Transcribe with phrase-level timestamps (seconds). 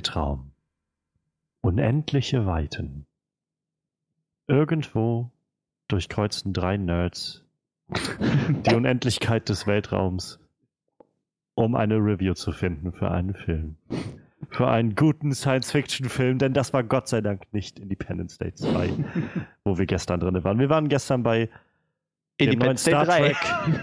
[0.00, 0.52] Weltraum.
[1.60, 3.04] Unendliche Weiten.
[4.46, 5.30] Irgendwo
[5.88, 7.44] durchkreuzen drei Nerds
[8.66, 10.40] die Unendlichkeit des Weltraums,
[11.54, 13.76] um eine Review zu finden für einen Film.
[14.48, 18.88] Für einen guten Science-Fiction-Film, denn das war Gott sei Dank nicht Independence Day 2,
[19.64, 20.58] wo wir gestern drin waren.
[20.58, 21.50] Wir waren gestern bei
[22.40, 23.36] dem neuen Star Trek,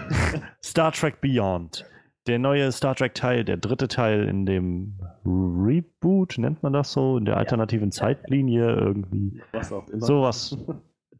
[0.64, 1.86] Star Trek Beyond.
[2.28, 7.24] Der neue Star Trek-Teil, der dritte Teil in dem Reboot, nennt man das so, in
[7.24, 7.92] der alternativen ja.
[7.92, 9.42] Zeitlinie irgendwie.
[9.52, 10.04] Was auch immer.
[10.04, 10.58] Sowas.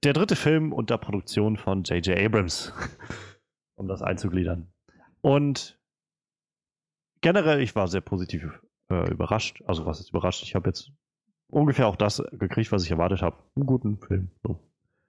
[0.05, 2.19] Der dritte Film unter Produktion von J.J.
[2.19, 2.75] Abrams,
[3.77, 4.69] um das einzugliedern.
[5.23, 5.81] Und
[7.23, 9.63] generell, ich war sehr positiv äh, überrascht.
[9.67, 10.43] Also was ist überrascht?
[10.43, 10.93] Ich habe jetzt
[11.49, 13.37] ungefähr auch das gekriegt, was ich erwartet habe.
[13.57, 14.31] Einen guten Film.
[14.43, 14.61] So.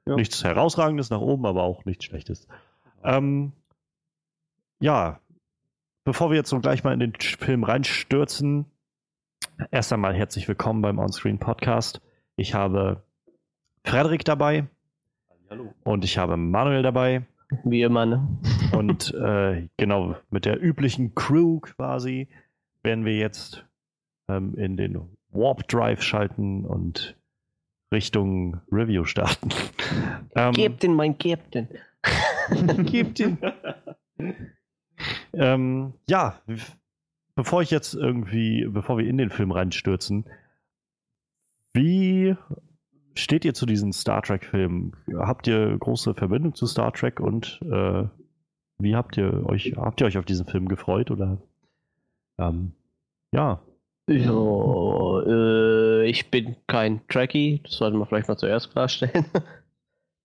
[0.08, 0.16] Ja.
[0.16, 2.48] Nichts herausragendes nach oben, aber auch nichts Schlechtes.
[3.04, 3.52] Ähm,
[4.80, 5.20] ja,
[6.10, 8.66] bevor wir jetzt so gleich mal in den Film reinstürzen,
[9.70, 12.02] erst einmal herzlich willkommen beim Onscreen Podcast.
[12.36, 13.04] Ich habe
[13.84, 14.66] Frederik dabei.
[15.52, 15.72] Hallo.
[15.84, 17.28] Und ich habe Manuel dabei.
[17.64, 18.28] Wie immer, ne?
[18.76, 22.28] Und äh, genau, mit der üblichen Crew quasi
[22.82, 23.68] werden wir jetzt
[24.30, 27.20] ähm, in den Warp Drive schalten und
[27.94, 29.50] Richtung Review starten.
[30.36, 31.68] ähm, Captain, mein Captain.
[32.50, 33.38] Captain.
[35.34, 36.42] ähm, ja,
[37.36, 40.26] bevor ich jetzt irgendwie, bevor wir in den Film reinstürzen,
[41.74, 42.36] wie
[43.16, 44.96] steht ihr zu diesen Star Trek-Filmen?
[45.16, 48.04] Habt ihr große Verbindung zu Star Trek und äh,
[48.80, 51.38] wie habt ihr euch, habt ihr euch auf diesen Film gefreut oder
[52.38, 52.74] ähm,
[53.32, 53.62] ja?
[54.10, 59.26] Ja, äh, ich bin kein Trekkie, das sollte man vielleicht mal zuerst klarstellen.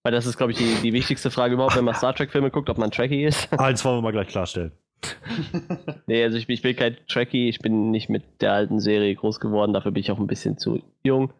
[0.05, 2.69] Weil das ist, glaube ich, die, die wichtigste Frage überhaupt, wenn man Star Trek-Filme guckt,
[2.69, 3.51] ob man Trekkie ist.
[3.59, 4.73] Eins wollen wir mal gleich klarstellen.
[6.07, 9.41] nee, also ich, ich bin kein Trekkie, ich bin nicht mit der alten Serie groß
[9.41, 11.33] geworden, dafür bin ich auch ein bisschen zu jung,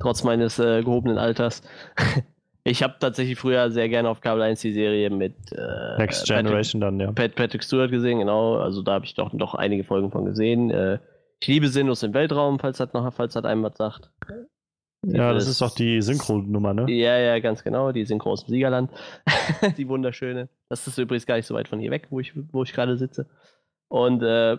[0.00, 1.62] trotz meines äh, gehobenen Alters.
[2.64, 6.80] ich habe tatsächlich früher sehr gerne auf Kabel 1 die Serie mit äh, Next Generation
[6.80, 7.12] Patrick, dann, ja.
[7.12, 10.70] Pat, Patrick Stewart gesehen, genau, also da habe ich doch, doch einige Folgen von gesehen.
[10.70, 10.98] Äh,
[11.40, 14.10] ich liebe Sinnlos im Weltraum, falls das noch, falls das einem was sagt.
[15.04, 16.90] Ja, das ist doch die Synchro-Nummer, ne?
[16.90, 18.90] Ja, ja, ganz genau, die Synchro aus dem Siegerland.
[19.76, 20.48] die wunderschöne.
[20.68, 22.96] Das ist übrigens gar nicht so weit von hier weg, wo ich, wo ich gerade
[22.96, 23.26] sitze.
[23.88, 24.58] Und äh,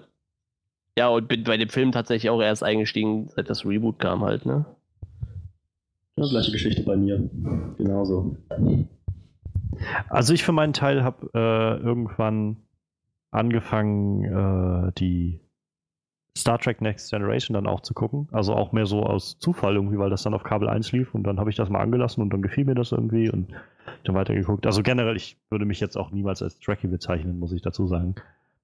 [0.97, 4.45] ja, und bin bei dem Film tatsächlich auch erst eingestiegen, seit das Reboot kam halt,
[4.45, 4.65] ne?
[6.17, 7.29] Ja, gleiche Geschichte bei mir.
[7.77, 8.37] Genauso.
[10.09, 12.57] Also ich für meinen Teil habe äh, irgendwann
[13.31, 15.39] angefangen, äh, die
[16.35, 18.27] Star Trek Next Generation dann auch zu gucken.
[18.31, 21.23] Also auch mehr so aus Zufall irgendwie, weil das dann auf Kabel 1 lief und
[21.23, 23.53] dann habe ich das mal angelassen und dann gefiel mir das irgendwie und
[24.03, 24.65] dann weitergeguckt.
[24.65, 28.15] Also generell, ich würde mich jetzt auch niemals als Trekkie bezeichnen, muss ich dazu sagen.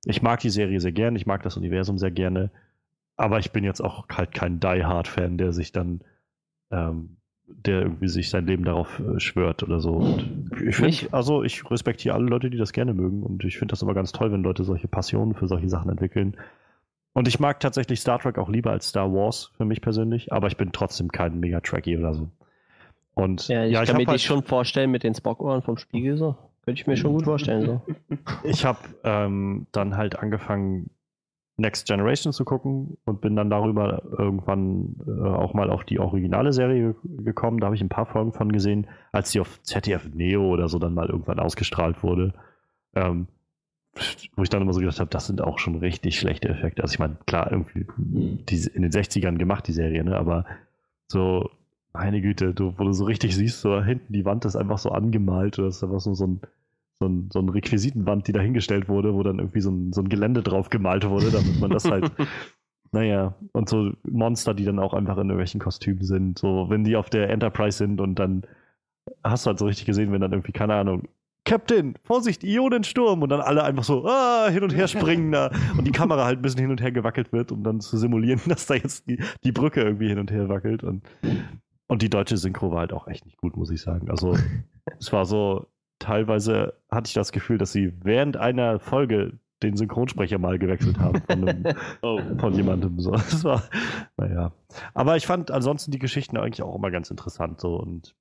[0.06, 2.50] Ich mag die Serie sehr gerne, ich mag das Universum sehr gerne,
[3.18, 6.02] aber ich bin jetzt auch halt kein Die Hard Fan, der sich dann,
[6.72, 9.98] ähm, der irgendwie sich sein Leben darauf äh, schwört oder so.
[9.98, 13.74] Und ich finde, also ich respektiere alle Leute, die das gerne mögen und ich finde
[13.74, 16.36] das immer ganz toll, wenn Leute solche Passionen für solche Sachen entwickeln.
[17.14, 20.48] Und ich mag tatsächlich Star Trek auch lieber als Star Wars für mich persönlich, aber
[20.48, 22.30] ich bin trotzdem kein mega Trekkie oder so.
[23.14, 25.78] Und ja, ich, ja, ich kann mir halt, die schon vorstellen mit den Spock-Ohren vom
[25.78, 26.36] Spiegel so.
[26.64, 27.82] Könnte ich mir schon gut vorstellen so.
[28.44, 30.92] ich habe ähm, dann halt angefangen
[31.58, 36.54] Next Generation zu gucken und bin dann darüber irgendwann äh, auch mal auf die originale
[36.54, 37.60] Serie gekommen.
[37.60, 40.80] Da habe ich ein paar Folgen von gesehen, als die auf ZDF Neo oder so
[40.80, 42.34] dann mal irgendwann ausgestrahlt wurde.
[42.96, 43.28] Ähm,
[44.36, 46.82] wo ich dann immer so gedacht habe, das sind auch schon richtig schlechte Effekte.
[46.82, 50.18] Also ich meine, klar, irgendwie die, in den 60ern gemacht, die Serie, ne?
[50.18, 50.46] aber
[51.08, 51.50] so,
[51.94, 54.92] meine Güte, du, wo du so richtig siehst, so hinten die Wand ist einfach so
[54.92, 56.42] angemalt oder ist einfach so, so ein
[57.00, 60.10] so ein, so ein Requisitenwand, die dahingestellt wurde, wo dann irgendwie so ein, so ein
[60.10, 62.12] Gelände drauf gemalt wurde, damit man das halt,
[62.92, 66.98] naja, und so Monster, die dann auch einfach in irgendwelchen Kostümen sind, so wenn die
[66.98, 68.44] auf der Enterprise sind und dann
[69.24, 71.08] hast du halt so richtig gesehen, wenn dann irgendwie, keine Ahnung,
[71.46, 75.86] Captain, Vorsicht, Ionensturm und dann alle einfach so ah, hin und her springen da und
[75.86, 78.68] die Kamera halt ein bisschen hin und her gewackelt wird, um dann zu simulieren, dass
[78.68, 81.04] da jetzt die, die Brücke irgendwie hin und her wackelt und,
[81.88, 84.10] und die deutsche Synchro war halt auch echt nicht gut, muss ich sagen.
[84.10, 84.38] Also
[85.00, 85.68] es war so,
[86.00, 91.22] teilweise hatte ich das Gefühl, dass sie während einer Folge den Synchronsprecher mal gewechselt haben
[91.22, 92.22] von, einem, oh.
[92.38, 93.00] von jemandem.
[93.00, 93.12] So.
[93.12, 93.64] Das war,
[94.16, 94.54] naja.
[94.94, 98.16] Aber ich fand ansonsten die Geschichten eigentlich auch immer ganz interessant so und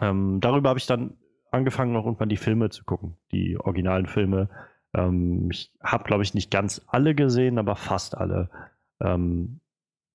[0.00, 1.16] ähm, darüber habe ich dann
[1.52, 4.48] angefangen, noch irgendwann die Filme zu gucken, die originalen Filme.
[4.94, 8.50] Ähm, ich habe, glaube ich, nicht ganz alle gesehen, aber fast alle.
[9.00, 9.60] Ähm,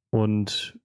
[0.10, 0.78] und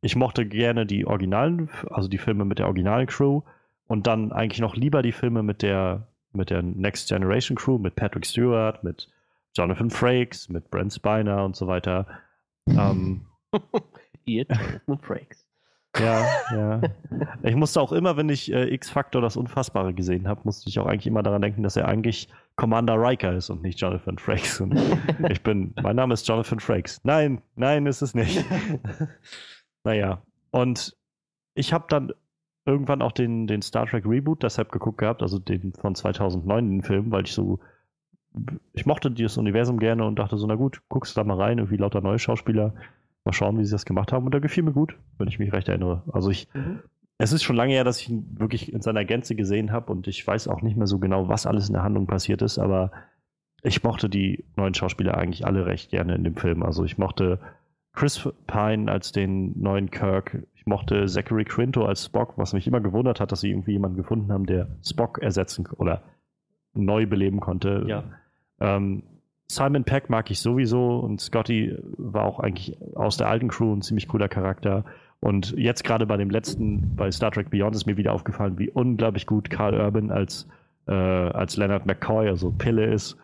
[0.00, 3.42] ich mochte gerne die originalen, also die Filme mit der originalen Crew
[3.86, 7.96] und dann eigentlich noch lieber die Filme mit der, mit der Next Generation Crew, mit
[7.96, 9.10] Patrick Stewart, mit
[9.54, 12.06] Jonathan Frakes, mit Brent Spiner und so weiter.
[12.68, 13.26] Ähm,
[14.24, 15.47] Ihr Jonathan Frakes.
[16.00, 16.80] Ja, ja.
[17.42, 20.86] Ich musste auch immer, wenn ich äh, X-Factor das Unfassbare gesehen habe, musste ich auch
[20.86, 24.60] eigentlich immer daran denken, dass er eigentlich Commander Riker ist und nicht Jonathan Frakes.
[24.60, 24.78] Und
[25.28, 27.00] ich bin, mein Name ist Jonathan Frakes.
[27.04, 28.44] Nein, nein, ist es nicht.
[29.84, 30.96] naja, und
[31.54, 32.12] ich habe dann
[32.66, 36.82] irgendwann auch den, den Star Trek Reboot deshalb geguckt gehabt, also den von 2009, den
[36.82, 37.60] Film, weil ich so,
[38.74, 41.78] ich mochte dieses Universum gerne und dachte so, na gut, guckst da mal rein, irgendwie
[41.78, 42.74] lauter neue Schauspieler,
[43.28, 45.52] mal schauen, wie sie das gemacht haben und da gefiel mir gut, wenn ich mich
[45.52, 46.02] recht erinnere.
[46.10, 46.80] Also ich, mhm.
[47.18, 50.08] es ist schon lange her, dass ich ihn wirklich in seiner Gänze gesehen habe und
[50.08, 52.90] ich weiß auch nicht mehr so genau, was alles in der Handlung passiert ist, aber
[53.62, 56.62] ich mochte die neuen Schauspieler eigentlich alle recht gerne in dem Film.
[56.62, 57.38] Also ich mochte
[57.92, 60.46] Chris Pine als den neuen Kirk.
[60.54, 63.96] Ich mochte Zachary Quinto als Spock, was mich immer gewundert hat, dass sie irgendwie jemanden
[63.96, 66.02] gefunden haben, der Spock ersetzen oder
[66.72, 67.84] neu beleben konnte.
[67.88, 68.04] Ja.
[68.60, 69.02] Ähm,
[69.50, 73.82] Simon Peck mag ich sowieso und Scotty war auch eigentlich aus der alten Crew ein
[73.82, 74.84] ziemlich cooler Charakter.
[75.20, 78.70] Und jetzt gerade bei dem letzten, bei Star Trek Beyond, ist mir wieder aufgefallen, wie
[78.70, 80.46] unglaublich gut Carl Urban als,
[80.86, 83.16] äh, als Leonard McCoy, also Pille ist.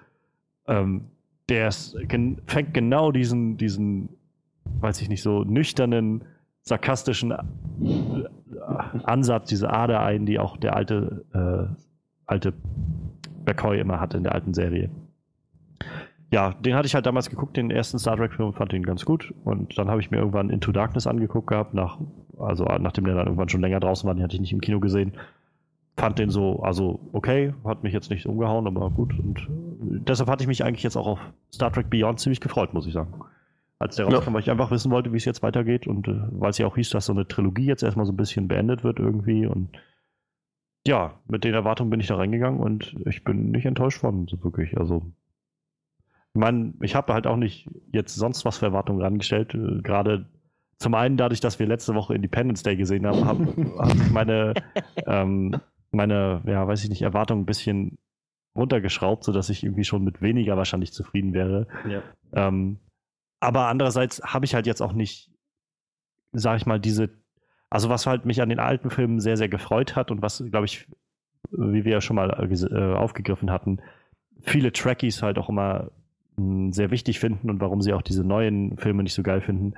[0.67, 1.05] Ähm,
[1.51, 4.09] der ist, gen fängt genau diesen, diesen
[4.81, 6.25] weiß ich nicht, so nüchternen,
[6.63, 7.37] sarkastischen äh,
[9.05, 11.75] Ansatz, diese Ader ein, die auch der alte, äh,
[12.27, 12.55] alte
[13.45, 14.91] McCoy immer hatte in der alten Serie.
[16.35, 19.33] Ja, den hatte ich halt damals geguckt, den ersten Star Trek-Film, fand den ganz gut.
[19.45, 21.99] Und dann habe ich mir irgendwann Into Darkness angeguckt gehabt, nach,
[22.39, 24.81] also nachdem der dann irgendwann schon länger draußen war, den hatte ich nicht im Kino
[24.81, 25.13] gesehen.
[25.97, 29.17] Fand den so, also okay, hat mich jetzt nicht umgehauen, aber gut.
[29.17, 29.47] Und
[30.09, 31.21] deshalb hatte ich mich eigentlich jetzt auch auf
[31.53, 33.15] Star Trek Beyond ziemlich gefreut, muss ich sagen
[33.81, 34.35] als der rauskam, ja.
[34.35, 36.77] weil ich einfach wissen wollte, wie es jetzt weitergeht und äh, weil es ja auch
[36.77, 39.69] hieß, dass so eine Trilogie jetzt erstmal so ein bisschen beendet wird irgendwie und
[40.87, 44.43] ja, mit den Erwartungen bin ich da reingegangen und ich bin nicht enttäuscht worden, so
[44.45, 44.77] wirklich.
[44.77, 45.03] Also,
[46.35, 49.55] ich meine, ich habe halt auch nicht jetzt sonst was für Erwartungen rangestellt.
[49.55, 50.27] Äh, Gerade
[50.79, 53.47] zum einen dadurch, dass wir letzte Woche Independence Day gesehen haben, habe
[53.79, 54.55] hab ich meine,
[55.07, 55.55] ähm,
[55.93, 57.99] meine, ja, weiß ich nicht, Erwartungen ein bisschen
[58.57, 61.69] runtergeschraubt, sodass ich irgendwie schon mit weniger wahrscheinlich zufrieden wäre.
[61.89, 62.03] Ja.
[62.33, 62.81] Ähm,
[63.39, 65.31] aber andererseits habe ich halt jetzt auch nicht,
[66.33, 67.11] sag ich mal, diese,
[67.71, 70.67] also was halt mich an den alten Filmen sehr, sehr gefreut hat und was, glaube
[70.67, 70.89] ich,
[71.51, 73.81] wie wir ja schon mal äh, aufgegriffen hatten,
[74.41, 75.93] viele Trekkies halt auch immer
[76.37, 79.75] sehr wichtig finden und warum sie auch diese neuen Filme nicht so geil finden.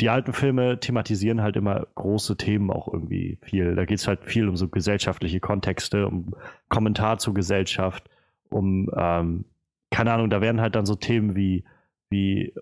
[0.00, 3.74] Die alten Filme thematisieren halt immer große Themen auch irgendwie viel.
[3.74, 6.34] Da geht es halt viel um so gesellschaftliche Kontexte, um
[6.68, 8.08] Kommentar zur Gesellschaft,
[8.50, 9.44] um, ähm,
[9.90, 11.64] keine Ahnung, da werden halt dann so Themen wie,
[12.10, 12.54] wie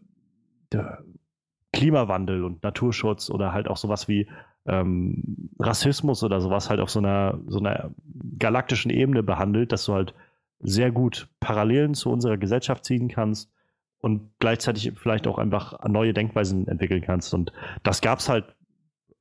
[1.73, 4.29] Klimawandel und Naturschutz oder halt auch sowas wie
[4.67, 7.91] ähm, Rassismus oder sowas halt auf so einer, so einer
[8.39, 10.15] galaktischen Ebene behandelt, dass du halt
[10.61, 13.51] sehr gut Parallelen zu unserer Gesellschaft ziehen kannst
[13.99, 17.35] und gleichzeitig vielleicht auch einfach neue Denkweisen entwickeln kannst.
[17.35, 18.45] Und das gab es halt,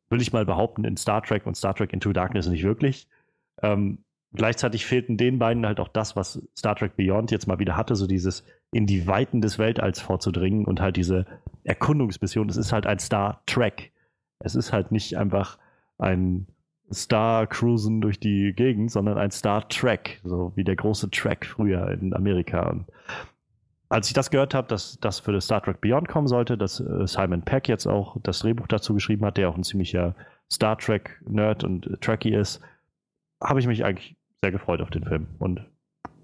[0.10, 3.08] will ich mal behaupten, in Star Trek und Star Trek Into Darkness nicht wirklich.
[3.62, 4.00] Ähm,
[4.34, 7.96] gleichzeitig fehlten den beiden halt auch das, was Star Trek Beyond jetzt mal wieder hatte,
[7.96, 11.26] so dieses in die Weiten des Weltalls vorzudringen und halt diese
[11.64, 12.50] Erkundungsmission.
[12.50, 13.94] Es ist halt ein Star Trek.
[14.40, 15.58] Es ist halt nicht einfach
[15.98, 16.48] ein
[16.92, 21.90] Star Cruisen durch die Gegend, sondern ein Star Trek, so wie der große Trek früher
[21.90, 22.70] in Amerika.
[22.70, 22.86] Und
[23.90, 26.80] als ich das gehört habe, dass das für das Star Trek Beyond kommen sollte, dass
[26.80, 30.16] äh, Simon Peck jetzt auch das Drehbuch dazu geschrieben hat, der auch ein ziemlicher
[30.52, 32.62] Star Trek Nerd und Trekkie ist,
[33.42, 35.28] habe ich mich eigentlich sehr gefreut auf den Film.
[35.40, 35.66] Und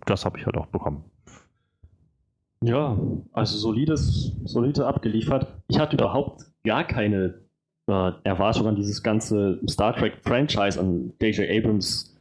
[0.06, 1.04] das habe ich halt auch bekommen.
[2.64, 2.96] Ja,
[3.32, 5.48] also solides, solide abgeliefert.
[5.68, 7.41] Ich hatte überhaupt gar keine
[7.92, 11.50] äh, Erwartung an dieses ganze Star Trek Franchise, an J.J.
[11.50, 12.16] Abrams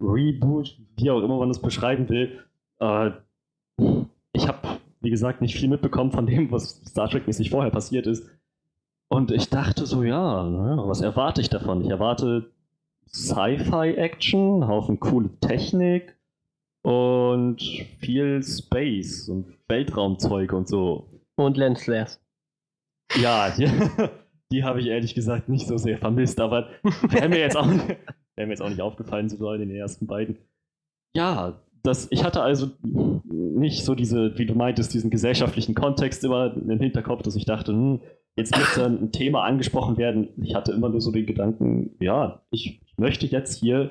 [0.00, 2.42] Reboot, wie auch immer man das beschreiben will.
[2.80, 3.10] Äh,
[4.32, 8.28] ich habe, wie gesagt, nicht viel mitbekommen von dem, was Star Trek-mäßig vorher passiert ist.
[9.08, 10.44] Und ich dachte so, ja,
[10.86, 11.82] was erwarte ich davon?
[11.82, 12.50] Ich erwarte
[13.08, 16.16] Sci-Fi-Action, Haufen coole Technik
[16.82, 17.60] und
[18.00, 21.08] viel Space und Weltraumzeug und so.
[21.36, 22.20] Und Lensflares.
[23.14, 23.68] Ja, die,
[24.52, 26.68] die habe ich ehrlich gesagt nicht so sehr vermisst, aber
[27.08, 30.38] wäre mir, jetzt auch, wär mir jetzt auch nicht aufgefallen sein in den ersten beiden.
[31.14, 32.70] Ja, das, ich hatte also
[33.32, 37.72] nicht so diese, wie du meintest, diesen gesellschaftlichen Kontext immer im Hinterkopf, dass ich dachte,
[37.72, 38.00] hm,
[38.36, 40.28] jetzt müsste ein Thema angesprochen werden.
[40.42, 43.90] Ich hatte immer nur so den Gedanken, ja, ich möchte jetzt hier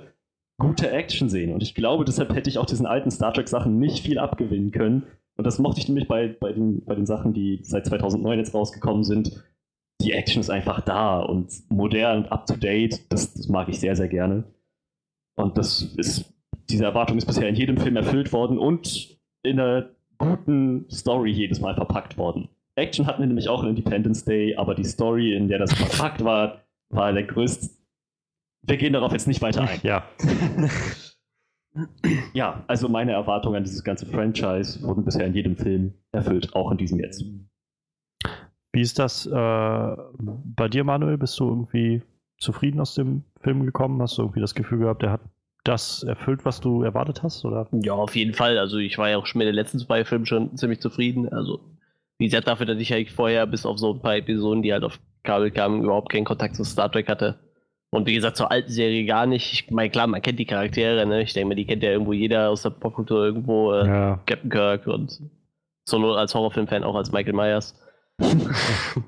[0.57, 1.53] gute Action sehen.
[1.53, 5.03] Und ich glaube, deshalb hätte ich auch diesen alten Star Trek-Sachen nicht viel abgewinnen können.
[5.37, 8.53] Und das mochte ich nämlich bei, bei, den, bei den Sachen, die seit 2009 jetzt
[8.53, 9.43] rausgekommen sind.
[10.01, 13.11] Die Action ist einfach da und modern und up-to-date.
[13.11, 14.43] Das, das mag ich sehr, sehr gerne.
[15.35, 16.33] Und das ist,
[16.69, 21.59] diese Erwartung ist bisher in jedem Film erfüllt worden und in einer guten Story jedes
[21.59, 22.49] Mal verpackt worden.
[22.75, 26.23] Action hatten wir nämlich auch in Independence Day, aber die Story, in der das verpackt
[26.23, 27.69] war, war der größte.
[28.63, 29.79] Wir gehen darauf jetzt nicht weiter ein.
[29.83, 30.09] Ja.
[32.33, 36.71] ja, also meine Erwartungen an dieses ganze Franchise wurden bisher in jedem Film erfüllt, auch
[36.71, 37.23] in diesem jetzt.
[38.75, 41.17] Wie ist das äh, bei dir, Manuel?
[41.17, 42.01] Bist du irgendwie
[42.37, 44.01] zufrieden aus dem Film gekommen?
[44.01, 45.21] Hast du irgendwie das Gefühl gehabt, der hat
[45.63, 47.45] das erfüllt, was du erwartet hast?
[47.45, 47.69] Oder?
[47.71, 48.57] Ja, auf jeden Fall.
[48.57, 51.29] Also ich war ja auch schon mit den letzten zwei Filmen schon ziemlich zufrieden.
[51.29, 51.61] Also
[52.17, 54.83] wie gesagt, dafür, dass ich eigentlich vorher bis auf so ein paar Episoden, die halt
[54.83, 57.39] auf Kabel kamen, überhaupt keinen Kontakt zu Star Trek hatte.
[57.91, 59.53] Und wie gesagt, zur alten Serie gar nicht.
[59.53, 61.21] Ich meine, klar, man kennt die Charaktere, ne?
[61.21, 63.71] Ich denke mal, die kennt ja irgendwo jeder aus der Popkultur irgendwo.
[63.71, 64.19] Äh, ja.
[64.25, 65.21] Captain Kirk und
[65.87, 67.73] Solo als Horrorfilm-Fan auch als Michael Myers.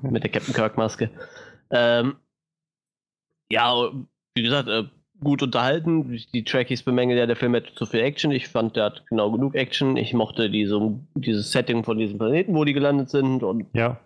[0.02, 1.10] Mit der Captain Kirk-Maske.
[1.70, 2.16] Ähm,
[3.50, 3.90] ja,
[4.34, 4.84] wie gesagt, äh,
[5.20, 6.18] gut unterhalten.
[6.32, 8.30] Die Trackies bemängeln ja, der Film hätte zu viel Action.
[8.30, 9.96] Ich fand, der hat genau genug Action.
[9.96, 10.78] Ich mochte diese,
[11.14, 13.42] dieses Setting von diesem Planeten, wo die gelandet sind.
[13.42, 13.98] Und ja.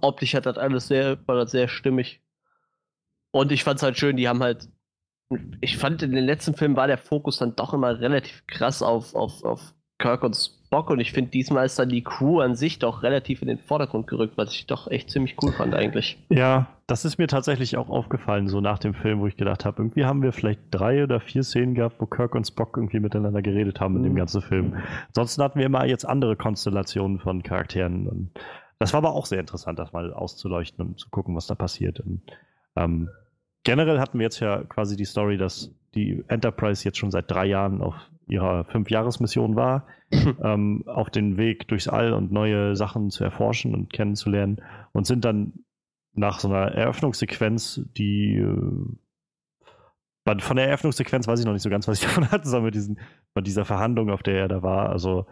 [0.00, 2.20] optisch hat das alles sehr, war das sehr stimmig.
[3.30, 4.68] Und ich fand es halt schön, die haben halt.
[5.60, 9.14] Ich fand, in den letzten Filmen war der Fokus dann doch immer relativ krass auf,
[9.14, 10.34] auf, auf Kirk und
[10.74, 13.60] Bock und ich finde, diesmal ist dann die Crew an sich doch relativ in den
[13.60, 16.18] Vordergrund gerückt, was ich doch echt ziemlich cool fand eigentlich.
[16.30, 19.80] Ja, das ist mir tatsächlich auch aufgefallen, so nach dem Film, wo ich gedacht habe,
[19.80, 23.40] irgendwie haben wir vielleicht drei oder vier Szenen gehabt, wo Kirk und Spock irgendwie miteinander
[23.40, 23.98] geredet haben mhm.
[23.98, 24.16] in dem mhm.
[24.16, 24.82] ganzen Film.
[25.06, 28.08] Ansonsten hatten wir immer jetzt andere Konstellationen von Charakteren.
[28.08, 28.30] Und
[28.80, 32.00] das war aber auch sehr interessant, das mal auszuleuchten und zu gucken, was da passiert.
[32.00, 32.22] Und,
[32.74, 33.10] ähm,
[33.62, 37.46] generell hatten wir jetzt ja quasi die Story, dass die Enterprise jetzt schon seit drei
[37.46, 37.94] Jahren auf
[38.26, 39.86] ihrer Fünfjahresmission war,
[40.42, 44.62] ähm, auf den Weg durchs All und neue Sachen zu erforschen und kennenzulernen
[44.92, 45.64] und sind dann
[46.14, 48.86] nach so einer Eröffnungssequenz, die äh,
[50.38, 52.74] von der Eröffnungssequenz weiß ich noch nicht so ganz, was ich davon hatte, sondern mit,
[52.74, 52.98] diesen,
[53.34, 54.90] mit dieser Verhandlung, auf der er da war.
[54.90, 55.26] Also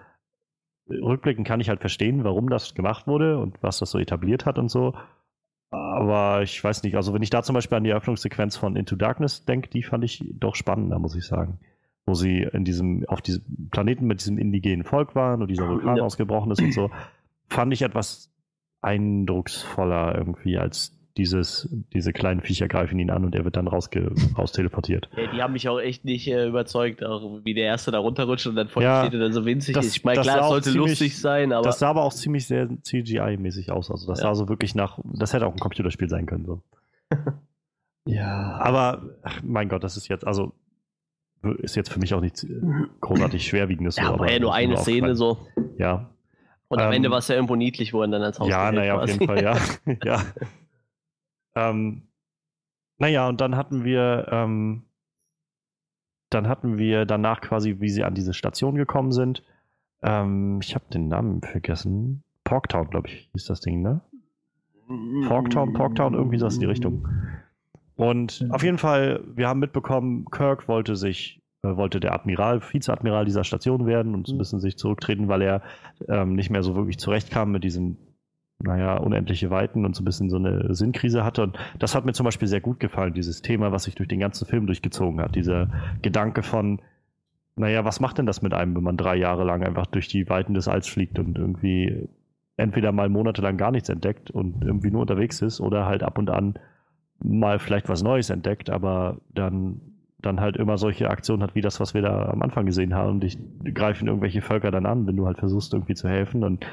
[0.88, 4.58] rückblickend kann ich halt verstehen, warum das gemacht wurde und was das so etabliert hat
[4.58, 4.94] und so.
[5.70, 8.96] Aber ich weiß nicht, also wenn ich da zum Beispiel an die Eröffnungssequenz von Into
[8.96, 11.60] Darkness denke, die fand ich doch spannender, muss ich sagen
[12.06, 15.96] wo sie in diesem, auf diesem Planeten mit diesem indigenen Volk waren und dieser Vulkan
[15.96, 16.02] ja.
[16.02, 16.90] ausgebrochen ist und so,
[17.48, 18.32] fand ich etwas
[18.80, 24.12] eindrucksvoller irgendwie als dieses, diese kleinen Viecher greifen ihn an und er wird dann rausge
[24.36, 25.10] raus teleportiert.
[25.16, 28.46] Ja, die haben mich auch echt nicht äh, überzeugt, auch wie der erste da runterrutscht
[28.46, 29.96] und dann vor ja, steht und dann so winzig das, ist.
[29.96, 31.64] Ich meine, klar, es sollte ziemlich, lustig sein, aber.
[31.64, 33.90] Das sah aber auch ziemlich sehr CGI-mäßig aus.
[33.90, 34.28] Also das ja.
[34.28, 36.46] sah so wirklich nach, das hätte auch ein Computerspiel sein können.
[36.46, 36.62] So.
[38.06, 38.56] ja.
[38.62, 40.54] Aber, ach, mein Gott, das ist jetzt, also
[41.58, 42.60] ist jetzt für mich auch nichts äh,
[43.00, 43.96] großartig Schwerwiegendes.
[43.96, 45.46] Ja, so, aber ja nur eine Szene so.
[45.78, 46.10] Ja.
[46.68, 48.72] Und am ähm, Ende war es ja irgendwo niedlich, wo er dann als Haus Ja,
[48.72, 49.56] naja, auf jeden Fall, ja.
[50.04, 50.22] ja.
[51.54, 52.08] Ähm,
[52.98, 54.84] naja, und dann hatten wir, ähm,
[56.30, 59.42] dann hatten wir danach quasi, wie sie an diese Station gekommen sind.
[60.02, 62.22] Ähm, ich habe den Namen vergessen.
[62.44, 64.00] Porktown, glaube ich, hieß das Ding, ne?
[65.26, 67.06] Porktown, Porktown, irgendwie so in die Richtung.
[67.96, 68.52] Und mhm.
[68.52, 73.44] auf jeden Fall, wir haben mitbekommen, Kirk wollte sich, äh, wollte der Admiral, Vizeadmiral dieser
[73.44, 74.38] Station werden und ein mhm.
[74.38, 75.62] bisschen sich zurücktreten, weil er
[76.08, 77.98] ähm, nicht mehr so wirklich zurechtkam mit diesen,
[78.58, 81.42] naja, unendliche Weiten und so ein bisschen so eine Sinnkrise hatte.
[81.42, 84.20] Und das hat mir zum Beispiel sehr gut gefallen, dieses Thema, was sich durch den
[84.20, 85.34] ganzen Film durchgezogen hat.
[85.34, 85.68] Dieser
[86.00, 86.80] Gedanke von,
[87.56, 90.28] naja, was macht denn das mit einem, wenn man drei Jahre lang einfach durch die
[90.28, 92.08] Weiten des Alls fliegt und irgendwie
[92.56, 96.30] entweder mal monatelang gar nichts entdeckt und irgendwie nur unterwegs ist oder halt ab und
[96.30, 96.54] an
[97.22, 99.80] mal vielleicht was Neues entdeckt, aber dann,
[100.18, 103.10] dann halt immer solche Aktionen hat wie das, was wir da am Anfang gesehen haben.
[103.10, 106.44] Und die greifen irgendwelche Völker dann an, wenn du halt versuchst, irgendwie zu helfen.
[106.44, 106.66] Und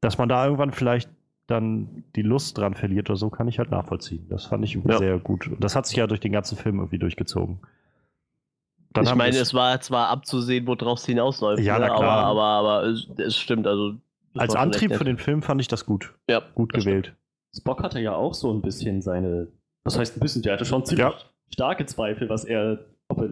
[0.00, 1.10] dass man da irgendwann vielleicht
[1.46, 4.26] dann die Lust dran verliert oder so, kann ich halt nachvollziehen.
[4.28, 4.98] Das fand ich ja.
[4.98, 5.48] sehr gut.
[5.48, 7.60] Und das hat sich ja durch den ganzen Film irgendwie durchgezogen.
[8.92, 11.90] Dann ich meine, es war zwar abzusehen, worauf es hinausläuft, ja, ne?
[11.90, 13.66] aber, aber, aber es, es stimmt.
[13.66, 13.94] Also,
[14.34, 16.14] Als Antrieb für den Film fand ich das gut.
[16.28, 17.06] Ja, gut gewählt.
[17.06, 17.18] Stimmt.
[17.56, 19.48] Spock hatte ja auch so ein bisschen seine
[19.88, 20.42] was heißt ein bisschen?
[20.42, 21.14] Der hatte schon ziemlich ja.
[21.50, 22.78] starke Zweifel, was er,
[23.08, 23.30] er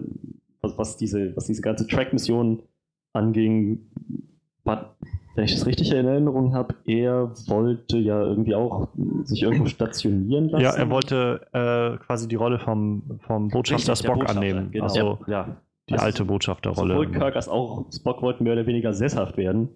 [0.62, 2.62] was, was, diese, was diese ganze Track-Mission
[3.12, 3.86] anging.
[4.64, 8.88] Wenn ich das richtig in Erinnerung habe, er wollte ja irgendwie auch
[9.25, 10.64] sich irgendwo stationieren lassen.
[10.64, 14.70] Ja, er wollte äh, quasi die Rolle vom, vom Botschafter richtig, Spock Botschafter, annehmen.
[14.72, 14.84] Genau.
[14.84, 15.56] Also ja.
[15.88, 16.94] die also alte Botschafterrolle.
[16.94, 19.68] Sowohl Kirk als auch Spock wollten mehr oder weniger sesshaft werden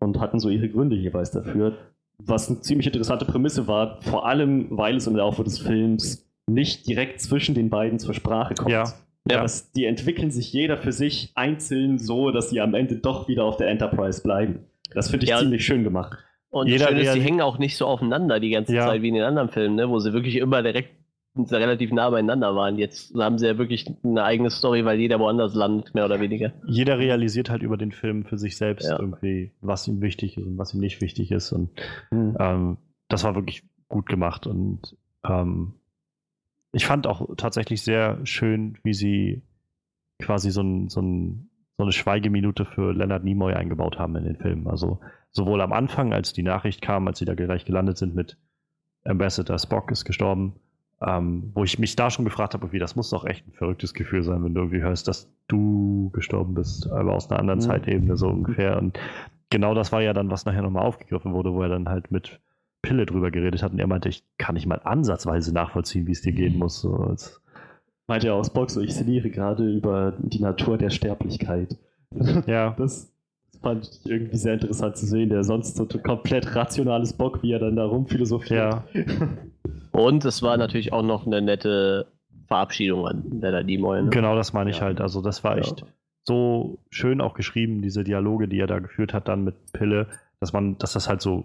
[0.00, 1.76] und hatten so ihre Gründe jeweils dafür
[2.18, 6.86] was eine ziemlich interessante Prämisse war, vor allem weil es im Laufe des Films nicht
[6.86, 8.70] direkt zwischen den beiden zur Sprache kommt.
[8.70, 8.92] Ja.
[9.30, 9.40] Ja.
[9.40, 13.44] Das, die entwickeln sich jeder für sich einzeln so, dass sie am Ende doch wieder
[13.44, 14.66] auf der Enterprise bleiben.
[14.92, 15.38] Das finde ich ja.
[15.38, 16.18] ziemlich schön gemacht.
[16.50, 18.86] Und jeder, schön ist, die hängen auch nicht so aufeinander die ganze ja.
[18.86, 19.88] Zeit wie in den anderen Filmen, ne?
[19.88, 20.90] wo sie wirklich immer direkt
[21.36, 22.78] relativ nah beieinander waren.
[22.78, 26.52] Jetzt haben sie ja wirklich eine eigene Story, weil jeder woanders landet, mehr oder weniger.
[26.66, 28.98] Jeder realisiert halt über den Film für sich selbst Ja.
[29.00, 31.52] irgendwie, was ihm wichtig ist und was ihm nicht wichtig ist.
[31.52, 31.70] Und
[32.10, 32.36] Mhm.
[32.38, 32.76] ähm,
[33.08, 34.46] das war wirklich gut gemacht.
[34.46, 34.96] Und
[35.28, 35.74] ähm,
[36.72, 39.42] ich fand auch tatsächlich sehr schön, wie sie
[40.22, 44.36] quasi so, ein, so, ein, so eine Schweigeminute für Leonard Nimoy eingebaut haben in den
[44.36, 44.68] Film.
[44.68, 45.00] Also
[45.32, 48.38] sowohl am Anfang, als die Nachricht kam, als sie da gleich gelandet sind mit
[49.04, 50.54] Ambassador Spock ist gestorben,
[51.00, 53.94] ähm, wo ich mich da schon gefragt habe, wie das muss doch echt ein verrücktes
[53.94, 57.64] Gefühl sein, wenn du irgendwie hörst, dass du gestorben bist, aber aus einer anderen Mhm.
[57.64, 58.78] Zeitebene so ungefähr.
[58.78, 58.98] Und
[59.50, 62.40] genau das war ja dann, was nachher nochmal aufgegriffen wurde, wo er dann halt mit
[62.82, 66.22] Pille drüber geredet hat und er meinte, ich kann nicht mal ansatzweise nachvollziehen, wie es
[66.22, 66.80] dir gehen muss.
[66.80, 67.14] So,
[68.06, 71.78] Meinte ja auch Spock so, ich sinniere gerade über die Natur der Sterblichkeit.
[72.46, 73.10] ja, Das
[73.62, 77.58] fand ich irgendwie sehr interessant zu sehen, der sonst so komplett rationales Bock, wie er
[77.60, 78.58] dann da rumphilosophiert.
[78.60, 78.84] ja,
[79.94, 82.08] Und es war natürlich auch noch eine nette
[82.46, 84.02] Verabschiedung an Leonard Nimoy.
[84.02, 84.10] Ne?
[84.10, 84.82] genau das meine ich Ja.
[84.86, 85.00] halt.
[85.00, 85.62] Also das war Ja.
[85.62, 85.84] echt
[86.24, 90.08] so schön auch geschrieben, diese Dialoge, die er da geführt hat dann mit Pille,
[90.40, 91.44] dass man, dass das halt so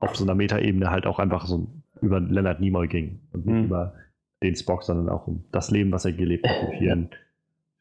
[0.00, 1.68] auf so einer Metaebene halt auch einfach so
[2.00, 3.64] über Leonard Nimoy ging und nicht Mhm.
[3.66, 3.94] über
[4.42, 7.10] den Spock, sondern auch um das Leben, was er gelebt hat, mit vielen,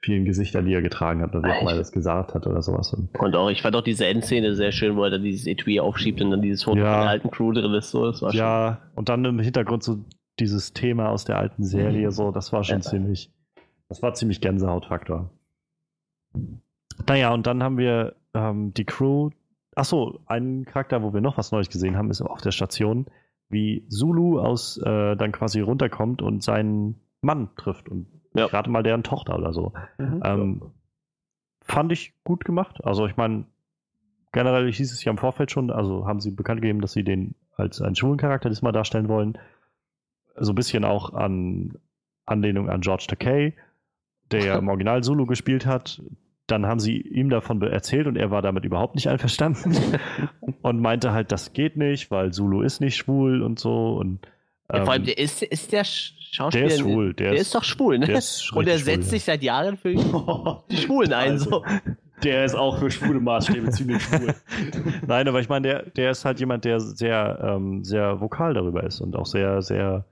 [0.03, 2.91] vielen Gesichtern, die er getragen hat oder wie auch mal das gesagt hat oder sowas.
[3.19, 6.21] Und auch, ich fand auch diese Endszene sehr schön, wo er dann dieses Etui aufschiebt
[6.21, 7.01] und dann dieses Foto Ja.
[7.01, 7.91] der alten Crew drin ist.
[7.91, 9.99] So, das war ja, und dann im Hintergrund so
[10.39, 12.11] dieses Thema aus der alten Serie, Mhm.
[12.11, 12.81] so, das war schon Ja.
[12.81, 13.31] ziemlich,
[13.89, 15.29] das war ziemlich Gänsehautfaktor.
[17.07, 19.29] Naja, und dann haben wir ähm, die Crew.
[19.75, 23.05] Achso, ein Charakter, wo wir noch was Neues gesehen haben, ist auf der Station,
[23.49, 28.47] wie Zulu aus äh, dann quasi runterkommt und seinen Mann trifft und Ja.
[28.47, 29.73] gerade mal deren Tochter oder so.
[29.97, 30.21] Mhm.
[30.23, 30.61] Ähm,
[31.61, 32.83] fand ich gut gemacht.
[32.83, 33.45] Also ich meine,
[34.31, 37.35] generell hieß es ja im Vorfeld schon, also haben sie bekannt gegeben, dass sie den
[37.55, 39.37] als einen schwulen Charakter diesmal darstellen wollen.
[40.35, 41.77] So ein bisschen auch an
[42.25, 43.55] Anlehnung an George Takei,
[44.31, 46.01] der ja im Original Zulu gespielt hat.
[46.47, 49.75] Dann haben sie ihm davon erzählt und er war damit überhaupt nicht einverstanden
[50.61, 53.93] und meinte halt, das geht nicht, weil Zulu ist nicht schwul und so.
[53.97, 54.27] Und,
[54.73, 56.67] Ja, vor allem, ähm, der ist, ist der Sch- Schauspieler.
[56.67, 57.13] der ist schwul.
[57.13, 58.05] Der, Der ist doch schwul, ne?
[58.05, 59.93] der ist und er setzt schwul, sich seit Jahren für
[60.69, 61.31] die Schwulen ein.
[61.31, 61.63] Also, So.
[62.23, 64.33] Der ist auch für schwule Maßstäbe ziemlich schwul.
[65.07, 68.83] Nein, aber ich meine, der, der ist halt jemand, der sehr, ähm, sehr vokal darüber
[68.83, 70.05] ist und auch sehr, sehr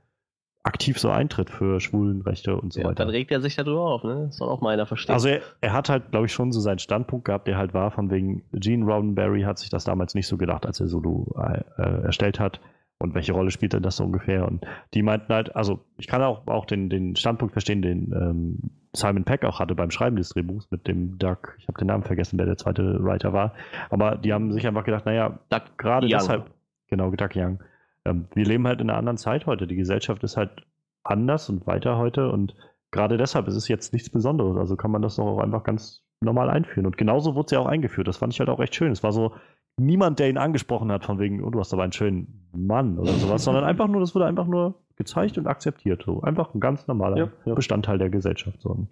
[0.64, 2.96] aktiv so eintritt für Schwulenrechte und so Ja, weiter.
[2.96, 4.24] dann regt er sich darüber auf, ne?
[4.26, 5.14] Das soll auch mal einer verstehen.
[5.14, 7.92] Also er, er hat halt, glaube ich, schon so seinen Standpunkt gehabt, der halt war,
[7.92, 11.62] von wegen Gene Roddenberry hat sich das damals nicht so gedacht, als er Solo äh,
[11.82, 12.60] äh, erstellt hat.
[13.00, 14.46] Und welche Rolle spielt denn das so ungefähr?
[14.46, 18.72] Und die meinten halt, also ich kann auch, auch den, den Standpunkt verstehen, den ähm,
[18.94, 22.04] Simon Peck auch hatte beim Schreiben des Drehbuchs mit dem Doug, ich habe den Namen
[22.04, 23.54] vergessen, wer der zweite Writer war.
[23.90, 25.40] Aber die haben sich einfach gedacht, naja,
[25.78, 26.52] gerade deshalb,
[26.88, 27.64] genau, Doug Young.
[28.04, 29.66] Ähm, wir leben halt in einer anderen Zeit heute.
[29.66, 30.66] Die Gesellschaft ist halt
[31.04, 32.54] anders und weiter heute und
[32.92, 34.58] gerade deshalb ist es jetzt nichts Besonderes.
[34.58, 36.86] Also kann man das doch auch einfach ganz normal einführen.
[36.86, 38.08] Und genauso wurde es ja auch eingeführt.
[38.08, 38.92] Das fand ich halt auch echt schön.
[38.92, 39.34] Es war so
[39.80, 43.14] niemand, der ihn angesprochen hat, von wegen, oh, du hast aber einen schönen Mann oder
[43.14, 46.04] sowas, sondern einfach nur, das wurde einfach nur gezeigt und akzeptiert.
[46.06, 46.22] So.
[46.22, 47.54] Einfach ein ganz normaler Ja, ja.
[47.54, 48.62] Bestandteil der Gesellschaft.
[48.62, 48.88] So.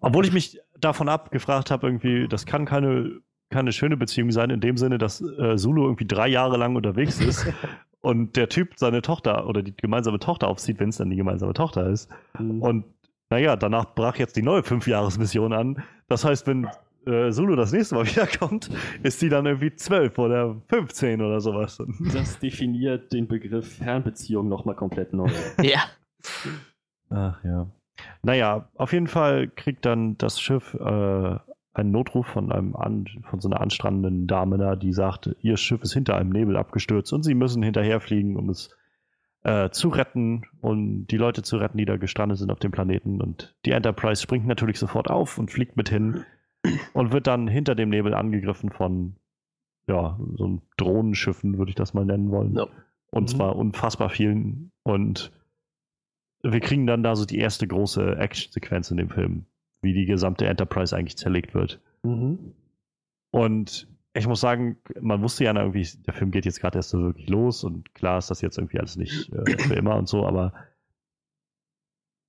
[0.00, 4.60] Obwohl ich mich davon abgefragt habe, irgendwie, das kann keine, keine schöne Beziehung sein, in
[4.60, 7.46] dem Sinne, dass äh, Zulu irgendwie drei Jahre lang unterwegs ist
[8.00, 11.54] und der Typ seine Tochter oder die gemeinsame Tochter aufzieht, wenn es dann die gemeinsame
[11.54, 12.10] Tochter ist.
[12.38, 12.84] Und
[13.30, 15.82] naja, danach brach jetzt die neue Fünfjahresmission an.
[16.08, 16.68] Das heißt, wenn
[17.06, 18.70] äh, Zulu das nächste Mal wiederkommt,
[19.02, 21.78] ist sie dann irgendwie zwölf oder 15 oder sowas.
[22.12, 25.30] das definiert den Begriff Fernbeziehung nochmal komplett neu.
[25.62, 25.84] ja.
[27.10, 27.66] Ach ja.
[28.22, 31.38] Naja, auf jeden Fall kriegt dann das Schiff äh,
[31.74, 35.82] einen Notruf von einem an, von so einer anstrandenden Dame da, die sagt, ihr Schiff
[35.82, 38.70] ist hinter einem Nebel abgestürzt und sie müssen hinterherfliegen, um es
[39.42, 43.20] äh, zu retten und die Leute zu retten, die da gestrandet sind auf dem Planeten.
[43.20, 46.24] Und die Enterprise springt natürlich sofort auf und fliegt mit hin
[46.92, 49.16] und wird dann hinter dem Nebel angegriffen von
[49.86, 52.54] ja, so einem Drohnenschiffen, würde ich das mal nennen wollen.
[52.54, 52.66] Ja.
[53.10, 53.28] Und Mhm.
[53.28, 54.72] zwar unfassbar vielen.
[54.82, 55.30] Und
[56.42, 59.44] wir kriegen dann da so die erste große Action-Sequenz in dem Film,
[59.82, 61.80] wie die gesamte Enterprise eigentlich zerlegt wird.
[62.02, 62.54] Mhm.
[63.30, 67.00] Und ich muss sagen, man wusste ja irgendwie, der Film geht jetzt gerade erst so
[67.00, 70.24] wirklich los und klar ist das jetzt irgendwie alles nicht äh, für immer und so,
[70.26, 70.52] aber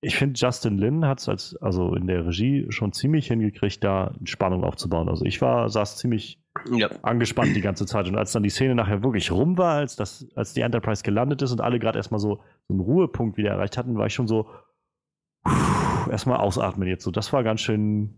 [0.06, 4.14] ich finde, Justin Lin hat es als, also in der Regie schon ziemlich hingekriegt, da
[4.22, 5.08] Spannung aufzubauen.
[5.08, 6.40] Also ich war, saß ziemlich
[6.70, 6.88] ja.
[7.02, 8.06] angespannt die ganze Zeit.
[8.06, 11.42] Und als dann die Szene nachher wirklich rum war, als, das, als die Enterprise gelandet
[11.42, 14.28] ist und alle gerade erstmal so, so einen Ruhepunkt wieder erreicht hatten, war ich schon
[14.28, 14.46] so
[16.08, 17.10] erstmal ausatmen jetzt so.
[17.10, 18.14] Das war ganz schön,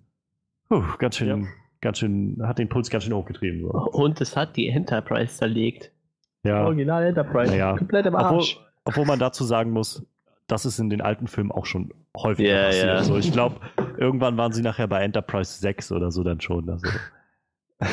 [0.68, 1.48] puh, ganz schön, Ja.
[1.81, 3.62] ganz schön, hat den Puls ganz schön hochgetrieben.
[3.62, 3.70] So.
[3.70, 5.90] Und es hat die Enterprise zerlegt.
[6.44, 6.64] Ja.
[6.64, 7.51] Original Enterprise.
[7.51, 7.77] Naja.
[7.77, 8.61] Komplett im Obwohl, Arsch.
[8.85, 10.07] obwohl man dazu sagen muss,
[10.48, 12.87] das ist in den alten Filmen auch schon häufiger Ja, passiert.
[12.87, 12.94] ja.
[12.94, 13.61] Also ich glaube,
[13.96, 16.68] irgendwann waren sie nachher bei Enterprise 6 oder so dann schon.
[16.68, 16.88] Also.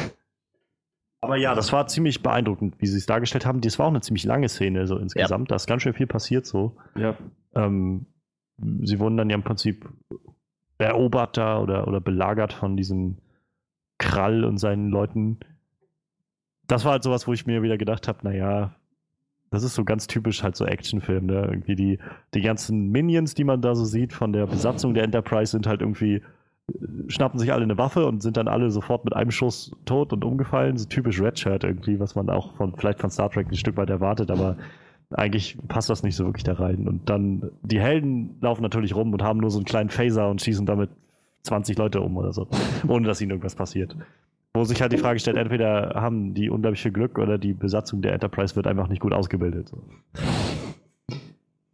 [1.22, 3.62] Aber ja, das war ziemlich beeindruckend, wie sie es dargestellt haben.
[3.62, 5.50] Das war auch eine ziemlich lange Szene, so insgesamt.
[5.52, 6.78] Da ist ganz schön viel passiert so.
[6.96, 7.15] Ja.
[7.56, 8.06] Ähm,
[8.84, 9.89] sie wurden dann ja im Prinzip
[10.78, 13.18] erobert da oder, oder belagert von diesem
[13.98, 15.39] Krall und seinen Leuten.
[16.68, 18.76] Das war halt sowas, wo ich mir wieder gedacht habe, naja,
[19.52, 21.48] das ist so ganz typisch halt so Actionfilm, ne?
[21.50, 22.00] Irgendwie die,
[22.34, 25.82] die ganzen Minions, die man da so sieht von der Besatzung der Enterprise, sind halt
[25.82, 26.22] irgendwie, äh,
[27.08, 30.26] schnappen sich alle eine Waffe und sind dann alle sofort mit einem Schuss tot und
[30.26, 30.78] umgefallen.
[30.78, 33.78] So typisch Red Shirt irgendwie, was man auch von, vielleicht von Star Trek ein Stück
[33.78, 34.58] weit erwartet, aber
[35.12, 36.88] eigentlich passt das nicht so wirklich da rein.
[36.88, 40.42] Und dann, die Helden laufen natürlich rum und haben nur so einen kleinen Phaser und
[40.42, 40.90] schießen damit
[41.44, 42.48] 20 Leute um oder so,
[42.88, 43.96] ohne dass ihnen irgendwas passiert.
[44.56, 48.02] Wo sich halt die Frage stellt, entweder haben die unglaublich viel Glück oder die Besatzung
[48.02, 49.72] der Enterprise wird einfach nicht gut ausgebildet.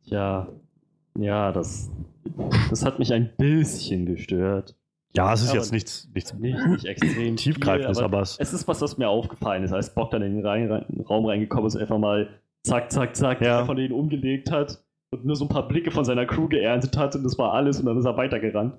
[0.04, 0.48] Ja,
[1.15, 1.91] ja, das,
[2.72, 4.76] das hat mich ein bisschen gestört.
[5.15, 8.52] Ja, es ist Aber jetzt nichts, nichts Nicht, nicht extrem tiefgreifendes, viel, aber es, es
[8.52, 11.67] ist was, was mir aufgefallen ist, als Bock dann in den rein, rein, Raum reingekommen
[11.67, 12.30] ist, einfach mal
[12.63, 13.65] zack, zack, zack, ja.
[13.65, 17.15] von denen umgelegt hat und nur so ein paar Blicke von seiner Crew geerntet hat
[17.15, 18.74] und das war alles und dann ist er weitergerannt.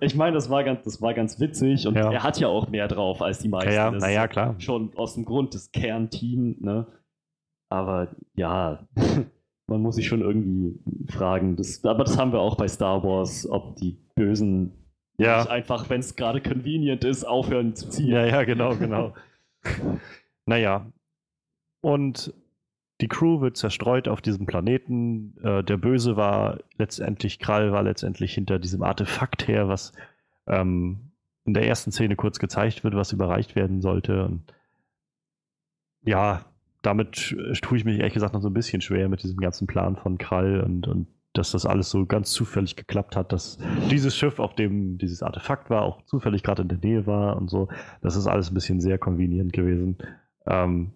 [0.00, 2.12] Ich meine, das war ganz, das war ganz witzig und Ja.
[2.12, 3.72] er hat ja auch mehr drauf als die meisten.
[3.72, 4.54] ja, naja, ist klar.
[4.58, 6.86] Schon aus dem Grund des Kernteam, ne?
[7.70, 8.86] Aber ja,
[9.66, 10.78] man muss sich schon irgendwie
[11.10, 11.56] fragen.
[11.56, 14.72] Das, aber das haben wir auch bei Star Wars, ob die Bösen
[15.18, 18.12] Ja, nicht einfach, wenn es gerade convenient ist, aufhören zu ziehen.
[18.12, 19.14] Ja, ja, genau, genau.
[20.46, 20.86] naja.
[21.80, 22.32] Und
[23.00, 25.36] die Crew wird zerstreut auf diesem Planeten.
[25.42, 29.92] Äh, der Böse war letztendlich, Krall war letztendlich hinter diesem Artefakt her, was
[30.46, 31.12] ähm,
[31.44, 34.24] in der ersten Szene kurz gezeigt wird, was überreicht werden sollte.
[34.24, 34.52] Und
[36.02, 36.44] ja,
[36.82, 39.66] damit äh, tue ich mich ehrlich gesagt noch so ein bisschen schwer mit diesem ganzen
[39.66, 43.58] Plan von Krall und, und dass das alles so ganz zufällig geklappt hat, dass
[43.90, 47.48] dieses Schiff, auf dem dieses Artefakt war, auch zufällig gerade in der Nähe war und
[47.48, 47.68] so.
[48.00, 49.98] Das ist alles ein bisschen sehr convenient gewesen.
[50.46, 50.92] Ähm,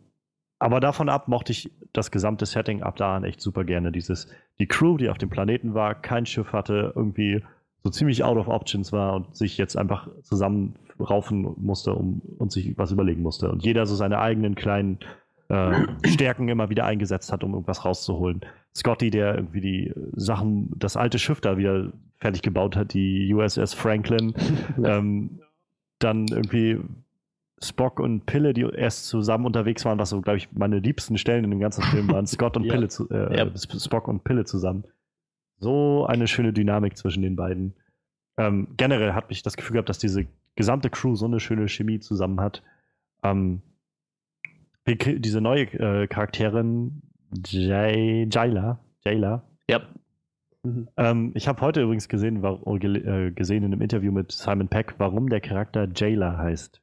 [0.63, 3.91] aber davon ab mochte ich das gesamte Setting ab da an echt super gerne.
[3.91, 4.29] Dieses,
[4.61, 7.43] die Crew, die auf dem Planeten war, kein Schiff hatte, irgendwie
[7.83, 12.79] so ziemlich out of options war und sich jetzt einfach zusammenraufen musste um, und sich
[12.79, 13.51] was überlegen musste.
[13.51, 15.01] Und jeder so seine eigenen kleinen
[15.49, 15.73] äh,
[16.07, 18.43] Stärken immer wieder eingesetzt hat, um irgendwas rauszuholen.
[18.73, 23.75] Scotty, der irgendwie die Sachen, das alte Schiff da wieder fertig gebaut hat, die USS
[23.75, 24.33] Franklin.
[24.85, 25.41] ähm,
[25.99, 26.79] dann irgendwie
[27.63, 31.45] Spock und Pille, die erst zusammen unterwegs waren, was so, glaube ich, meine liebsten Stellen
[31.45, 32.27] in dem ganzen Film waren.
[32.27, 32.75] Scott und Ja.
[32.75, 33.51] Pille, zu, äh, Ja.
[33.57, 34.85] Spock und Pille zusammen.
[35.59, 37.75] So eine schöne Dynamik zwischen den beiden.
[38.37, 42.01] Ähm, generell hat mich das Gefühl gehabt, dass diese gesamte Crew so eine schöne Chemie
[42.01, 42.63] zusammen hat.
[43.23, 43.63] Ähm,
[44.87, 47.03] diese neue äh, Charakterin,
[47.47, 49.81] Jay, Jayla, Jayla, Ja,
[50.97, 54.69] ähm, ich habe heute übrigens gesehen, war, gele- äh, gesehen in einem Interview mit Simon
[54.69, 56.82] Peck, warum der Charakter Jayla heißt.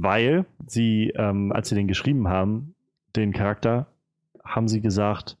[0.00, 2.74] Weil sie, ähm, als sie den geschrieben haben,
[3.16, 3.88] den Charakter,
[4.44, 5.36] haben sie gesagt,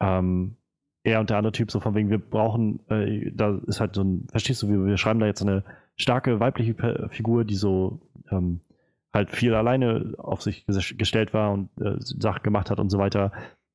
[0.00, 0.56] ähm,
[1.02, 4.02] er und der andere Typ so von wegen, wir brauchen, äh, da ist halt so
[4.02, 5.64] ein, verstehst du, wir, wir schreiben da jetzt eine
[5.96, 8.60] starke weibliche Pe- Figur, die so ähm,
[9.12, 12.98] halt viel alleine auf sich ges- gestellt war und äh, Sachen gemacht hat und so
[12.98, 13.32] weiter.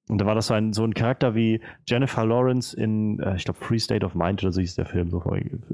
[0.08, 3.46] Und da war das so ein, so ein Charakter wie Jennifer Lawrence in, äh, ich
[3.46, 5.10] glaube, Free State of Mind oder so hieß der Film.
[5.10, 5.24] So,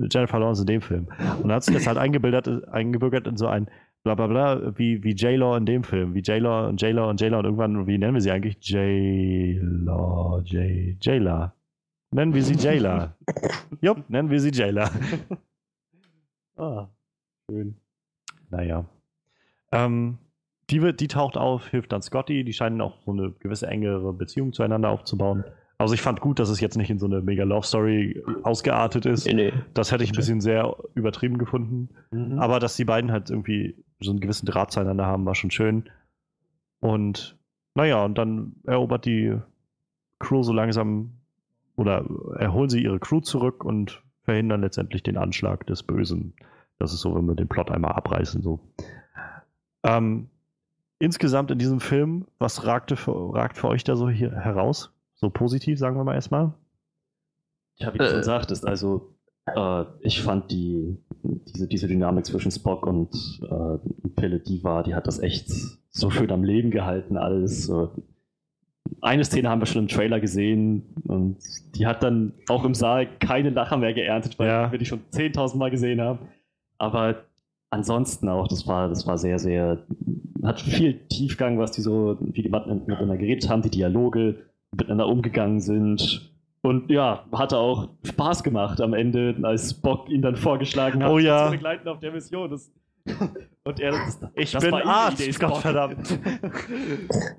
[0.09, 1.07] Jennifer Lawrence in dem Film.
[1.41, 3.67] Und da hat sich das halt eingebildet, eingebürgert in so ein
[4.03, 6.13] bla bla bla, wie, wie J-Law in dem Film.
[6.13, 8.57] Wie J-Law und J-Law und J-Law und irgendwann, wie nennen wir sie eigentlich?
[8.61, 11.53] J-Law, J, J-La.
[12.11, 13.15] Nennen wir sie J-La.
[13.81, 14.89] Jupp, nennen wir sie J-La.
[16.57, 16.89] Ah,
[17.49, 17.75] schön.
[18.51, 18.85] Naja.
[19.71, 20.19] Ähm,
[20.69, 22.43] die, wird, die taucht auf, hilft dann Scotty.
[22.43, 25.43] Die scheinen auch so eine gewisse engere Beziehung zueinander aufzubauen.
[25.81, 29.07] Also ich fand gut, dass es jetzt nicht in so eine mega Love Story ausgeartet
[29.07, 29.25] ist.
[29.25, 29.53] nee, nee.
[29.73, 31.89] Das hätte ich ein bisschen sehr übertrieben gefunden.
[32.11, 32.37] Mhm.
[32.37, 35.89] Aber dass die beiden halt irgendwie so einen gewissen Draht zueinander haben, war schon schön.
[36.81, 37.35] Und
[37.73, 39.35] naja, und dann erobert die
[40.19, 41.13] Crew so langsam
[41.75, 42.05] oder
[42.37, 46.33] erholen sie ihre Crew zurück und verhindern letztendlich den Anschlag des Bösen.
[46.77, 48.43] Das ist so, wenn wir den Plot einmal abreißen.
[48.43, 48.59] So.
[49.83, 50.29] Ähm,
[50.99, 54.91] insgesamt in diesem Film, was ragte für, ragt für euch da so hier heraus?
[55.21, 56.53] So positiv, sagen wir mal erstmal.
[57.77, 58.09] Ja, wie du Äh.
[58.09, 59.13] schon sagtest, also
[59.45, 64.95] äh, ich fand die, diese, diese Dynamik zwischen Spock und äh, Pille, die war, die
[64.95, 65.49] hat das echt
[65.91, 67.71] so schön am Leben gehalten, alles.
[69.01, 71.37] Eine Szene haben wir schon im Trailer gesehen und
[71.75, 74.71] die hat dann auch im Saal keine Lacher mehr geerntet, weil Ja.
[74.71, 76.19] wir die schon 10.000 Mal gesehen haben.
[76.77, 77.23] Aber
[77.69, 79.85] ansonsten auch, das war, das war sehr, sehr,
[80.43, 85.59] hat viel Tiefgang, was die so, wie die miteinander geredet haben, die Dialoge, miteinander umgegangen
[85.59, 86.31] sind.
[86.63, 91.17] Und ja, hatte auch Spaß gemacht am Ende, als Spock ihn dann vorgeschlagen hat, Oh
[91.17, 91.45] ja.
[91.45, 92.49] zu begleiten auf der Mission.
[92.51, 92.71] Das,
[93.63, 95.49] und er, das, Ich das bin Arzt, Spock.
[95.53, 96.19] Gottverdammt.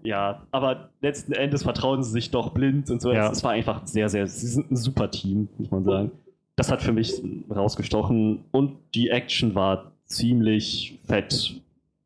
[0.02, 3.12] ja, aber letzten Endes vertrauen sie sich doch blind und so.
[3.12, 3.26] Ja.
[3.30, 6.10] Es, es war einfach sehr, sehr, sie sind ein super Team, muss man sagen.
[6.56, 7.14] Das hat für mich
[7.48, 11.60] rausgestochen und die Action war ziemlich fett.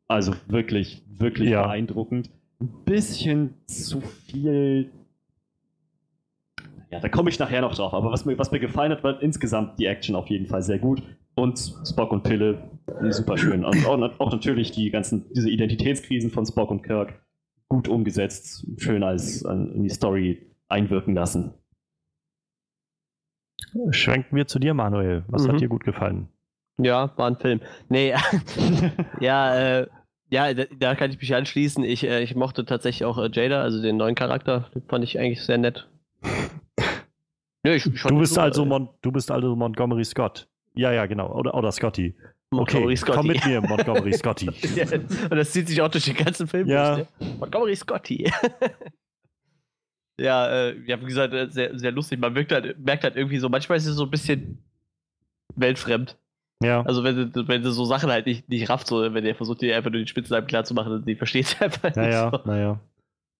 [0.07, 1.63] Also wirklich, wirklich Ja.
[1.63, 2.29] beeindruckend.
[2.61, 4.91] Ein bisschen zu viel.
[6.89, 7.93] Ja, da komme ich nachher noch drauf.
[7.93, 10.79] Aber was mir, was mir gefallen hat, war insgesamt die Action auf jeden Fall sehr
[10.79, 11.03] gut.
[11.35, 12.71] Und Spock und Pille,
[13.09, 13.63] super schön.
[13.65, 17.21] Und auch, auch natürlich die ganzen, diese Identitätskrisen von Spock und Kirk
[17.69, 21.53] gut umgesetzt, schön als in die Story einwirken lassen.
[23.91, 25.25] Schwenken wir zu dir, Manuel.
[25.27, 25.51] Was Mhm.
[25.51, 26.29] hat dir gut gefallen?
[26.79, 27.59] Ja, war ein Film.
[27.89, 28.13] Nee,
[29.19, 29.87] ja, äh,
[30.29, 31.83] ja, da, da kann ich mich anschließen.
[31.83, 34.69] Ich, äh, ich mochte tatsächlich auch äh, Jada, also den neuen Charakter.
[34.73, 35.87] Den fand ich eigentlich sehr nett.
[37.63, 40.47] Nee, ich, ich Du bist, super, also Mon du bist also Montgomery Scott.
[40.75, 41.33] Ja, ja, genau.
[41.33, 42.15] Oder, oder Scotty.
[42.51, 43.17] Montgomery okay, Scotty.
[43.17, 44.49] komm mit mir, Montgomery Scotty.
[44.75, 46.67] Ja, und das zieht sich auch durch den ganzen Film.
[46.67, 46.95] Ja.
[46.97, 47.35] durch, ne?
[47.39, 48.31] Montgomery Scotty.
[50.19, 52.19] ja, äh, ja, wie gesagt, äh, sehr, sehr lustig.
[52.19, 54.63] Man wirkt halt, merkt halt irgendwie so, manchmal ist es so ein bisschen
[55.55, 56.17] weltfremd.
[56.63, 59.35] Ja, Also wenn sie, wenn sie so Sachen halt nicht, nicht rafft, so wenn er
[59.35, 61.97] versucht, ihr einfach nur die Spitznamen klar zu machen, die versteht sie einfach nicht.
[61.97, 62.39] naja, So.
[62.49, 62.79] naja.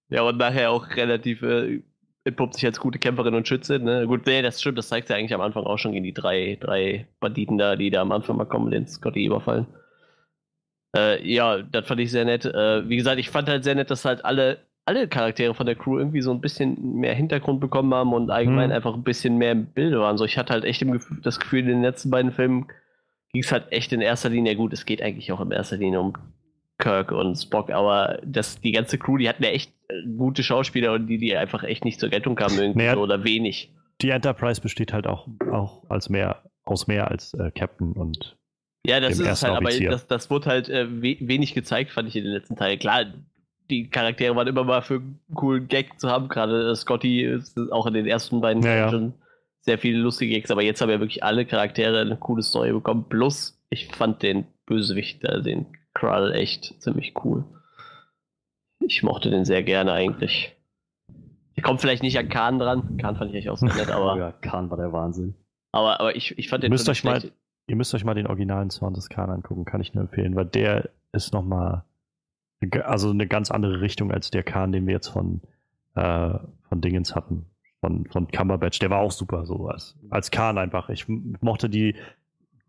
[0.10, 1.82] Ja, und nachher auch relativ äh,
[2.27, 3.79] entpuppt sich als gute Kämpferin und Schütze.
[3.79, 4.05] Ne?
[4.07, 6.57] Gut, nee, das stimmt, das zeigt ja eigentlich am Anfang auch schon gegen die drei,
[6.59, 9.65] drei Banditen da, die da am Anfang mal kommen, den Scotty überfallen.
[10.95, 12.45] Äh, ja, das fand ich sehr nett.
[12.45, 15.75] Äh, wie gesagt, ich fand halt sehr nett, dass halt alle, alle Charaktere von der
[15.75, 18.75] Crew irgendwie so ein bisschen mehr Hintergrund bekommen haben und allgemein Hm.
[18.75, 20.17] einfach ein bisschen mehr im Bilde waren.
[20.17, 22.67] So, ich hatte halt echt Gefühl, das Gefühl, in den letzten beiden Filmen
[23.33, 25.99] ging es halt echt in erster Linie, gut, es geht eigentlich auch in erster Linie
[25.99, 26.13] um
[26.77, 30.93] Kirk und Spock, aber das, die ganze Crew, die hatten ja echt äh, gute Schauspieler
[30.93, 32.93] und die, die einfach echt nicht zur Geltung kamen irgendwie Naja.
[32.93, 33.71] so, oder wenig.
[34.01, 38.37] Die Enterprise besteht halt auch, auch als mehr, aus mehr als äh, Captain und
[38.85, 42.15] Ja, das ist halt, aber das, das wurde halt äh, we wenig gezeigt, fand ich
[42.15, 42.77] in den letzten Teilen.
[42.77, 43.05] Klar,
[43.71, 47.57] die Charaktere waren immer mal für einen coolen Gag zu haben, gerade äh, Scotty ist
[47.71, 48.89] auch in den ersten beiden Ja, ja.
[48.91, 49.13] schon
[49.61, 53.05] sehr viele lustige Gags, aber jetzt haben ja wirklich alle Charaktere eine coole Story bekommen.
[53.09, 55.65] Plus, ich fand den Bösewicht, äh, den
[55.99, 57.43] Krull, echt ziemlich cool.
[58.79, 60.55] Ich mochte den sehr gerne eigentlich.
[61.55, 62.97] Ich komme vielleicht nicht an Khan dran.
[62.97, 65.33] Khan fand ich eigentlich auch sehr nett, aber, ja, Khan war der Wahnsinn.
[65.71, 67.31] aber, aber ich, ich fand den Müsst euch mal-
[67.69, 70.45] ihr müsst euch mal den originalen Zorn des Khan angucken, kann ich nur empfehlen, weil
[70.45, 71.83] der ist nochmal
[72.86, 75.41] also eine ganz andere Richtung als der Khan, den wir jetzt von,
[75.95, 76.33] äh,
[76.69, 77.45] von Dingens hatten.
[77.81, 78.79] Von, von Cumberbatch.
[78.79, 80.89] Der war auch super, so als, als Khan einfach.
[80.89, 81.95] Ich mochte die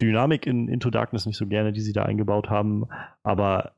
[0.01, 2.87] Dynamik in Into Darkness nicht so gerne, die sie da eingebaut haben,
[3.23, 3.73] aber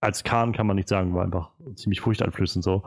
[0.00, 2.84] als Khan kann man nicht sagen, war einfach ziemlich furchteinflößend so.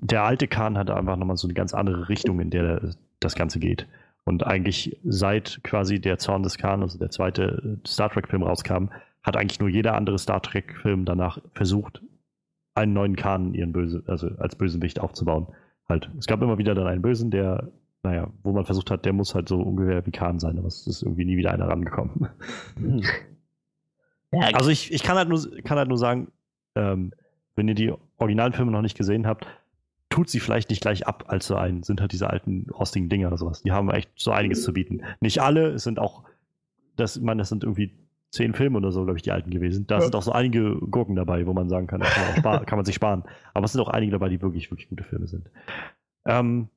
[0.00, 3.60] Der alte Khan hatte einfach nochmal so eine ganz andere Richtung, in der das Ganze
[3.60, 3.86] geht.
[4.24, 8.88] Und eigentlich seit quasi der Zorn des Khan, also der zweite Star Trek-Film rauskam,
[9.22, 12.02] hat eigentlich nur jeder andere Star Trek-Film danach versucht,
[12.74, 15.48] einen neuen Khan ihren Böse, also als Bösewicht aufzubauen.
[15.88, 16.10] Halt.
[16.18, 17.70] Es gab immer wieder dann einen Bösen, der,
[18.04, 20.86] naja, wo man versucht hat, der muss halt so ungefähr wie Khan sein, aber es
[20.86, 22.28] ist irgendwie nie wieder einer rangekommen.
[24.32, 26.32] Ja, Also ich, ich kann, halt nur, kann halt nur sagen,
[26.74, 27.12] ähm,
[27.54, 29.46] wenn ihr die originalen Filme noch nicht gesehen habt,
[30.10, 33.28] tut sie vielleicht nicht gleich ab als so ein, sind halt diese alten rostigen Dinger
[33.28, 33.62] oder sowas.
[33.62, 35.02] Die haben echt so einiges zu bieten.
[35.20, 36.24] Nicht alle, es sind auch,
[36.96, 37.92] das, ich meine, das sind irgendwie
[38.30, 39.86] zehn Filme oder so, glaube ich, die alten gewesen.
[39.86, 40.00] Da Ja.
[40.00, 42.96] sind auch so einige Gurken dabei, wo man sagen kann, kann man, kann man sich
[42.96, 43.22] sparen.
[43.54, 45.48] Aber es sind auch einige dabei, die wirklich, wirklich gute Filme sind.
[46.26, 46.68] Ähm,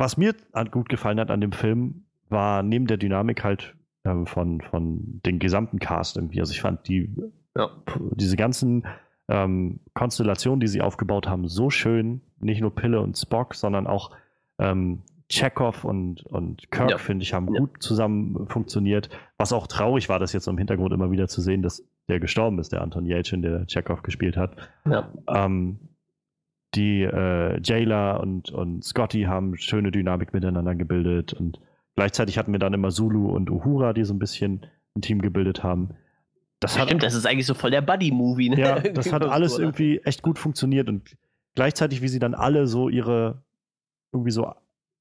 [0.00, 0.34] was mir
[0.72, 5.38] gut gefallen hat an dem Film, war neben der Dynamik halt ähm, von, von den
[5.38, 6.40] gesamten Cast irgendwie.
[6.40, 7.14] Also ich fand die,
[7.56, 7.70] Ja.
[8.14, 8.84] diese ganzen
[9.28, 12.20] ähm, Konstellationen, die sie aufgebaut haben, so schön.
[12.40, 14.10] Nicht nur Pille und Spock, sondern auch
[14.58, 16.98] ähm, Chekhov und, und Kirk, Ja.
[16.98, 17.60] finde ich, haben Ja.
[17.60, 19.10] gut zusammen funktioniert.
[19.36, 22.58] Was auch traurig war, das jetzt im Hintergrund immer wieder zu sehen, dass der gestorben
[22.58, 24.56] ist, der Anton Yelchin, der Chekhov gespielt hat.
[24.86, 25.08] ja.
[25.28, 25.78] Ähm,
[26.74, 31.60] die äh, Jayla und, und Scotty haben schöne Dynamik miteinander gebildet und
[31.96, 35.62] gleichzeitig hatten wir dann immer Zulu und Uhura, die so ein bisschen ein Team gebildet
[35.62, 35.90] haben.
[36.60, 38.50] Das hat, Stimmt, das ist eigentlich so voll der Buddy-Movie.
[38.50, 38.60] Ne?
[38.60, 41.16] ja, das hat alles irgendwie echt gut funktioniert und
[41.54, 43.42] gleichzeitig, wie sie dann alle so ihre
[44.12, 44.52] irgendwie so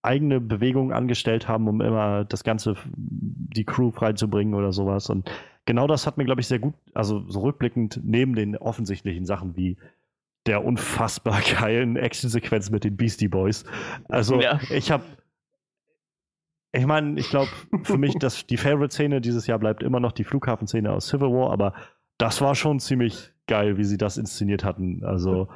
[0.02, 5.10] eigene Bewegungen angestellt haben, um immer das Ganze, die Crew freizubringen oder sowas.
[5.10, 5.30] Und
[5.66, 9.58] genau das hat mir, glaube ich, sehr gut, also so rückblickend neben den offensichtlichen Sachen
[9.58, 9.78] wie
[10.46, 13.64] der unfassbar geilen Actionsequenz mit den Beastie Boys.
[14.08, 14.60] Also Ja.
[14.70, 15.04] ich habe
[16.72, 17.50] ich meine, ich glaube,
[17.84, 21.52] für mich das, die Favorite-Szene dieses Jahr bleibt immer noch die Flughafenszene aus Civil War,
[21.52, 21.74] aber
[22.20, 25.04] das war schon ziemlich geil, wie sie das inszeniert hatten.
[25.04, 25.48] Also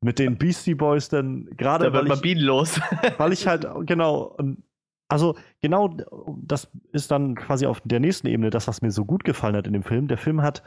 [0.00, 1.86] mit den Beastie Boys dann gerade.
[1.86, 2.80] Da wird man bienenlos.
[3.18, 4.36] weil ich halt, genau,
[5.08, 5.94] also genau
[6.42, 9.66] das ist dann quasi auf der nächsten Ebene das, was mir so gut gefallen hat
[9.66, 10.08] in dem Film.
[10.08, 10.62] Der Film hat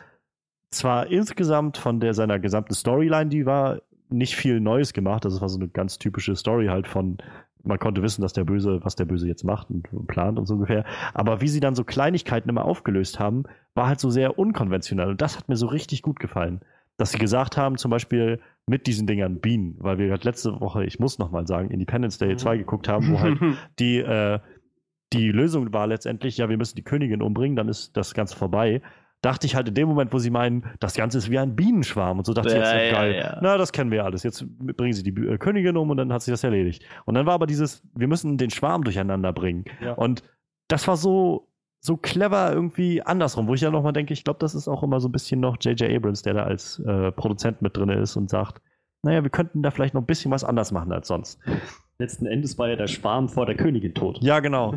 [0.76, 5.26] zwar insgesamt von der seiner gesamten Storyline, die war nicht viel Neues gemacht.
[5.26, 7.18] Das war so eine ganz typische Story halt von,
[7.64, 10.56] man konnte wissen, dass der Böse, was der Böse jetzt macht und plant und so
[10.56, 10.86] ungefähr.
[11.14, 15.10] Aber wie sie dann so Kleinigkeiten immer aufgelöst haben, war halt so sehr unkonventionell.
[15.10, 16.62] Und das hat mir so richtig gut gefallen.
[16.98, 20.86] Dass sie gesagt haben, zum Beispiel mit diesen Dingern Bienen, weil wir halt letzte Woche,
[20.86, 23.38] ich muss nochmal sagen, Independence Day 2 geguckt haben, wo halt
[23.80, 24.40] die, äh,
[25.12, 28.82] die Lösung war letztendlich, ja, wir müssen die Königin umbringen, dann ist das Ganze vorbei
[29.21, 32.19] dachte ich halt in dem Moment, wo sie meinen, das Ganze ist wie ein Bienenschwarm
[32.19, 33.15] und so dachte ja, ich, jetzt, ja, geil.
[33.15, 33.39] Ja.
[33.41, 34.23] Na, das kennen wir alles.
[34.23, 36.84] Jetzt bringen sie die äh, Königin um und dann hat sich das erledigt.
[37.06, 39.65] Und dann war aber dieses, wir müssen den Schwarm durcheinander bringen.
[39.95, 40.23] Und
[40.67, 41.47] das war so,
[41.82, 44.99] so clever irgendwie andersrum, wo ich ja nochmal denke, ich glaube, das ist auch immer
[44.99, 45.91] so ein bisschen noch J.J.
[45.91, 48.62] Abrams, der da als äh, Produzent mit drin ist und sagt,
[49.04, 51.39] naja, wir könnten da vielleicht noch ein bisschen was anders machen als sonst.
[51.99, 54.17] Letzten Endes war ja der Schwarm vor der Königin tot.
[54.21, 54.73] Ja, genau.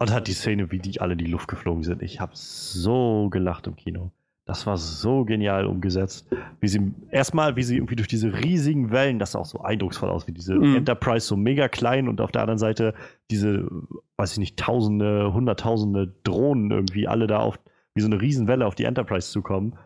[0.00, 2.02] Und hat die Szene, wie die alle in die Luft geflogen sind.
[2.02, 4.10] Ich habe so gelacht im Kino.
[4.46, 6.26] Das war so genial umgesetzt.
[6.58, 10.08] Wie sie erstmal, wie sie irgendwie durch diese riesigen Wellen, das sah auch so eindrucksvoll
[10.08, 10.76] aus, wie diese mhm.
[10.76, 12.94] Enterprise so mega klein und auf der anderen Seite
[13.30, 13.68] diese,
[14.16, 17.60] weiß ich nicht, tausende, hunderttausende Drohnen irgendwie alle da auf,
[17.94, 19.76] wie so eine Riesenwelle auf die Enterprise zukommen.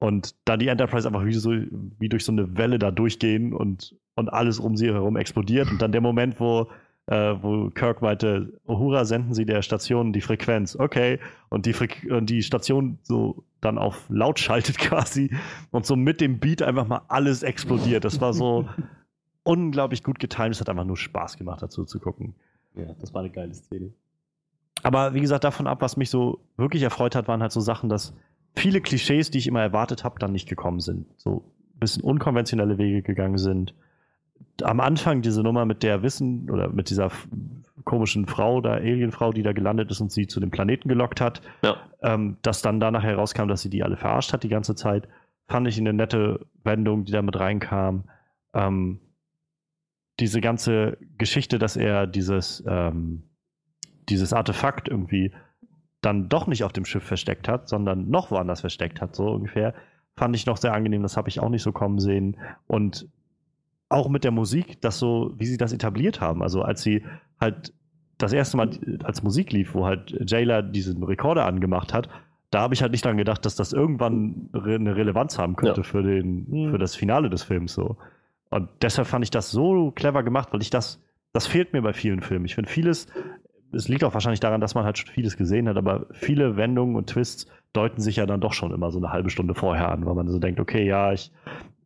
[0.00, 3.94] Und da die Enterprise einfach wie, so, wie durch so eine Welle da durchgehen und,
[4.16, 5.70] und alles um sie herum explodiert.
[5.70, 6.66] Und dann der Moment, wo
[7.06, 10.76] äh, wo Kirk meinte, Uhura, senden Sie der Station die Frequenz.
[10.76, 11.18] Okay.
[11.48, 15.34] Und die, Fre und die Station so dann auf laut schaltet quasi
[15.70, 18.04] und so mit dem Beat einfach mal alles explodiert.
[18.04, 18.68] Das war so
[19.42, 20.50] unglaublich gut getimt.
[20.50, 22.34] Es hat einfach nur Spaß gemacht, dazu zu gucken.
[22.74, 23.92] Ja, das war eine geile Szene.
[24.82, 27.88] Aber wie gesagt, davon ab, was mich so wirklich erfreut hat, waren halt so Sachen,
[27.88, 28.14] dass
[28.54, 31.06] viele Klischees, die ich immer erwartet habe, dann nicht gekommen sind.
[31.16, 33.74] So ein bisschen unkonventionelle Wege gegangen sind
[34.62, 37.10] am Anfang diese Nummer mit der Wissen oder mit dieser
[37.84, 41.42] komischen Frau, da Alienfrau, die da gelandet ist und sie zu dem Planeten gelockt hat,
[41.62, 41.76] ja.
[42.02, 45.08] ähm, dass dann danach herauskam, dass sie die alle verarscht hat die ganze Zeit,
[45.48, 48.04] fand ich eine nette Wendung, die da mit reinkam.
[48.54, 49.00] Ähm,
[50.20, 53.24] diese ganze Geschichte, dass er dieses, ähm,
[54.08, 55.32] dieses Artefakt irgendwie
[56.00, 59.74] dann doch nicht auf dem Schiff versteckt hat, sondern noch woanders versteckt hat, so ungefähr,
[60.16, 61.02] fand ich noch sehr angenehm.
[61.02, 62.36] Das habe ich auch nicht so kommen sehen.
[62.66, 63.08] Und
[63.92, 66.42] auch mit der Musik, das so, wie sie das etabliert haben.
[66.42, 67.04] Also als sie
[67.40, 67.72] halt
[68.18, 68.70] das erste Mal
[69.04, 72.08] als Musik lief, wo halt Jayla diesen Rekorder angemacht hat,
[72.50, 75.82] da habe ich halt nicht dran gedacht, dass das irgendwann eine Relevanz haben könnte ja.
[75.84, 76.70] für, den, mhm.
[76.70, 77.96] für das Finale des Films so.
[78.50, 81.02] Und deshalb fand ich das so clever gemacht, weil ich das,
[81.32, 82.44] das fehlt mir bei vielen Filmen.
[82.44, 83.06] Ich finde vieles,
[83.72, 86.96] es liegt auch wahrscheinlich daran, dass man halt schon vieles gesehen hat, aber viele Wendungen
[86.96, 90.04] und Twists deuten sich ja dann doch schon immer so eine halbe Stunde vorher an,
[90.04, 91.32] weil man so denkt, okay, ja, ich,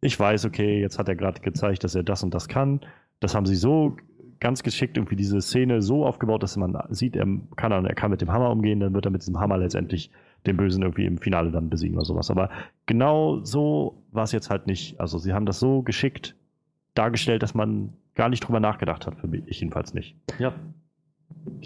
[0.00, 2.80] ich weiß, okay, jetzt hat er gerade gezeigt, dass er das und das kann.
[3.20, 3.96] Das haben sie so
[4.40, 8.20] ganz geschickt irgendwie diese Szene so aufgebaut, dass man sieht, er kann, er kann mit
[8.20, 10.10] dem Hammer umgehen, dann wird er mit diesem Hammer letztendlich
[10.46, 12.30] den Bösen irgendwie im Finale dann besiegen oder sowas.
[12.30, 12.50] Aber
[12.84, 15.00] genau so war es jetzt halt nicht.
[15.00, 16.36] Also sie haben das so geschickt
[16.94, 20.16] dargestellt, dass man gar nicht drüber nachgedacht hat, für mich ich jedenfalls nicht.
[20.38, 20.52] Ja.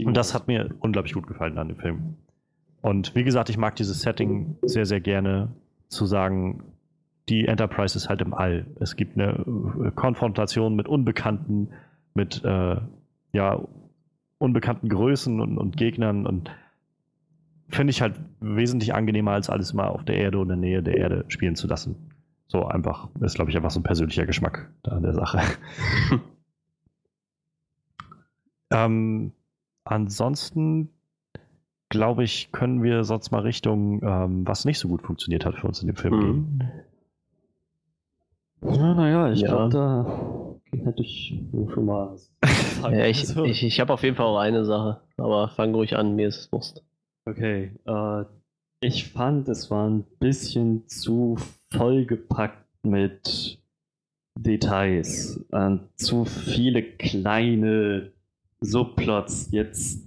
[0.05, 2.17] Und das hat mir unglaublich gut gefallen an dem Film.
[2.83, 5.49] Und wie gesagt, ich mag dieses Setting sehr, sehr gerne,
[5.89, 6.63] zu sagen,
[7.31, 8.67] die Enterprise ist halt im All.
[8.81, 11.71] Es gibt eine äh, Konfrontation mit Unbekannten,
[12.13, 12.77] mit äh,
[13.33, 13.61] ja,
[14.39, 16.51] unbekannten Größen und, und Gegnern und
[17.69, 20.83] finde ich halt wesentlich angenehmer, als alles mal auf der Erde und in der Nähe
[20.83, 22.11] der Erde spielen zu lassen.
[22.49, 25.41] So einfach, ist glaube ich einfach so ein persönlicher Geschmack da an der Sache.
[28.73, 29.31] ähm,
[29.85, 30.89] ansonsten
[31.91, 35.69] glaube ich, können wir sonst mal Richtung, ähm, was nicht so gut funktioniert hat für
[35.69, 36.21] uns in dem Film mhm.
[36.21, 36.71] gehen.
[38.63, 39.49] Ja, naja, ich ja.
[39.49, 41.41] glaube, da hätte ich
[41.73, 42.17] schon mal.
[42.83, 46.15] ja, ich ich, ich habe auf jeden Fall auch eine Sache, aber fang ruhig an,
[46.17, 46.85] mir ist es Wurst.
[47.27, 48.25] Okay, äh,
[48.81, 51.37] ich fand, es war ein bisschen zu
[51.71, 53.61] vollgepackt mit
[54.39, 55.45] Details.
[55.53, 58.13] Äh, zu viele kleine
[58.61, 59.51] Subplots.
[59.53, 60.07] Jetzt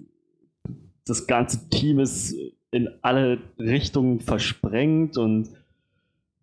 [1.05, 2.35] das ganze Team ist
[2.71, 5.49] in alle Richtungen versprengt und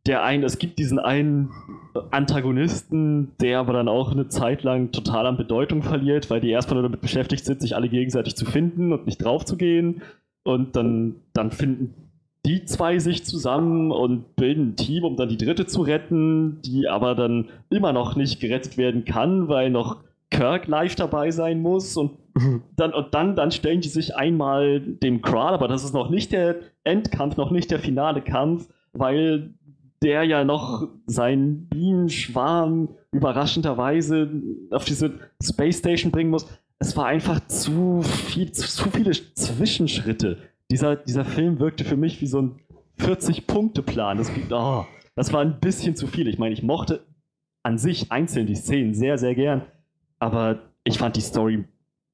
[0.07, 1.51] der eine, es gibt diesen einen
[2.11, 6.77] Antagonisten, der aber dann auch eine Zeit lang total an Bedeutung verliert, weil die erstmal
[6.77, 10.03] nur damit beschäftigt sind, sich alle gegenseitig zu finden und nicht drauf zu gehen.
[10.43, 11.95] Und dann, dann finden
[12.47, 16.89] die zwei sich zusammen und bilden ein Team, um dann die dritte zu retten, die
[16.89, 21.97] aber dann immer noch nicht gerettet werden kann, weil noch Kirk live dabei sein muss
[21.97, 22.13] und
[22.77, 26.33] dann, und dann, dann stellen die sich einmal dem Kral, aber das ist noch nicht
[26.33, 29.55] der Endkampf, noch nicht der finale Kampf, weil
[30.03, 34.31] der ja noch seinen Bienenschwarm überraschenderweise
[34.71, 36.47] auf diese Space Station bringen muss.
[36.79, 40.39] Es war einfach zu viel, zu viele Zwischenschritte.
[40.71, 42.61] Dieser, dieser Film wirkte für mich wie so ein
[43.01, 44.19] 40-Punkte-Plan.
[44.19, 46.29] Das, oh, das war ein bisschen zu viel.
[46.29, 47.05] Ich meine, ich mochte
[47.63, 49.63] an sich einzeln die Szenen sehr, sehr gern,
[50.19, 51.65] aber ich fand die Story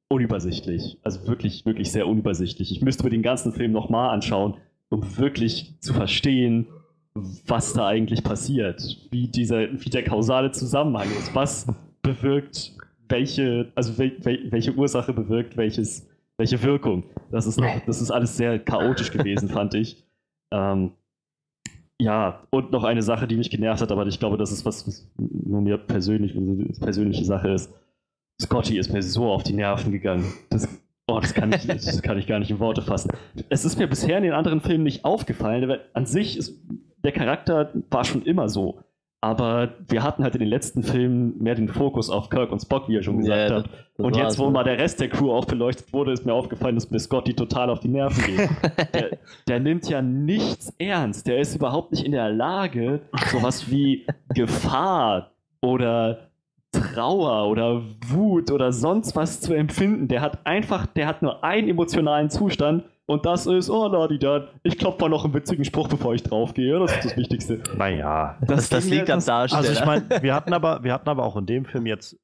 [0.08, 0.98] unübersichtlich.
[1.02, 2.72] Also wirklich, wirklich sehr unübersichtlich.
[2.72, 4.56] Ich müsste mir den ganzen Film nochmal anschauen,
[4.88, 6.66] um wirklich zu verstehen,
[7.46, 11.66] was da eigentlich passiert, wie, dieser, wie der kausale Zusammenhang ist, was
[12.02, 12.76] bewirkt
[13.08, 17.04] welche, also wel, wel, welche Ursache bewirkt welches, welche Wirkung.
[17.30, 20.04] Das ist, noch, das ist alles sehr chaotisch gewesen, fand ich.
[20.52, 20.92] Ähm,
[21.98, 24.86] ja, und noch eine Sache, die mich genervt hat, aber ich glaube, das ist was,
[24.86, 27.72] was nur mir persönlich, eine persönliche Sache ist.
[28.40, 30.30] Scotty ist mir so auf die Nerven gegangen.
[30.50, 30.68] Das,
[31.06, 33.10] oh, das kann, ich, das kann ich gar nicht in Worte fassen.
[33.48, 36.60] Es ist mir bisher in den anderen Filmen nicht aufgefallen, weil an sich ist
[37.06, 38.80] der Charakter war schon immer so.
[39.22, 42.88] Aber wir hatten halt in den letzten Filmen mehr den Fokus auf Kirk und Spock,
[42.88, 43.70] wie er schon gesagt ja, hat.
[43.96, 46.90] und jetzt, wo mal der Rest der Crew auch beleuchtet wurde, ist mir aufgefallen, dass
[46.90, 48.50] mir Scotty total auf die Nerven geht.
[48.94, 51.26] der, der, nimmt ja nichts ernst.
[51.26, 53.00] Der ist überhaupt nicht in der Lage,
[53.32, 55.30] sowas wie Gefahr
[55.62, 56.28] oder
[56.72, 60.08] Trauer oder Wut oder sonst was zu empfinden.
[60.08, 64.78] Der hat einfach, der hat nur einen emotionalen Zustand und das ist, oh, da, ich
[64.78, 66.78] klopfe mal noch einen witzigen Spruch, bevor ich draufgehe.
[66.80, 67.62] Das ist das Wichtigste.
[67.76, 68.36] Naja.
[68.40, 69.60] Das, das, das liegt am Darsteller.
[69.60, 72.18] Also ich meine, wir hatten aber, wir hatten aber auch in dem Film jetzt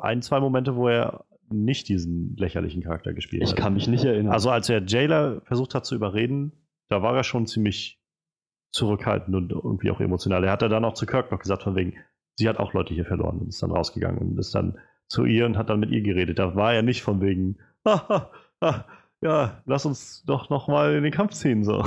[0.00, 3.58] ein, zwei Momente, wo er nicht diesen lächerlichen Charakter gespielt ich hat.
[3.58, 4.32] Ich kann mich nicht erinnern.
[4.32, 6.52] Also als er Jailer versucht hat zu überreden,
[6.88, 8.00] da war er schon ziemlich
[8.70, 10.42] zurückhaltend und irgendwie auch emotional.
[10.42, 11.94] Er hat ja dann auch zu Kirk noch gesagt, von wegen,
[12.36, 15.44] sie hat auch Leute hier verloren und ist dann rausgegangen und ist dann zu ihr
[15.44, 16.38] und hat dann mit ihr geredet.
[16.38, 17.58] Da war er nicht von wegen,
[19.24, 21.84] ja, lass uns doch noch mal in den Kampf ziehen so.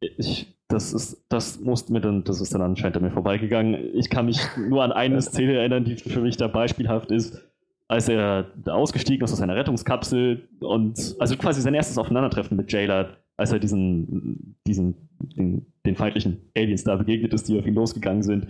[0.00, 3.94] Ich, das ist, das musste mir dann, das ist dann anscheinend an mir vorbeigegangen.
[3.94, 7.46] Ich kann mich nur an eine Szene erinnern, die für mich da beispielhaft ist,
[7.88, 13.18] als er ausgestiegen ist aus seiner Rettungskapsel und also quasi sein erstes Aufeinandertreffen mit Jailer,
[13.36, 18.22] als er diesen, diesen, den, den feindlichen Aliens da begegnet ist, die auf ihn losgegangen
[18.22, 18.48] sind.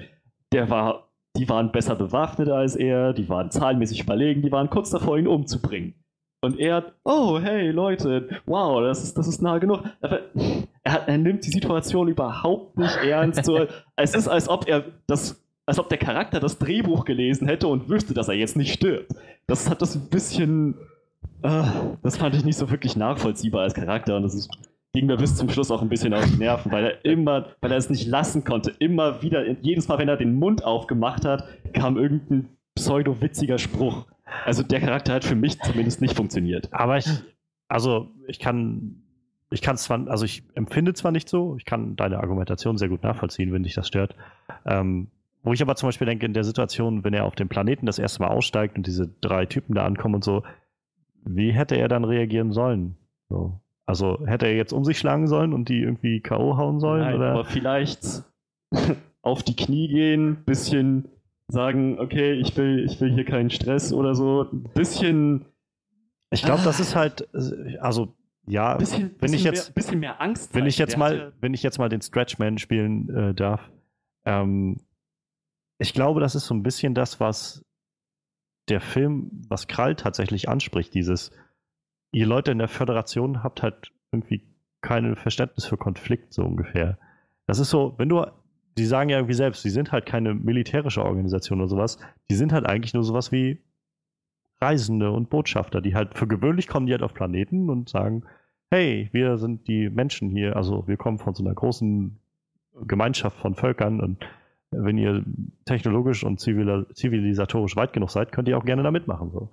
[0.53, 4.91] Der war, die waren besser bewaffnet als er, die waren zahlenmäßig überlegen, die waren kurz
[4.91, 5.95] davor, ihn umzubringen.
[6.47, 9.83] Und er, oh, hey Leute, wow, das ist, das ist nah genug.
[10.01, 10.21] Aber
[10.85, 13.45] er, er nimmt die Situation überhaupt nicht ernst.
[13.45, 13.67] So,
[13.97, 17.89] es ist, als ob er das, als ob der Charakter das Drehbuch gelesen hätte und
[17.89, 19.13] wüsste, dass er jetzt nicht stirbt.
[19.49, 20.75] Das hat das ein bisschen,
[21.43, 21.65] äh,
[22.03, 24.49] das fand ich nicht so wirklich nachvollziehbar als Charakter und das ist,
[24.95, 27.73] ging mir bis zum Schluss auch ein bisschen auf die Nerven, weil er immer, weil
[27.73, 31.45] er es nicht lassen konnte, immer wieder, jedes Mal, wenn er den Mund aufgemacht hat,
[31.73, 34.07] kam irgendein pseudo-witziger Spruch.
[34.45, 36.73] Also der Charakter hat für mich zumindest nicht funktioniert.
[36.73, 37.09] Aber ich,
[37.69, 39.03] also ich kann,
[39.51, 43.03] ich kann zwar, also ich empfinde zwar nicht so, ich kann deine Argumentation sehr gut
[43.03, 44.15] nachvollziehen, wenn dich das stört.
[44.65, 45.09] Ähm,
[45.43, 48.01] wo ich aber zum Beispiel denke, in der Situation, wenn er auf dem Planeten das
[48.01, 50.43] erste Mal aussteigt und diese drei Typen da ankommen und so,
[51.25, 52.97] wie hätte er dann reagieren sollen?
[53.29, 53.61] So.
[53.87, 56.57] Also hätte er jetzt um sich schlagen sollen und die irgendwie K.O.
[56.57, 57.03] hauen sollen?
[57.03, 57.31] Nein, oder?
[57.31, 58.25] aber vielleicht
[59.23, 61.09] auf die Knie gehen, bisschen
[61.49, 64.43] sagen, okay, ich will, ich will hier keinen Stress oder so.
[64.51, 65.47] Ein bisschen.
[66.31, 67.29] Ich glaube, das ist halt,
[67.81, 68.17] also
[68.47, 70.55] ja, bisschen, wenn ich jetzt, mehr, bisschen mehr Angst.
[70.55, 73.71] Wenn ich jetzt mal, wenn ich jetzt mal den Stretchman spielen äh, darf,
[74.25, 74.81] ähm,
[75.79, 77.65] ich glaube, das ist so ein bisschen das, was
[78.69, 81.31] der Film, was Krall tatsächlich anspricht, dieses,
[82.13, 84.43] ihr Leute in der Föderation habt halt irgendwie
[84.81, 86.99] kein Verständnis für Konflikt, so ungefähr.
[87.47, 88.25] Das ist so, wenn du
[88.79, 91.99] die sagen ja irgendwie selbst, sie sind halt keine militärische Organisation oder sowas.
[92.31, 93.59] Die sind halt eigentlich nur sowas wie
[94.61, 98.25] Reisende und Botschafter, die halt für gewöhnlich kommen die halt auf Planeten und sagen,
[98.71, 102.19] hey, wir sind die Menschen hier, also wir kommen von so einer großen
[102.87, 104.25] Gemeinschaft von Völkern und
[104.71, 105.25] wenn ihr
[105.65, 109.31] technologisch und zivilisatorisch weit genug seid, könnt ihr auch gerne da mitmachen.
[109.31, 109.51] So.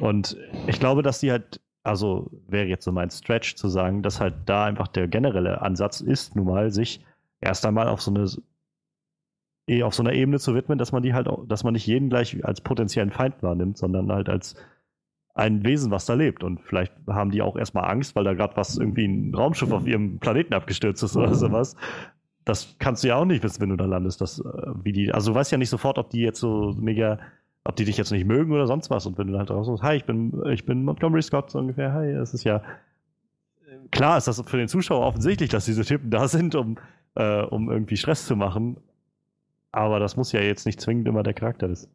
[0.00, 4.20] Und ich glaube, dass die halt, also wäre jetzt so mein Stretch zu sagen, dass
[4.20, 7.04] halt da einfach der generelle Ansatz ist, nun mal sich
[7.40, 8.26] erst einmal auf so eine
[9.68, 11.86] eh auf so einer Ebene zu widmen, dass man die halt auch, dass man nicht
[11.86, 14.56] jeden gleich als potenziellen Feind wahrnimmt, sondern halt als
[15.34, 16.42] ein Wesen, was da lebt.
[16.42, 19.86] Und vielleicht haben die auch erstmal Angst, weil da gerade was irgendwie ein Raumschiff auf
[19.86, 21.76] ihrem Planeten abgestürzt ist oder sowas.
[22.44, 24.20] Das kannst du ja auch nicht wissen, wenn du da landest.
[24.20, 24.44] Das, äh,
[24.82, 27.18] wie die, also du weißt ja nicht sofort, ob die jetzt so mega,
[27.62, 29.06] ob die dich jetzt nicht mögen oder sonst was.
[29.06, 32.14] Und wenn du halt raus hi, ich bin, ich bin Montgomery Scott, so ungefähr, hi,
[32.14, 32.62] das ist ja,
[33.90, 36.78] klar ist das für den Zuschauer offensichtlich, dass diese Typen da sind, um,
[37.14, 38.78] äh, um irgendwie Stress zu machen.
[39.78, 41.88] Aber das muss ja jetzt nicht zwingend immer der Charakter ist.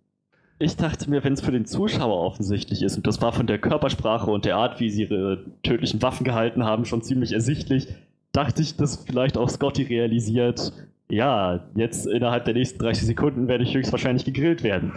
[0.58, 3.60] Ich dachte mir, wenn es für den Zuschauer offensichtlich ist, und das war von der
[3.60, 7.90] Körpersprache und der Art, wie sie ihre tödlichen Waffen gehalten haben, schon ziemlich ersichtlich,
[8.32, 10.72] dachte ich, dass vielleicht auch Scotty realisiert,
[11.10, 14.94] ja, jetzt innerhalb der nächsten 30 Sekunden werde ich höchstwahrscheinlich gegrillt werden.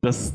[0.00, 0.32] Das,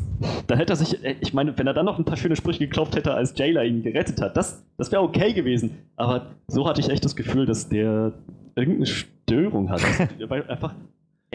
[0.47, 2.97] da hätte er sich, ich meine, wenn er dann noch ein paar schöne Sprüche geklopft
[2.97, 5.77] hätte, als Jailer ihn gerettet hat, das, das wäre okay gewesen.
[5.95, 8.11] Aber so hatte ich echt das Gefühl, dass der
[8.55, 9.81] irgendeine Störung hat.
[10.49, 10.75] einfach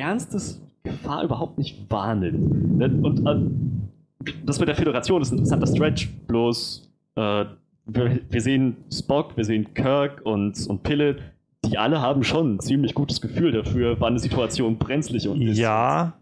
[0.00, 2.78] ernstes Gefahr überhaupt nicht wahrnimmt.
[2.78, 7.44] Ne, und äh, das mit der Föderation ist ein interessanter Stretch, bloß äh,
[7.86, 11.16] wir, wir, sehen Spock, wir sehen Kirk und, und Pille,
[11.64, 15.58] die alle haben schon ein ziemlich gutes Gefühl dafür, wann eine Situation brenzlig und ist.
[15.58, 16.14] Ja,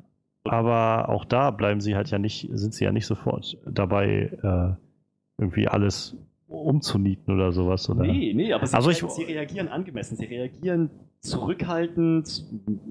[0.45, 5.41] aber auch da bleiben sie halt ja nicht, sind sie ja nicht sofort dabei, äh,
[5.41, 6.17] irgendwie alles
[6.49, 7.89] umzunieten oder sowas.
[7.91, 8.03] Oder?
[8.05, 10.17] Nee, nee, aber sie, also ich, sie reagieren angemessen.
[10.17, 10.91] Sie reagieren
[11.21, 12.45] zurückhaltend,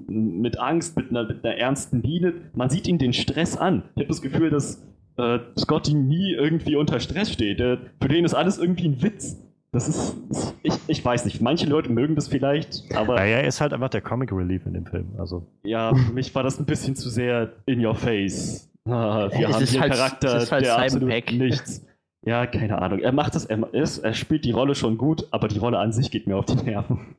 [0.08, 2.34] mit Angst, mit einer, mit einer ernsten Miene.
[2.54, 3.84] Man sieht ihnen den Stress an.
[3.94, 4.82] Ich habe das Gefühl, dass
[5.16, 7.60] äh, Scotty nie irgendwie unter Stress steht.
[7.60, 9.42] Der, für den ist alles irgendwie ein Witz.
[9.70, 10.16] Das ist,
[10.62, 13.16] ich, ich weiß nicht, manche Leute mögen das vielleicht, aber.
[13.16, 15.08] Naja, er ist halt einfach der Comic Relief in dem Film.
[15.18, 15.46] Also.
[15.62, 18.70] Ja, für mich war das ein bisschen zu sehr in your face.
[18.86, 21.32] Ah, wir es haben hier halt, Charakter, halt der absolut Pack.
[21.32, 21.84] nichts.
[22.24, 23.00] Ja, keine Ahnung.
[23.00, 25.92] Er macht das, er, ist, er spielt die Rolle schon gut, aber die Rolle an
[25.92, 27.16] sich geht mir auf die Nerven.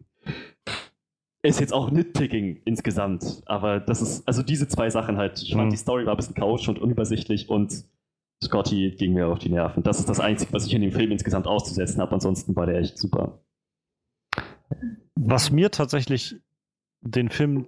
[1.41, 5.41] Ist jetzt auch Nitpicking insgesamt, aber das ist, also diese zwei Sachen halt.
[5.41, 5.69] Ich fand, mhm.
[5.71, 7.85] die Story war ein bisschen chaotisch und unübersichtlich und
[8.43, 9.83] Scotty ging mir auf die Nerven.
[9.83, 12.11] Das ist das Einzige, was ich in dem Film insgesamt auszusetzen habe.
[12.13, 13.43] Ansonsten war der echt super.
[15.15, 16.35] Was mir tatsächlich
[17.01, 17.67] den Film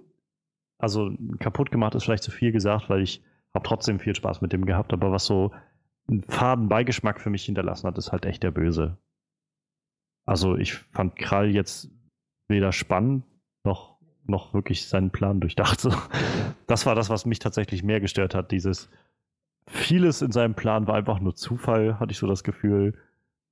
[0.78, 3.22] also kaputt gemacht ist, vielleicht zu viel gesagt, weil ich
[3.54, 5.52] habe trotzdem viel Spaß mit dem gehabt, aber was so
[6.08, 8.98] einen faden Beigeschmack für mich hinterlassen hat, ist halt echt der Böse.
[10.26, 11.90] Also ich fand Krall jetzt
[12.48, 13.24] weder spannend
[13.64, 13.96] noch,
[14.26, 15.88] noch wirklich seinen Plan durchdacht.
[16.68, 18.88] Das war das, was mich tatsächlich mehr gestört hat, dieses
[19.66, 22.94] vieles in seinem Plan war einfach nur Zufall, hatte ich so das Gefühl.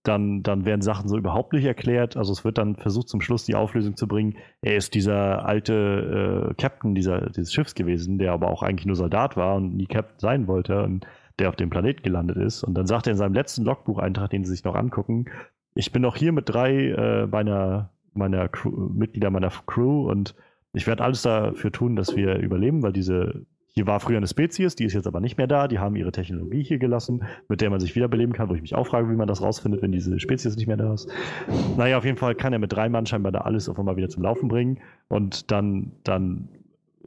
[0.02, 2.16] Dann, dann werden Sachen so überhaupt nicht erklärt.
[2.16, 4.36] Also es wird dann versucht, zum Schluss die Auflösung zu bringen.
[4.62, 8.96] Er ist dieser alte äh, Captain dieser, dieses Schiffs gewesen, der aber auch eigentlich nur
[8.96, 11.06] Soldat war und nie Captain sein wollte und
[11.38, 12.64] der auf dem Planeten gelandet ist.
[12.64, 15.26] Und dann sagt er in seinem letzten Logbucheintrag, den sie sich noch angucken,
[15.74, 20.34] ich bin noch hier mit drei äh, meiner, meiner Crew, Mitglieder meiner Crew und
[20.72, 24.74] ich werde alles dafür tun, dass wir überleben, weil diese hier war früher eine Spezies,
[24.74, 25.68] die ist jetzt aber nicht mehr da.
[25.68, 28.74] Die haben ihre Technologie hier gelassen, mit der man sich wiederbeleben kann, wo ich mich
[28.74, 31.08] auch frage, wie man das rausfindet, wenn diese Spezies nicht mehr da ist.
[31.76, 34.08] Naja, auf jeden Fall kann er mit drei Mann scheinbar da alles auf einmal wieder
[34.08, 34.80] zum Laufen bringen.
[35.08, 36.48] Und dann, dann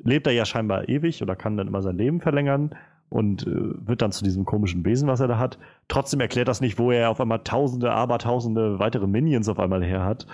[0.04, 2.72] lebt er ja scheinbar ewig oder kann dann immer sein Leben verlängern
[3.10, 5.60] und äh, wird dann zu diesem komischen Wesen, was er da hat.
[5.89, 9.84] Trotzdem erklärt das nicht, wo er auf einmal tausende, aber tausende weitere Minions auf einmal
[9.84, 10.28] her hat.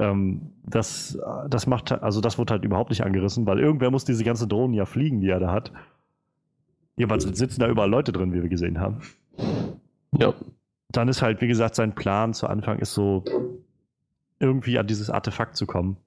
[0.00, 4.24] Ähm, das, das macht, also das wird halt überhaupt nicht angerissen, weil irgendwer muss diese
[4.24, 5.72] ganze Drohnen ja fliegen, die er da hat.
[6.96, 9.00] Jedenfalls sitzen da überall Leute drin, wie wir gesehen haben.
[10.16, 10.34] Ja.
[10.90, 13.24] Dann ist halt, wie gesagt, sein Plan zu Anfang ist so,
[14.40, 15.98] irgendwie an dieses Artefakt zu kommen.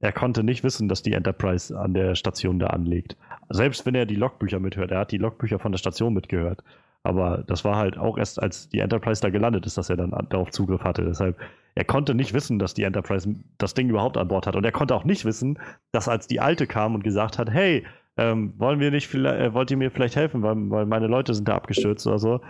[0.00, 3.16] Er konnte nicht wissen, dass die Enterprise an der Station da anlegt.
[3.50, 4.90] Selbst wenn er die Logbücher mithört.
[4.90, 6.62] Er hat die Logbücher von der Station mitgehört.
[7.02, 10.10] Aber das war halt auch erst, als die Enterprise da gelandet ist, dass er dann
[10.30, 11.04] darauf Zugriff hatte.
[11.04, 11.38] Deshalb,
[11.78, 14.56] er konnte nicht wissen, dass die Enterprise das Ding überhaupt an Bord hat.
[14.56, 15.60] Und er konnte auch nicht wissen,
[15.92, 19.70] dass als die Alte kam und gesagt hat, hey, ähm, wollen wir nicht, äh, wollt
[19.70, 22.40] ihr mir vielleicht helfen, weil, weil meine Leute sind da abgestürzt oder so,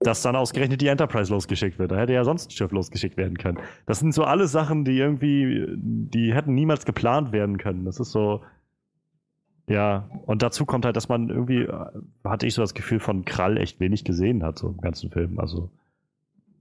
[0.00, 1.92] dass dann ausgerechnet die Enterprise losgeschickt wird.
[1.92, 3.58] Da hätte ja sonst ein Schiff losgeschickt werden können.
[3.86, 7.86] Das sind so alles Sachen, die irgendwie, die hätten niemals geplant werden können.
[7.86, 8.42] Das ist so,
[9.66, 11.86] ja, und dazu kommt halt, dass man irgendwie, äh,
[12.22, 15.40] hatte ich so das Gefühl, von Krall echt wenig gesehen hat, so im ganzen Film.
[15.40, 15.70] Also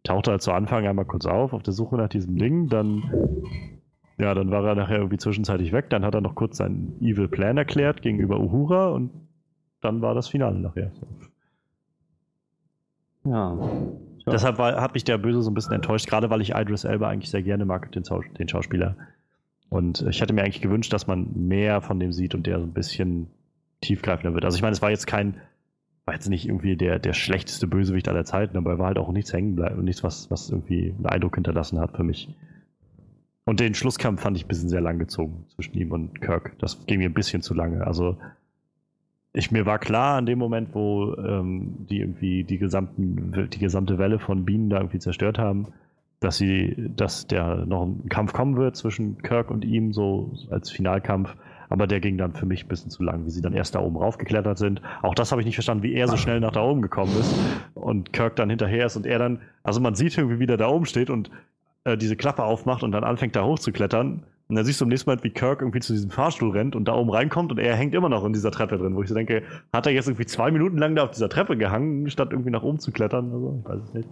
[0.04, 3.04] tauchte halt zu Anfang einmal kurz auf, auf der Suche nach diesem Ding, dann,
[4.18, 7.28] ja, dann war er nachher irgendwie zwischenzeitlich weg, dann hat er noch kurz seinen Evil
[7.28, 9.12] Plan erklärt gegenüber Uhura und
[9.82, 10.92] dann war das Finale nachher.
[13.26, 13.56] Ja.
[14.26, 14.32] ja.
[14.32, 17.10] Deshalb war, hat mich der Böse so ein bisschen enttäuscht, gerade weil ich Idris Elba
[17.10, 18.04] eigentlich sehr gerne mag, den,
[18.38, 18.96] den Schauspieler.
[19.70, 22.66] Und ich hätte mir eigentlich gewünscht, dass man mehr von dem sieht und der so
[22.66, 23.28] ein bisschen
[23.82, 24.46] tiefgreifender wird.
[24.46, 25.36] Also ich meine, es war jetzt kein,
[26.06, 29.12] war jetzt nicht irgendwie der, der schlechteste Bösewicht aller Zeiten, aber er war halt auch
[29.12, 32.30] nichts hängen bleiben und nichts, was, was irgendwie einen Eindruck hinterlassen hat für mich.
[33.46, 36.58] Und den Schlusskampf fand ich ein bisschen sehr lang gezogen zwischen ihm und Kirk.
[36.60, 37.86] Das ging mir ein bisschen zu lange.
[37.86, 38.18] Also
[39.34, 43.98] ich mir war klar an dem Moment, wo ähm, die irgendwie die gesamten, die gesamte
[43.98, 45.68] Welle von Bienen da irgendwie zerstört haben,
[46.20, 50.70] dass sie, dass der noch ein Kampf kommen wird zwischen Kirk und ihm, so als
[50.70, 51.36] Finalkampf.
[51.74, 53.80] Aber der ging dann für mich ein bisschen zu lang, wie sie dann erst da
[53.80, 54.80] oben raufgeklettert sind.
[55.02, 57.34] Auch das habe ich nicht verstanden, wie er so schnell nach da oben gekommen ist
[57.74, 60.68] und Kirk dann hinterher ist und er dann, also man sieht irgendwie, wie der da
[60.68, 61.32] oben steht und
[61.86, 64.22] äh, diese Klappe aufmacht und dann anfängt da hochzuklettern.
[64.54, 66.88] Und dann siehst du am nächsten Mal, wie Kirk irgendwie zu diesem Fahrstuhl rennt und
[66.88, 69.16] da oben reinkommt und er hängt immer noch in dieser Treppe drin, wo ich so
[69.16, 69.42] denke,
[69.74, 72.62] hat er jetzt irgendwie zwei Minuten lang da auf dieser Treppe gehangen, statt irgendwie nach
[72.62, 73.60] oben zu klettern oder so?
[73.64, 74.10] Ich weiß es nicht.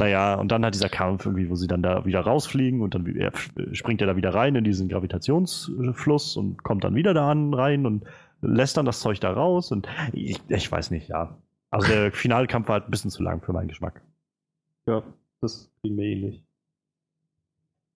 [0.00, 3.06] Naja, und dann hat dieser Kampf irgendwie, wo sie dann da wieder rausfliegen und dann
[3.14, 3.30] er,
[3.70, 8.02] springt er da wieder rein in diesen Gravitationsfluss und kommt dann wieder da rein und
[8.42, 11.38] lässt dann das Zeug da raus und ich, ich weiß nicht, ja.
[11.70, 14.02] Also der Finalkampf war halt ein bisschen zu lang für meinen Geschmack.
[14.88, 15.04] Ja,
[15.40, 16.42] das ging mir ähnlich.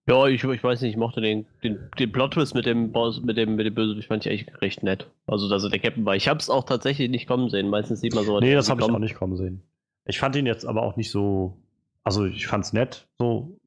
[0.07, 3.37] Ja, ich, ich weiß nicht, ich mochte den, den, den Plot-Twist mit dem Boss, mit
[3.37, 5.09] dem, mit dem Bösewicht fand ich echt recht nett.
[5.25, 6.15] Also, dass er der Captain war.
[6.15, 7.69] Ich hab's auch tatsächlich nicht kommen sehen.
[7.69, 8.39] Meistens sieht man so.
[8.39, 9.63] Nee, das habe ich auch nicht kommen sehen.
[10.05, 11.57] Ich fand ihn jetzt aber auch nicht so.
[12.03, 13.57] Also, ich fand's nett, so.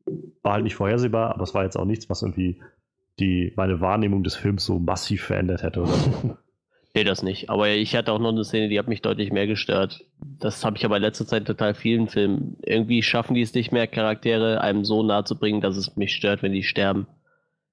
[0.42, 2.62] War halt nicht vorhersehbar, aber es war jetzt auch nichts, was irgendwie
[3.18, 6.36] die, meine Wahrnehmung des Films so massiv verändert hätte oder so.
[6.94, 7.50] Nee, das nicht.
[7.50, 10.04] Aber ich hatte auch noch eine Szene, die hat mich deutlich mehr gestört.
[10.40, 12.56] Das habe ich aber in letzter Zeit total vielen Filmen.
[12.64, 16.14] Irgendwie schaffen die es nicht mehr, Charaktere einem so nahe zu bringen, dass es mich
[16.14, 17.06] stört, wenn die sterben.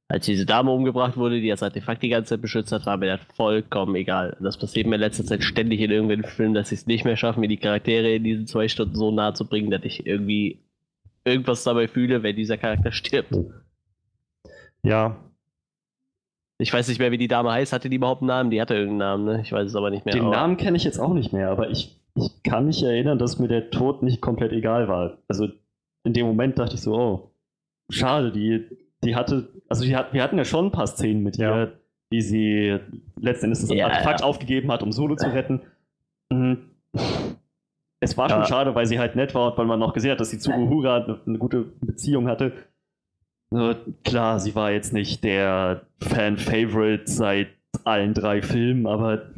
[0.08, 3.18] Als diese Dame umgebracht wurde, die das Artefakt die ganze Zeit beschützt hat, war mir
[3.18, 4.38] das vollkommen egal.
[4.40, 7.18] Das passiert mir in letzter Zeit ständig in irgendwelchen Filmen, dass sie es nicht mehr
[7.18, 10.60] schaffen, mir die Charaktere in diesen zwei Stunden so nahe zu bringen, dass ich irgendwie
[11.24, 13.36] irgendwas dabei fühle, wenn dieser Charakter stirbt.
[14.84, 15.18] Ja,
[16.58, 17.74] ich weiß nicht mehr, wie die Dame heißt.
[17.74, 18.50] Hatte die überhaupt einen Namen?
[18.50, 19.42] Die hatte irgendeinen Namen, ne?
[19.42, 20.14] Ich weiß es aber nicht mehr.
[20.14, 23.20] Den aber Namen kenne ich jetzt auch nicht mehr, aber ich, ich kann mich erinnern,
[23.20, 25.18] dass mir der Tod nicht komplett egal war.
[25.28, 25.48] Also
[26.06, 27.32] in dem Moment dachte ich so, oh,
[27.90, 28.66] schade, die,
[29.04, 31.64] die hatte, also die hat, wir hatten ja schon ein paar Szenen mit Ja.
[31.64, 31.80] ihr,
[32.10, 32.78] wie sie
[33.20, 34.26] letzten Endes das Ja, Artefakt ja.
[34.26, 35.62] aufgegeben hat, um Solo zu retten.
[36.32, 36.70] Mhm.
[38.00, 38.46] Es war schon Ja.
[38.46, 40.52] schade, weil sie halt nett war und weil man noch gesehen hat, dass sie zu
[40.52, 42.54] Uhura eine, eine gute Beziehung hatte.
[43.56, 47.48] Nur, klar, sie war jetzt nicht der Fan-Favorite seit
[47.86, 49.30] allen drei Filmen, aber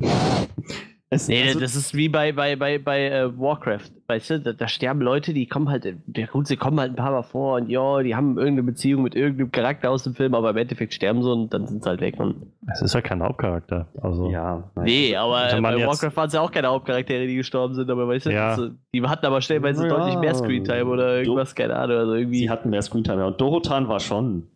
[1.10, 3.92] es, Nee, also- das ist wie bei, bei, bei, bei äh, Warcraft.
[4.08, 5.86] Weißt du, da, da sterben Leute, die kommen halt,
[6.16, 9.04] ja gut, sie kommen halt ein paar Mal vor und ja, die haben irgendeine Beziehung
[9.04, 11.90] mit irgendeinem Charakter aus dem Film, aber im Endeffekt sterben sie und dann sind sie
[11.90, 12.16] halt weg.
[12.20, 13.88] Und, es ist ja kein Hauptcharakter.
[14.02, 14.86] Also, ja, nein.
[14.86, 17.74] nee, aber Wenn man bei jetzt- Warcraft waren es ja auch keine Hauptcharaktere, die gestorben
[17.74, 18.56] sind, aber weißt du, Ja.
[18.58, 19.96] das, die hatten aber stellenweise Ja.
[19.98, 21.98] deutlich mehr Screentime oder irgendwas, keine Ahnung.
[21.98, 23.20] Also irgendwie, Sie hatten mehr Screentime.
[23.22, 23.28] ja.
[23.28, 24.48] Und Dorotan war schon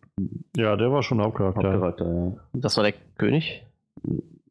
[0.56, 1.62] ja, der war schon Hauptcharakter.
[1.72, 2.32] Hauptcharakter, ja.
[2.52, 3.64] das war der König?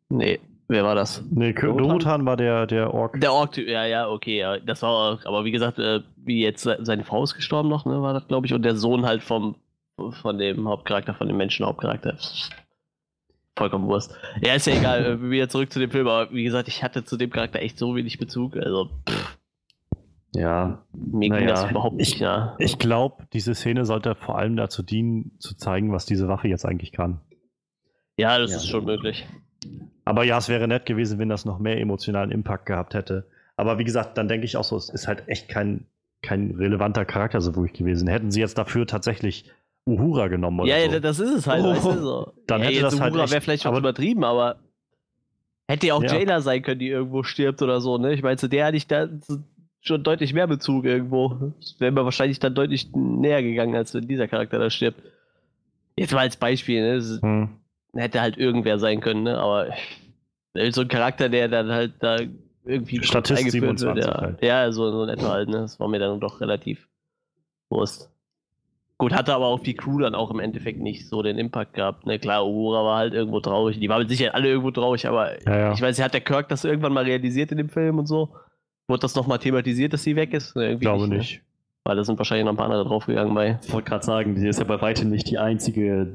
[0.09, 0.39] Nee,
[0.71, 1.23] wer war das?
[1.29, 2.25] Nee, Dorotan?
[2.25, 3.19] War der, der Ork.
[3.21, 6.63] Der Ork-Typ, ja, ja, okay, ja, das war auch, aber wie gesagt, äh, wie jetzt
[6.63, 9.21] se- seine Frau ist gestorben noch, ne, war das, glaube ich, und der Sohn halt
[9.21, 9.55] vom,
[10.21, 12.17] von dem Hauptcharakter, von dem Menschen-Hauptcharakter.
[13.57, 14.15] Vollkommen Wurst.
[14.41, 17.03] Ja, ist ja egal, äh, wieder zurück zu dem Film, aber wie gesagt, ich hatte
[17.03, 19.37] zu dem Charakter echt so wenig Bezug, also pff,
[20.33, 22.55] Ja, mir ging Naja, das überhaupt nicht, ich- ja.
[22.57, 26.65] Ich glaube, diese Szene sollte vor allem dazu dienen, zu zeigen, was diese Waffe jetzt
[26.65, 27.19] eigentlich kann.
[28.17, 28.57] Ja, das Ja.
[28.57, 29.27] ist schon möglich.
[30.05, 33.25] Aber ja, es wäre nett gewesen, wenn das noch mehr emotionalen Impact gehabt hätte.
[33.55, 35.85] Aber wie gesagt, dann denke ich auch so, es ist halt echt kein,
[36.21, 38.07] kein relevanter Charakter so wirklich gewesen.
[38.07, 39.45] Hätten sie jetzt dafür tatsächlich
[39.85, 40.93] Uhura genommen oder Ja, so.
[40.93, 41.69] ja, das ist es halt, Oh.
[41.69, 42.33] weißt du, so.
[42.47, 44.57] Dann ja, hätte das halt Uhura echt- wäre vielleicht schon aber- übertrieben, aber
[45.67, 46.13] hätte ja auch Ja.
[46.13, 48.13] Jaina sein können, die irgendwo stirbt oder so, ne?
[48.13, 49.07] Ich meine, zu der hatte ich da
[49.81, 51.53] schon deutlich mehr Bezug irgendwo.
[51.59, 55.01] Das wäre mir wahrscheinlich dann deutlich näher gegangen, als wenn dieser Charakter da stirbt.
[55.95, 57.01] Jetzt mal als Beispiel, ne?
[57.21, 57.49] Hm.
[57.93, 59.37] Hätte halt irgendwer sein können, ne?
[59.37, 59.67] Aber
[60.71, 62.17] so ein Charakter, der dann halt da
[62.65, 64.21] irgendwie Statist eingeführt wird, 27 ja.
[64.21, 64.43] halt.
[64.43, 65.57] Ja, so, so in etwa halt, ne?
[65.57, 66.87] Das war mir dann doch relativ
[67.69, 68.09] Wurst.
[68.97, 72.05] Gut, hatte aber auch die Crew dann auch im Endeffekt nicht so den Impact gehabt.
[72.05, 72.19] Ne?
[72.19, 73.79] Klar, Uhura war halt irgendwo traurig.
[73.79, 75.73] Die waren mit Sicherheit alle irgendwo traurig, aber Ja, ja.
[75.73, 78.35] ich weiß, hat der Kirk das irgendwann mal realisiert in dem Film und so?
[78.87, 80.55] Wurde das nochmal thematisiert, dass sie weg ist?
[80.55, 81.17] Ne, Ich irgendwie glaube ne?
[81.17, 81.41] nicht.
[81.83, 83.57] Weil da sind wahrscheinlich noch ein paar andere draufgegangen bei.
[83.63, 86.13] ich wollte gerade sagen, die ist ja bei weitem nicht die einzige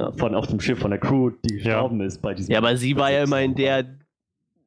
[0.00, 2.52] ja, von auf dem Schiff von der Crew, die gestorben ist bei diesem.
[2.52, 3.84] Ja, aber sie war ja immerhin der,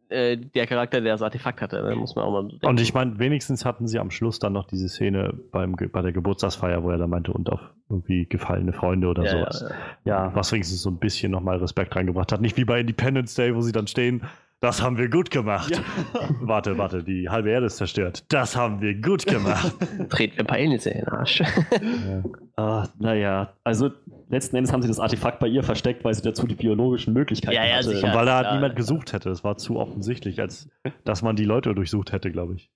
[0.10, 1.96] äh, der Charakter, der das Artefakt hatte, ne?
[1.96, 2.52] muss man auch mal.
[2.62, 6.12] Und ich meine, wenigstens hatten sie am Schluss dann noch diese Szene beim, bei der
[6.12, 9.62] Geburtstagsfeier, wo er da meinte, und auf irgendwie gefallene Freunde oder ja, sowas.
[9.62, 9.70] ja,
[10.06, 10.26] ja.
[10.28, 12.42] ja, Was wenigstens so ein bisschen nochmal Respekt reingebracht hat.
[12.42, 14.22] Nicht wie bei Independence Day, wo sie dann stehen,
[14.64, 15.72] das haben wir gut gemacht.
[15.72, 16.30] Ja.
[16.40, 18.24] Warte, warte, die halbe Erde ist zerstört.
[18.30, 19.74] Das haben wir gut gemacht.
[20.10, 21.42] Treten wir ein paar in den Arsch.
[21.42, 22.24] ja.
[22.56, 23.90] Ah, naja, also
[24.30, 27.56] letzten Endes haben sie das Artefakt bei ihr versteckt, weil sie dazu die biologischen Möglichkeiten
[27.56, 27.90] Ja, ja, hatte.
[27.90, 28.08] sicher.
[28.10, 28.56] Und weil er halt klar.
[28.56, 29.30] niemand gesucht hätte.
[29.30, 30.70] Das war zu offensichtlich, als
[31.04, 32.70] dass man die Leute durchsucht hätte, glaube ich.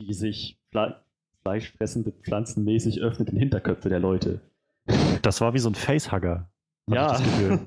[0.00, 0.96] Die sich Fle
[1.42, 4.40] fleischfressende Pflanzen mäßig öffneten Hinterköpfe der Leute.
[5.22, 6.50] Das war wie so ein Facehugger.
[6.90, 7.06] hab Ja.
[7.06, 7.58] Ich das Gefühl.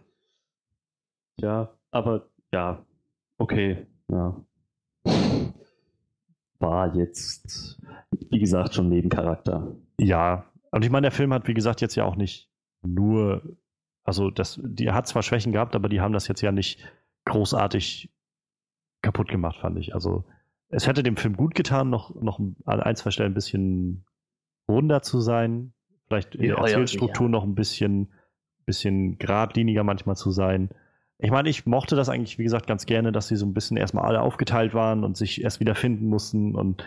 [1.39, 2.86] Ja, aber ja,
[3.38, 4.36] okay, ja.
[6.60, 7.82] War jetzt,
[8.30, 9.76] wie gesagt, schon Nebencharakter.
[10.00, 10.46] Ja.
[10.72, 12.50] Und ich meine, der Film hat, wie gesagt, jetzt ja auch nicht
[12.82, 13.58] nur,
[14.04, 16.80] also das, die hat zwar Schwächen gehabt, aber die haben das jetzt ja nicht
[17.26, 18.12] großartig
[19.02, 19.94] kaputt gemacht, fand ich.
[19.94, 20.26] Also
[20.70, 24.06] es hätte dem Film gut getan, noch, noch an ein, zwei Stellen ein bisschen
[24.68, 25.74] runder zu sein.
[26.08, 28.12] Vielleicht in Ja, der ja, Erzählstruktur noch ein bisschen
[28.66, 30.70] bisschen geradliniger manchmal zu sein.
[31.18, 33.78] Ich meine, ich mochte das eigentlich, wie gesagt, ganz gerne, dass sie so ein bisschen
[33.78, 36.86] erstmal alle aufgeteilt waren und sich erst wieder finden mussten und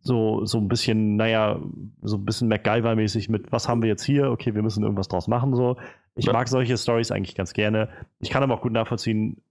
[0.00, 1.60] so, so ein bisschen, naja,
[2.02, 4.30] so ein bisschen MacGyver-mäßig mit, was haben wir jetzt hier?
[4.30, 5.76] Okay, wir müssen irgendwas draus machen, so.
[6.14, 6.32] Ich ja.
[6.32, 7.88] mag solche Stories eigentlich ganz gerne.
[8.18, 9.42] Ich kann aber auch gut nachvollziehen,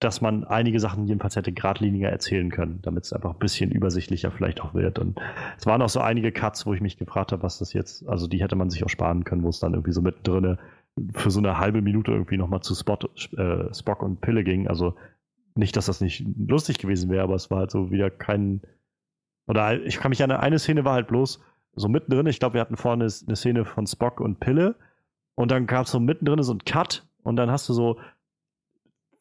[0.00, 4.30] dass man einige Sachen jedenfalls hätte geradliniger erzählen können, damit es einfach ein bisschen übersichtlicher
[4.30, 4.98] vielleicht auch wird.
[4.98, 5.20] Und
[5.58, 8.26] es waren auch so einige Cuts, wo ich mich gefragt habe, was das jetzt, also
[8.26, 10.56] die hätte man sich auch sparen können, wo es dann irgendwie so mittendrin
[11.14, 12.98] für so eine halbe Minute irgendwie nochmal zu Spot,
[13.36, 14.68] äh, Spock und Pille ging.
[14.68, 14.96] Also
[15.54, 18.62] nicht, dass das nicht lustig gewesen wäre, aber es war halt so wieder kein.
[19.46, 21.40] Oder ich kann mich an eine Szene war halt bloß
[21.74, 22.26] so mittendrin.
[22.26, 24.76] Ich glaube, wir hatten vorne eine Szene von Spock und Pille.
[25.34, 27.06] Und dann gab es so mittendrin so ein Cut.
[27.22, 27.98] Und dann hast du so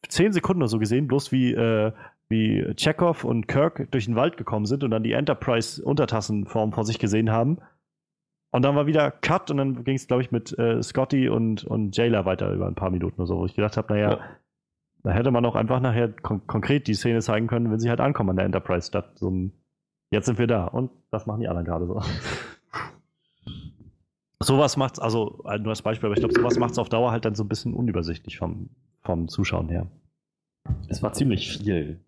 [0.07, 1.91] zehn Sekunden oder so gesehen, bloß wie, äh,
[2.29, 6.99] wie Chekhov und Kirk durch den Wald gekommen sind und dann die Enterprise-Untertassenform vor sich
[6.99, 7.59] gesehen haben.
[8.51, 11.63] Und dann war wieder Cut und dann ging es, glaube ich, mit äh, Scotty und,
[11.63, 14.19] und Jailer weiter über ein paar Minuten oder so, wo ich gedacht habe, naja, ja.
[15.03, 17.99] da hätte man auch einfach nachher kon konkret die Szene zeigen können, wenn sie halt
[17.99, 19.53] ankommen an der Enterprise statt so ein
[20.11, 22.01] Jetzt sind wir da und das machen die anderen gerade so.
[24.39, 27.11] sowas macht's, also halt nur als Beispiel, aber ich glaube, sowas macht es auf Dauer
[27.11, 28.69] halt dann so ein bisschen unübersichtlich vom,
[29.01, 29.87] vom Zuschauen her.
[30.87, 31.99] Es war ziemlich viel.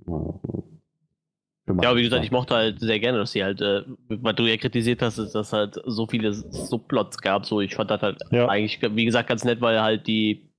[1.67, 4.57] Ja, wie gesagt, ich mochte halt sehr gerne, dass sie halt, äh, weil du ja
[4.57, 7.45] kritisiert hast, dass es halt so viele Subplots gab.
[7.45, 8.47] So, ich fand das halt ja.
[8.47, 10.51] eigentlich, wie gesagt, ganz nett, weil halt die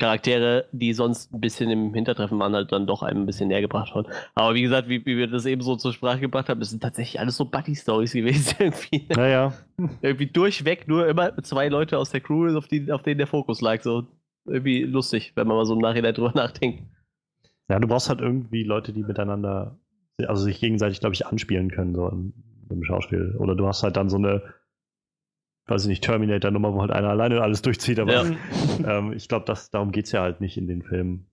[0.00, 3.60] Charaktere, die sonst ein bisschen im Hintertreffen waren, halt dann doch einem ein bisschen näher
[3.60, 4.10] gebracht wurden.
[4.34, 6.82] Aber wie gesagt, wie, wie wir das eben so zur Sprache gebracht haben, es sind
[6.82, 9.06] tatsächlich alles so Buddy-Stories gewesen irgendwie.
[9.14, 9.52] Naja.
[10.02, 13.60] irgendwie durchweg nur immer zwei Leute aus der Crew, auf, die, auf denen der Fokus
[13.60, 13.82] lag.
[13.82, 14.08] So
[14.46, 16.82] irgendwie lustig, wenn man mal so im Nachhinein drüber nachdenkt.
[17.68, 19.78] Ja, du brauchst halt irgendwie Leute, die miteinander,
[20.28, 22.32] also sich gegenseitig, glaube ich, anspielen können, so im,
[22.70, 23.36] im Schauspiel.
[23.38, 24.42] Oder du hast halt dann so eine,
[25.66, 28.24] weiß ich nicht, Terminator-Nummer, wo halt einer alleine alles durchzieht, aber ja.
[28.86, 31.26] ähm, ich glaube, darum geht es ja halt nicht in den Filmen.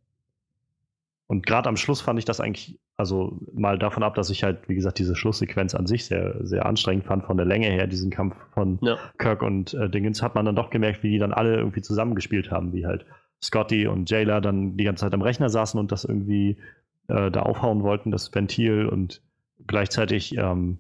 [1.28, 4.70] Und gerade am Schluss fand ich das eigentlich, also mal davon ab, dass ich halt,
[4.70, 8.12] wie gesagt, diese Schlusssequenz an sich sehr, sehr anstrengend fand, von der Länge her, diesen
[8.12, 8.98] Kampf von ja.
[9.18, 12.50] Kirk und äh, Dingens, hat man dann doch gemerkt, wie die dann alle irgendwie zusammengespielt
[12.50, 13.06] haben, wie halt
[13.44, 16.58] Scotty und Jayla dann die ganze Zeit am Rechner saßen und das irgendwie
[17.08, 19.22] äh, da aufhauen wollten, das Ventil und
[19.66, 20.80] gleichzeitig ähm,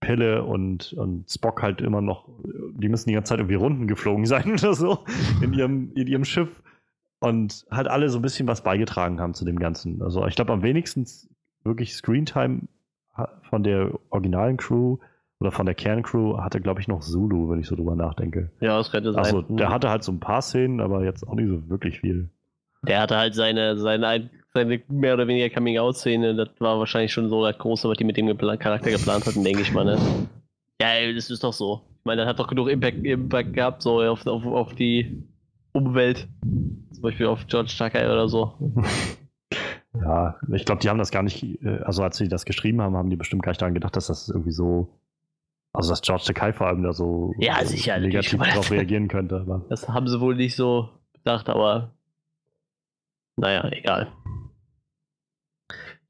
[0.00, 2.28] Pille und, und Spock halt immer noch,
[2.74, 5.04] die müssen die ganze Zeit irgendwie Runden geflogen sein oder so
[5.40, 6.62] in ihrem, in ihrem Schiff
[7.20, 10.02] und halt alle so ein bisschen was beigetragen haben zu dem Ganzen.
[10.02, 11.06] Also ich glaube am wenigsten
[11.64, 12.62] wirklich Screentime
[13.48, 14.98] von der originalen Crew
[15.38, 18.50] oder von der Kerncrew hatte, glaube ich, noch Zulu, wenn ich so drüber nachdenke.
[18.60, 19.24] Ja, das könnte sein.
[19.24, 22.30] Also der hatte halt so ein paar Szenen, aber jetzt auch nicht so wirklich viel.
[22.86, 26.34] Der hatte halt seine, seine, seine mehr oder weniger Coming-out-Szene.
[26.34, 29.44] Das war wahrscheinlich schon so das Große, was die mit dem gepla Charakter geplant hatten,
[29.44, 29.84] denke ich mal.
[29.84, 29.98] Ne?
[30.80, 31.82] Ja, das ist doch so.
[32.00, 35.22] Ich meine, das hat doch genug Impact, Impact gehabt, so auf, auf, auf die
[35.72, 36.28] Umwelt.
[36.90, 38.54] Zum Beispiel auf George Tucker oder so.
[39.94, 42.96] Ja, ich glaube, die haben das gar nicht, äh, also als sie das geschrieben haben,
[42.96, 44.88] haben die bestimmt gar nicht daran gedacht, dass das irgendwie so,
[45.72, 49.40] also dass George Takei vor allem da so ja, sicher, negativ darauf reagieren könnte.
[49.40, 49.66] Aber.
[49.68, 51.92] Das haben sie wohl nicht so gedacht, aber
[53.36, 54.12] naja, egal.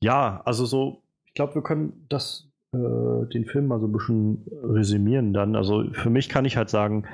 [0.01, 4.45] Ja, also so, ich glaube, wir können das, äh, den Film mal so ein bisschen
[4.63, 5.57] resümieren dann.
[5.57, 7.07] Also für mich kann ich halt sagen,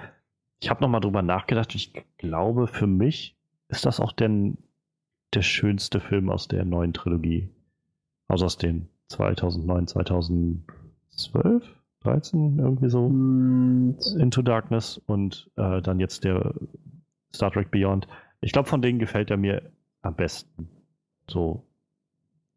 [0.60, 1.74] ich habe nochmal drüber nachgedacht.
[1.74, 3.36] Ich glaube, für mich
[3.68, 4.30] ist das auch der,
[5.34, 7.48] der schönste Film aus der neuen Trilogie.
[8.26, 13.08] Also aus den 2009, 2012, 13, irgendwie so.
[13.08, 13.96] Mm.
[14.18, 16.54] Into Darkness und äh, dann jetzt der
[17.34, 18.08] Star Trek Beyond.
[18.40, 19.62] Ich glaube, von denen gefällt er mir
[20.08, 20.68] am besten.
[21.28, 21.64] So.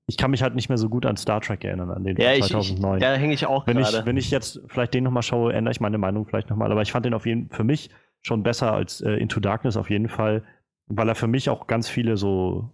[0.07, 2.33] Ich kann mich halt nicht mehr so gut an Star Trek erinnern, an den ja,
[2.39, 2.97] 2009.
[2.97, 3.99] Ich, ich, da hänge ich auch wenn gerade.
[3.99, 6.71] ich Wenn ich jetzt vielleicht den nochmal schaue, ändere ich meine Meinung vielleicht nochmal.
[6.71, 7.91] Aber ich fand den auf jeden für mich
[8.21, 10.43] schon besser als äh, Into Darkness auf jeden Fall,
[10.87, 12.71] weil er für mich auch ganz viele so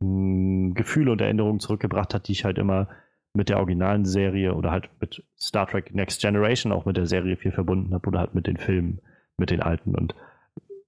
[0.00, 2.88] mh, hm, Gefühle und Erinnerungen zurückgebracht hat, die ich halt immer
[3.34, 7.36] mit der originalen Serie oder halt mit Star Trek Next Generation auch mit der Serie
[7.36, 9.00] viel verbunden habe oder halt mit den Filmen,
[9.36, 9.94] mit den alten.
[9.94, 10.14] Und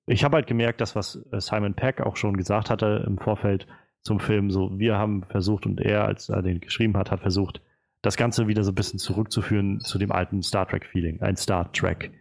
[0.07, 3.67] ich habe halt gemerkt, dass was äh, Simon Peck auch schon gesagt hatte im Vorfeld
[4.03, 7.63] zum Film, so wir haben versucht und er, als er den geschrieben hat, hat versucht,
[8.03, 12.13] das Ganze wieder so ein bisschen zurückzuführen zu dem alten Star Trek-Feeling, ein Star Trek.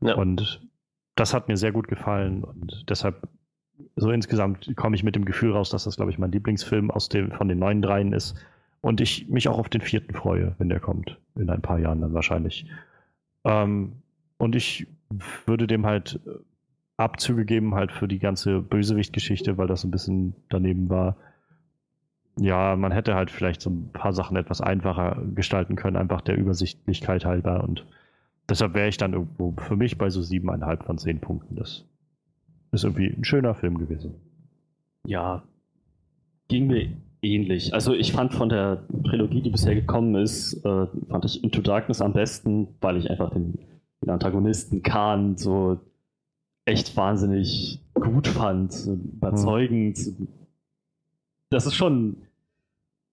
[0.00, 0.14] Ja.
[0.14, 0.68] Und
[1.16, 3.28] das hat mir sehr gut gefallen und deshalb
[3.96, 7.08] so insgesamt komme ich mit dem Gefühl raus, dass das, glaube ich, mein Lieblingsfilm aus
[7.08, 8.36] dem, von den neuen dreien ist.
[8.80, 11.18] Und ich mich auch auf den vierten freue, wenn der kommt.
[11.36, 12.66] In ein paar Jahren dann wahrscheinlich.
[13.44, 14.02] Ähm,
[14.36, 14.86] und ich
[15.46, 16.20] würde dem halt
[16.96, 21.16] Abzüge geben, halt für die ganze Bösewicht-Geschichte, weil das ein bisschen daneben war.
[22.38, 26.36] Ja, man hätte halt vielleicht so ein paar Sachen etwas einfacher gestalten können, einfach der
[26.36, 27.64] Übersichtlichkeit halber.
[27.64, 27.86] Und
[28.48, 31.56] deshalb wäre ich dann irgendwo für mich bei so siebeneinhalb von zehn Punkten.
[31.56, 31.84] Das
[32.72, 34.14] ist irgendwie ein schöner Film gewesen.
[35.06, 35.42] Ja,
[36.48, 37.74] ging mir ähnlich.
[37.74, 42.00] Also ich fand von der Trilogie, die bisher gekommen ist, äh, fand ich Into Darkness
[42.00, 43.58] am besten, weil ich einfach den,
[44.02, 45.80] den Antagonisten Khan so
[46.64, 49.98] echt wahnsinnig gut fand, überzeugend.
[49.98, 50.28] Hm.
[51.50, 52.16] Das ist schon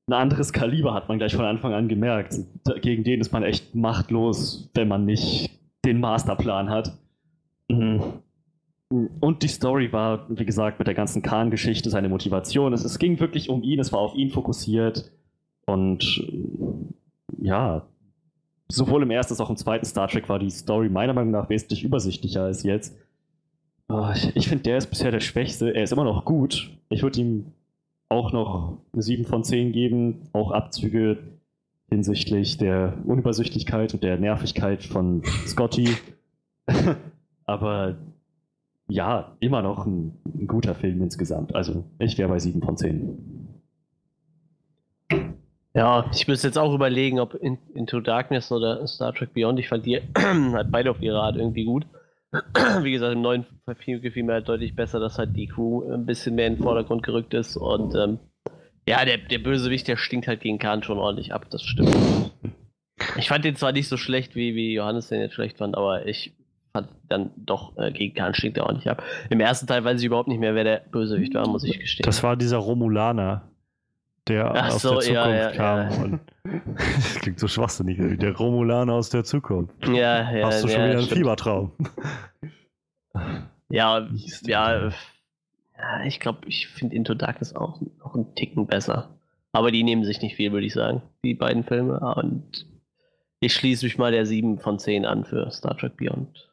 [0.07, 2.35] ein anderes Kaliber, hat man gleich von Anfang an gemerkt.
[2.81, 6.97] Gegen den ist man echt machtlos, wenn man nicht den Masterplan hat.
[7.69, 8.01] Mhm.
[9.21, 12.73] Und die Story war, wie gesagt, mit der ganzen Khan-Geschichte seine Motivation.
[12.73, 15.11] Es, es, ging wirklich um ihn, es war auf ihn fokussiert.
[15.65, 17.87] Und äh, ja,
[18.67, 21.49] sowohl im ersten als auch im zweiten Star Trek war die Story meiner Meinung nach
[21.49, 22.97] wesentlich übersichtlicher als jetzt.
[23.93, 25.75] Oh, ich, ich finde, der ist bisher der Schwächste.
[25.75, 26.71] Er ist immer noch gut.
[26.89, 27.51] Ich würde ihm
[28.07, 30.29] auch noch eine 7 von 10 geben.
[30.31, 31.17] Auch Abzüge
[31.89, 35.89] hinsichtlich der Unübersichtlichkeit und der Nervigkeit von Scotty.
[37.45, 37.97] Aber
[38.87, 41.53] ja, immer noch ein, ein, guter Film insgesamt.
[41.53, 43.17] Also ich wäre bei 7 von 10.
[45.73, 49.67] Ja, ich müsste jetzt auch überlegen, ob in, Into Darkness oder Star Trek Beyond, ich
[49.67, 51.85] fand die halt beide auf ihre Art irgendwie gut.
[52.81, 53.45] Wie gesagt, im neuen
[53.79, 56.63] Film gefiel mir halt deutlich besser, dass halt die Crew ein bisschen mehr in den
[56.63, 58.19] Vordergrund gerückt ist und ähm,
[58.87, 61.95] ja, der, der Bösewicht, der stinkt halt gegen Khan schon ordentlich ab, das stimmt.
[63.17, 66.05] Ich fand den zwar nicht so schlecht, wie, wie Johannes den jetzt schlecht fand, aber
[66.05, 66.33] ich
[66.71, 69.03] fand dann doch äh, gegen Khan stinkt er ordentlich ab.
[69.29, 72.05] Im ersten Teil weiß ich überhaupt nicht mehr, wer der Bösewicht war, muss ich gestehen.
[72.05, 73.50] Das war dieser Romulaner,
[74.27, 75.91] der Ach aus so, der Zukunft ja, ja, kam.
[75.91, 76.03] ja.
[76.03, 76.19] Und
[76.75, 78.19] das klingt so schwachsinnig.
[78.19, 79.73] Der Romulaner aus der Zukunft.
[79.87, 80.47] Ja, ja.
[80.47, 81.07] Hast du schon wieder einen.
[81.07, 81.71] Fiebertraum?
[83.69, 84.07] Ja,
[84.43, 84.91] ja,
[85.77, 89.17] ja, ich glaube, ich finde Into Darkness auch noch einen Ticken besser.
[89.53, 91.99] Aber die nehmen sich nicht viel, würde ich sagen, die beiden Filme.
[92.15, 92.67] Und
[93.39, 96.49] ich schließe mich mal der 7 von 10 an für Star Trek Beyond.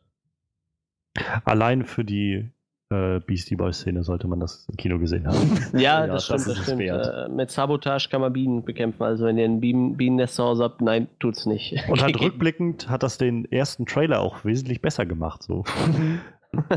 [1.45, 2.51] Allein für die
[2.91, 5.39] äh, Beastie Boys-Szene sollte man das im Kino gesehen haben.
[5.73, 6.81] Ja, Ja, das stimmt, das stimmt.
[6.81, 9.03] Äh, mit Sabotage kann man Bienen bekämpfen.
[9.03, 11.77] Also wenn ihr ein Bienen Bienennest zu Hause habt, nein, tut's nicht.
[11.89, 15.43] Und halt rückblickend hat das den ersten Trailer auch wesentlich besser gemacht.
[15.43, 15.65] So.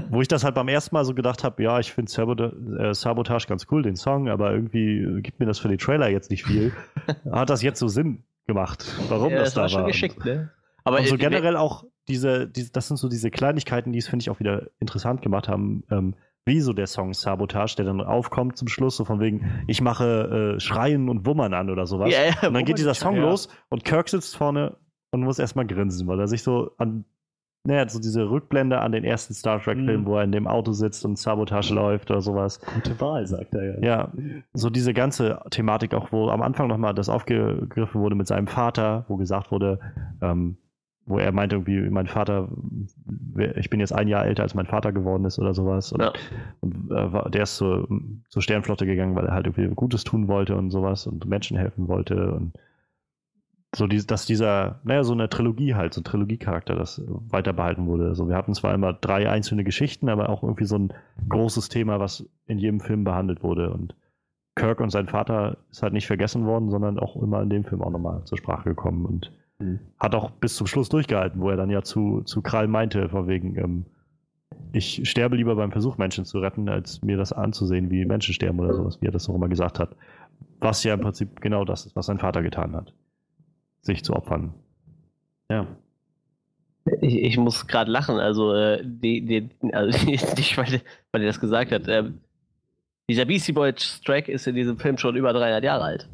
[0.10, 2.94] Wo ich das halt beim ersten Mal so gedacht habe, ja, ich finde Sabota äh,
[2.94, 6.30] Sabotage ganz cool, den Song, aber irgendwie äh, gibt mir das für den Trailer jetzt
[6.30, 6.74] nicht viel.
[7.32, 9.88] hat das jetzt so Sinn gemacht, warum ja, das, das war da schon war.
[9.88, 10.50] geschickt, ne?
[10.84, 14.08] Aber und so äh, generell auch diese, diese, das sind so diese Kleinigkeiten, die es,
[14.08, 18.02] finde ich, auch wieder interessant gemacht haben, ähm, wie so der Song Sabotage, der dann
[18.02, 22.12] aufkommt zum Schluss, so von wegen, ich mache äh, Schreien und Wummern an oder sowas.
[22.12, 23.22] Ja, ja, und dann geht dieser Song ja.
[23.22, 24.76] los und Kirk sitzt vorne
[25.12, 27.06] und muss erstmal grinsen, weil er sich so an,
[27.64, 30.06] naja, so diese Rückblende an den ersten Star Trek-Film, Mhm.
[30.08, 32.60] wo er in dem Auto sitzt und Sabotage läuft oder sowas.
[32.74, 33.88] Gute Wahl, sagt er ja.
[33.88, 34.12] Ja,
[34.54, 39.06] so diese ganze Thematik auch, wo am Anfang nochmal das aufgegriffen wurde mit seinem Vater,
[39.10, 39.80] wo gesagt wurde,
[40.24, 40.58] ähm,
[41.12, 42.48] wo er meinte irgendwie, mein Vater,
[43.56, 45.92] ich bin jetzt ein Jahr älter als mein Vater geworden ist oder sowas.
[45.92, 46.14] Und, Ja.
[46.62, 47.88] und äh, der ist zur,
[48.30, 51.88] zur Sternflotte gegangen, weil er halt irgendwie Gutes tun wollte und sowas und Menschen helfen
[51.88, 52.54] wollte und
[53.74, 57.86] so die, dass dieser, naja, so eine Trilogie halt, so ein Trilogiecharakter, das weiter behalten
[57.88, 58.08] wurde.
[58.08, 60.94] Also wir hatten zwar immer drei einzelne Geschichten, aber auch irgendwie so ein
[61.30, 63.72] großes Thema, was in jedem Film behandelt wurde.
[63.72, 63.96] Und
[64.56, 67.82] Kirk und sein Vater ist halt nicht vergessen worden, sondern auch immer in dem Film
[67.82, 69.32] auch nochmal zur Sprache gekommen und
[69.62, 69.80] Mhm.
[70.00, 73.28] hat auch bis zum Schluss durchgehalten, wo er dann ja zu, zu Krall meinte, von
[73.28, 73.86] wegen, ähm,
[74.74, 78.60] ich sterbe lieber beim Versuch, Menschen zu retten, als mir das anzusehen, wie Menschen sterben
[78.60, 79.96] oder sowas, wie er das auch immer gesagt hat.
[80.60, 82.94] Was ja im Prinzip genau das ist, was sein Vater getan hat.
[83.82, 84.54] Sich zu opfern.
[85.50, 85.68] Ja.
[87.02, 90.82] Ich, ich muss gerade lachen, also, äh, die, die, also nicht, weil,
[91.12, 91.88] weil er das gesagt hat.
[91.88, 92.20] Ähm,
[93.10, 96.10] dieser Beastie Boys Track ist in diesem Film schon über 300 Jahre alt.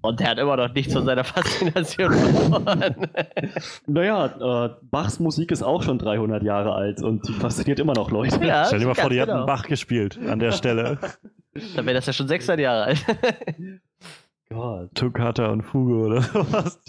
[0.00, 2.94] Und der hat immer noch nichts von seiner Faszination verloren.
[3.86, 8.10] Naja, äh, Bachs Musik ist auch schon 300 Jahre alt und die fasziniert immer noch
[8.10, 8.44] Leute.
[8.44, 9.46] Ja, Stell dir mal vor, die genau.
[9.46, 10.98] Bach gespielt an der Stelle.
[11.76, 13.04] Dann wäre das ja schon 600 Jahre alt.
[14.50, 14.94] Gott.
[14.94, 16.80] Toccata und Fuge oder sowas.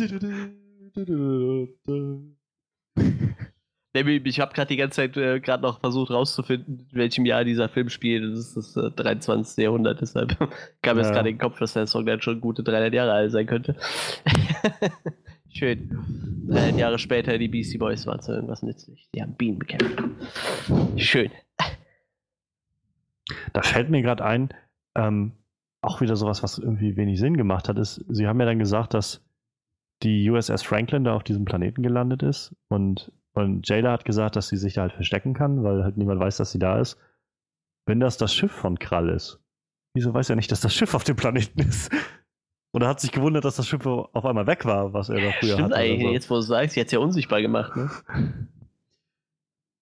[3.94, 7.70] Ich habe gerade die ganze Zeit äh, gerade noch versucht rauszufinden, in welchem Jahr dieser
[7.70, 8.24] Film spielt.
[8.24, 9.64] Das ist das äh, 23.
[9.64, 10.38] Jahrhundert, deshalb
[10.84, 11.16] kam mir jetzt Ja.
[11.16, 13.76] gerade in den Kopf, dass der Song dann schon gute 300 Jahre alt sein könnte.
[15.52, 15.90] Schön.
[16.50, 19.10] 300 Jahre später, die Beastie Boys waren zu irgendwas nützlich.
[19.16, 20.04] Die haben Bienen bekämpft.
[20.98, 21.32] Schön.
[23.54, 24.50] Da fällt mir gerade ein,
[24.96, 25.32] ähm,
[25.82, 28.94] auch wieder sowas, was irgendwie wenig Sinn gemacht hat, ist, sie haben ja dann gesagt,
[28.94, 29.24] dass
[30.04, 34.48] die USS Franklin da auf diesem Planeten gelandet ist und, und Jayla hat gesagt, dass
[34.50, 36.98] sie sich da halt verstecken kann, weil halt niemand weiß, dass sie da ist.
[37.86, 39.40] Wenn das das Schiff von Krall ist,
[39.94, 41.92] wieso weiß er nicht, dass das Schiff auf dem Planeten ist?
[42.72, 45.54] Oder hat sich gewundert, dass das Schiff auf einmal weg war, was er da früher
[45.54, 45.76] Stimmt hatte.
[45.76, 46.14] eigentlich, oder so.
[46.14, 47.76] jetzt wo du sagst, sie hat es ja unsichtbar gemacht.
[47.76, 47.90] Ne?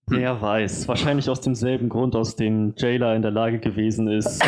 [0.09, 0.87] Wer weiß.
[0.87, 4.41] Wahrscheinlich aus demselben Grund, aus dem Jailer in der Lage gewesen ist,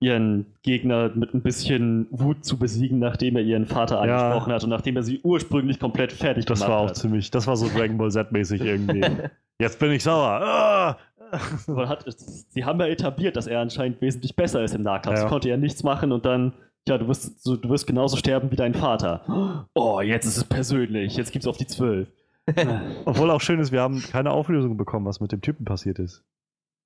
[0.00, 4.16] ihren Gegner mit ein bisschen Wut zu besiegen, nachdem er ihren Vater Ja.
[4.28, 6.96] angesprochen hat und nachdem er sie ursprünglich komplett fertig Das gemacht war auch hat.
[6.96, 9.00] ziemlich, das war so Dragon Ball Z-mäßig irgendwie.
[9.60, 10.40] Jetzt bin ich sauer.
[10.40, 10.98] Ah!
[11.66, 12.04] Man hat,
[12.48, 15.16] sie haben ja etabliert, dass er anscheinend wesentlich besser ist im Nahkampf.
[15.16, 15.22] Ja.
[15.24, 16.52] Sie konnte ja nichts machen und dann,
[16.88, 19.66] ja, du wirst, so, du wirst genauso sterben wie dein Vater.
[19.74, 21.16] Oh, jetzt ist es persönlich.
[21.16, 22.08] Jetzt gibt's auf die Zwölf.
[23.04, 26.24] Obwohl auch schön ist, wir haben keine Auflösung bekommen, was mit dem Typen passiert ist.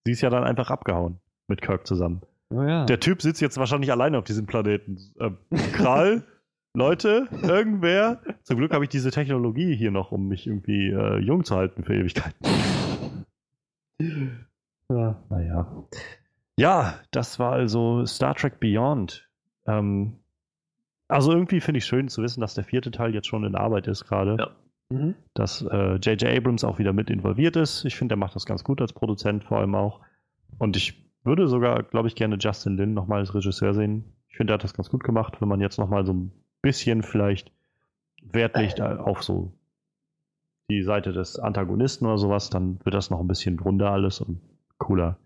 [0.05, 2.23] Sie ist ja dann einfach abgehauen mit Kirk zusammen.
[2.53, 2.85] Oh ja.
[2.85, 4.99] Der Typ sitzt jetzt wahrscheinlich alleine auf diesem Planeten.
[5.19, 5.39] Ähm,
[5.73, 6.25] Kral,
[6.75, 8.21] Leute, irgendwer.
[8.43, 11.85] Zum Glück habe ich diese Technologie hier noch, um mich irgendwie äh, jung zu halten
[11.85, 12.37] für Ewigkeiten.
[14.89, 15.85] Ja, naja.
[16.59, 19.29] Ja, das war also Star Trek Beyond.
[19.67, 20.19] Ähm,
[21.09, 23.87] also irgendwie finde ich schön zu wissen, dass der vierte Teil jetzt schon in Arbeit
[23.87, 24.37] ist gerade.
[24.39, 24.51] Ja.
[24.91, 25.15] Mhm.
[25.35, 26.25] Dass äh, J.J.
[26.25, 27.85] Abrams auch wieder mit involviert ist.
[27.85, 30.01] Ich finde, er macht das ganz gut als Produzent vor allem auch.
[30.59, 34.05] Und ich würde sogar, glaube ich, gerne Justin Lin nochmal als Regisseur sehen.
[34.29, 37.03] Ich finde, er hat das ganz gut gemacht, wenn man jetzt nochmal so ein bisschen
[37.03, 37.53] vielleicht
[38.23, 39.53] Wert legt auf so
[40.71, 44.41] die Seite des Antagonisten oder sowas, dann wird das noch ein bisschen runder alles und
[44.79, 45.19] cooler.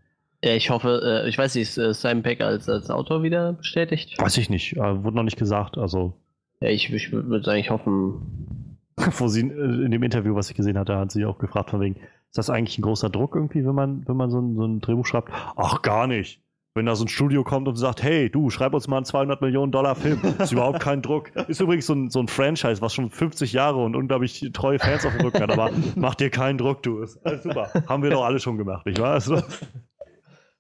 [0.45, 3.55] Ja, ich hoffe, äh, ich weiß nicht, ist äh, Simon Peck als, als Autor wieder
[3.55, 4.21] bestätigt?
[4.21, 5.79] Weiß ich nicht, äh, wurde noch nicht gesagt.
[5.79, 6.15] Also,
[6.61, 8.77] Ja, ich, ich würde eigentlich hoffen.
[9.19, 11.81] wo sie äh, in dem Interview, was ich gesehen hatte, hat sie auch gefragt, von
[11.81, 11.97] wegen,
[12.37, 14.81] ist das eigentlich ein großer Druck irgendwie, wenn man, wenn man so ein, so ein
[14.81, 15.31] Drehbuch schreibt?
[15.57, 16.43] Ach, gar nicht.
[16.75, 19.41] Wenn da so ein Studio kommt und sagt, hey, du, schreib uns mal einen 200
[19.41, 20.21] Millionen Dollar Film.
[20.39, 21.35] Ist überhaupt kein Druck.
[21.49, 25.07] Ist übrigens so ein, so ein Franchise, was schon 50 Jahre und unglaublich treue Fans
[25.07, 26.99] auf dem Rücken hat, aber mach dir keinen Druck, du.
[26.99, 27.71] Ist alles super.
[27.89, 29.15] Haben wir doch alle schon gemacht, nicht wahr?
[29.15, 29.41] Also,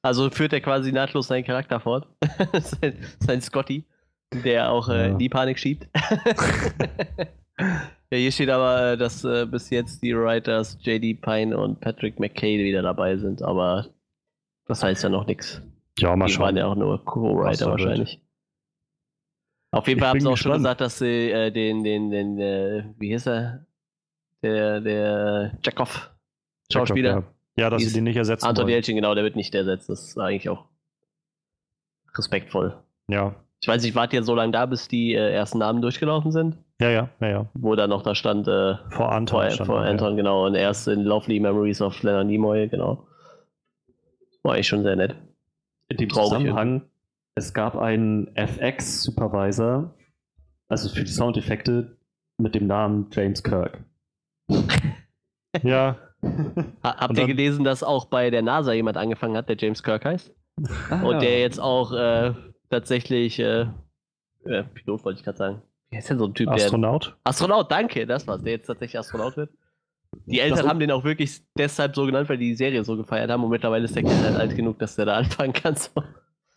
[0.00, 2.08] Also führt er quasi nahtlos seinen Charakter fort.
[2.62, 3.84] sein, sein Scotty,
[4.32, 5.14] der auch äh, Ja.
[5.18, 5.86] die Panik schiebt.
[8.10, 12.58] ja, hier steht aber, dass äh, bis jetzt die Writers JD Pine und Patrick McKay
[12.64, 13.88] wieder dabei sind, aber
[14.66, 15.62] das heißt ja noch nichts.
[15.98, 16.56] ja, mal Die waren schauen.
[16.56, 17.80] ja auch nur Co-Writer wird.
[17.80, 18.20] wahrscheinlich.
[19.72, 22.84] Auf jeden Fall haben sie auch schon gesagt, dass sie äh, den, den, den, äh,
[22.98, 23.66] wie hieß er?
[24.42, 25.88] Der, der Jakob,
[26.72, 27.24] Schauspieler.
[27.56, 28.68] Ja, ja dass Die sie den nicht ersetzen Anton.
[28.68, 29.88] Jelchin, genau, der wird nicht ersetzt.
[29.88, 30.66] Das ist eigentlich auch
[32.16, 32.76] respektvoll.
[33.08, 36.30] Ja, Ich weiß, ich warte jetzt so lange da, bis die äh, ersten Namen durchgelaufen
[36.30, 37.46] sind, ja, ja, ja, ja.
[37.54, 39.40] wo dann noch da stand, äh, Vor Anton.
[39.40, 39.90] vor, stand vor da, ja.
[39.90, 43.06] Anton, genau, und erst in Lovely Memories of Leonard Nimoy, genau.
[44.42, 45.16] War eigentlich schon sehr nett.
[45.88, 46.82] In dem Zusammenhang,
[47.34, 49.94] es gab einen FX-Supervisor,
[50.68, 51.96] also für die Soundeffekte,
[52.38, 53.84] mit dem Namen James Kirk.
[55.62, 59.56] Ja, Ha habt ihr dann- gelesen, dass auch bei der NASA jemand angefangen hat, der
[59.56, 60.34] James Kirk heißt?
[60.90, 62.32] Ah, Und der jetzt auch äh,
[62.70, 63.66] tatsächlich, äh,
[64.44, 65.62] äh, Pilot wollte ich gerade sagen.
[65.90, 66.64] Wie heißt denn so ein Typ, der.
[66.64, 67.16] Astronaut.
[67.24, 69.50] Astronaut, danke, das war's, der jetzt tatsächlich Astronaut wird.
[70.26, 72.96] Die Eltern Das- haben den auch wirklich deshalb so genannt, weil die die Serie so
[72.96, 75.76] gefeiert haben und mittlerweile ist der Kerl halt alt genug, dass der da anfangen kann.
[75.76, 75.90] So.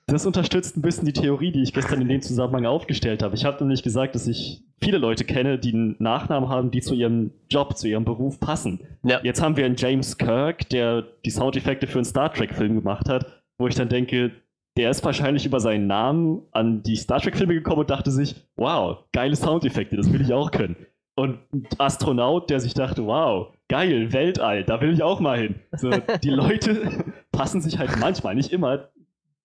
[0.07, 3.35] Das unterstützt ein bisschen die Theorie, die ich gestern in dem Zusammenhang aufgestellt habe.
[3.35, 6.95] Ich habe nämlich gesagt, dass ich viele Leute kenne, die einen Nachnamen haben, die zu
[6.95, 8.79] ihrem Job, zu ihrem Beruf passen.
[9.03, 9.19] Ja.
[9.23, 13.43] Jetzt haben wir einen James Kirk, der die Soundeffekte für einen Star Trek-Film gemacht hat,
[13.59, 14.31] wo ich dann denke,
[14.79, 18.99] der ist wahrscheinlich über seinen Namen an die Star Trek-Filme gekommen und dachte sich, wow,
[19.11, 20.77] geile Soundeffekte, das will ich auch können.
[21.15, 25.55] Und ein Astronaut, der sich dachte, wow, geil, Weltall, da will ich auch mal hin.
[25.73, 25.89] So,
[26.23, 28.87] die Leute passen sich halt manchmal, nicht immer,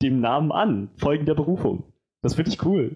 [0.03, 1.83] dem Namen an, folgen der Berufung.
[2.23, 2.95] Das finde ich cool.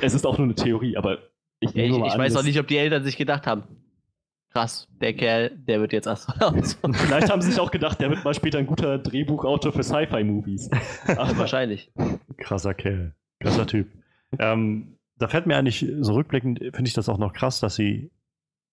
[0.00, 1.18] Es ist auch nur eine Theorie, aber
[1.60, 3.46] ich, Ja, ich, nehme mal ich an, weiß auch nicht, ob die Eltern sich gedacht
[3.46, 3.64] haben.
[4.56, 6.78] Krass, der Kerl, der wird jetzt Astronaut.
[6.94, 10.70] Vielleicht haben sie sich auch gedacht, der wird mal später ein guter Drehbuchautor für Sci-Fi-Movies.
[11.06, 11.92] Wahrscheinlich.
[12.38, 13.14] Krasser Kerl.
[13.40, 13.86] Krasser Typ.
[14.38, 18.10] Ähm, da fällt mir eigentlich, so rückblickend, finde ich das auch noch krass, dass sie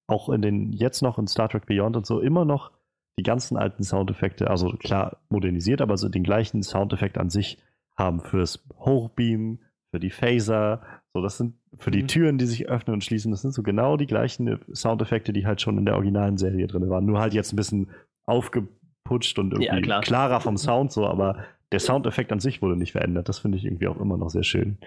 [0.08, 2.72] auch in den, jetzt noch in Star Trek Beyond und so immer noch
[3.20, 7.58] die ganzen alten Soundeffekte, also klar modernisiert, aber so den gleichen Soundeffekt an sich
[7.98, 9.60] haben fürs Hochbeam,
[9.92, 10.82] für die Phaser,
[11.14, 12.07] so das sind für die Mhm.
[12.07, 15.61] Türen, die sich öffnen und schließen, das sind so genau die gleichen Soundeffekte, die halt
[15.61, 17.05] schon in der originalen Serie drin waren.
[17.05, 17.89] Nur halt jetzt ein bisschen
[18.26, 20.01] aufgeputscht und irgendwie Ja, klar.
[20.01, 23.30] klarer vom Sound so, aber der Soundeffekt an sich wurde nicht verändert.
[23.30, 24.78] Das finde ich irgendwie auch immer noch sehr schön.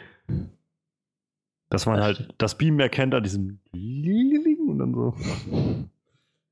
[1.71, 5.15] Dass man halt das Beam erkennt an diesem und dann so.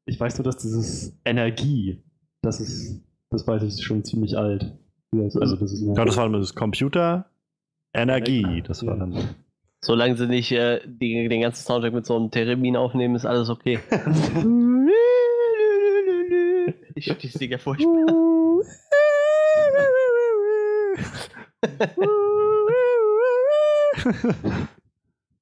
[0.07, 2.03] ich weiß nur, dass dieses Energie,
[2.43, 3.01] das ist,
[3.31, 4.77] das weiß ich, schon ziemlich alt.
[5.17, 7.27] Also, also das ist Ja, das war das Computer
[7.93, 8.63] Energie.
[8.67, 9.01] Das war ja.
[9.01, 9.35] dann.
[9.85, 13.51] Solange sie nicht äh, die, den ganzen Soundtrack mit so einem Theremin aufnehmen, ist alles
[13.51, 13.79] okay.
[16.97, 18.07] Ich finde die Sticker furchtbar.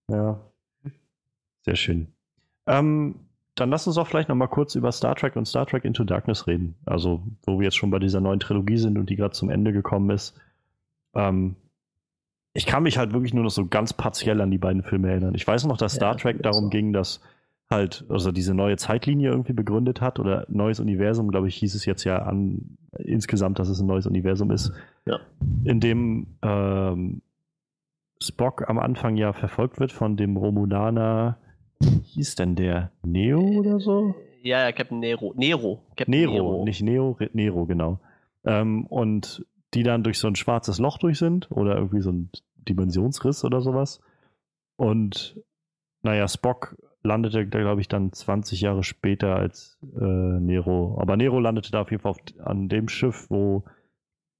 [0.08, 0.40] ja.
[1.64, 2.08] Sehr schön.
[2.66, 3.14] Ähm,
[3.54, 6.04] dann lass uns auch vielleicht noch mal kurz über Star Trek und Star Trek Into
[6.04, 6.74] Darkness reden.
[6.86, 9.72] Also, wo wir jetzt schon bei dieser neuen Trilogie sind und die gerade zum Ende
[9.72, 10.34] gekommen ist.
[11.14, 11.56] Ähm,
[12.54, 15.34] ich kann mich halt wirklich nur noch so ganz partiell an die beiden Filme erinnern.
[15.34, 16.70] Ich weiß noch, dass Star ja, Trek darum so.
[16.70, 17.20] ging, dass
[17.70, 21.86] halt, also diese neue Zeitlinie irgendwie begründet hat oder neues Universum, glaube ich, hieß es
[21.86, 24.72] jetzt ja an insgesamt, dass es ein neues Universum ist,
[25.06, 25.18] ja.
[25.64, 27.22] in dem ähm,
[28.20, 31.38] Spock am Anfang ja verfolgt wird von dem Romulaner,
[31.80, 32.92] wie hieß denn der?
[33.02, 34.14] Neo oder so?
[34.42, 35.32] Ja, ja, Captain Nero.
[35.36, 35.82] Nero.
[35.96, 36.64] Captain Nero, Nero.
[36.64, 37.98] nicht Neo, Nero, genau.
[38.44, 42.30] Ähm, und die dann durch so ein schwarzes Loch durch sind oder irgendwie so ein
[42.56, 44.00] Dimensionsriss oder sowas.
[44.76, 45.40] Und
[46.02, 50.98] naja, Spock landete, glaube ich, dann 20 Jahre später als äh, Nero.
[51.00, 53.64] Aber Nero landete da auf jeden Fall auf, an dem Schiff, wo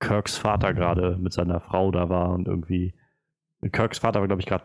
[0.01, 2.95] Kirks Vater gerade mit seiner Frau da war und irgendwie.
[3.71, 4.65] Kirks Vater war, glaube ich, gerade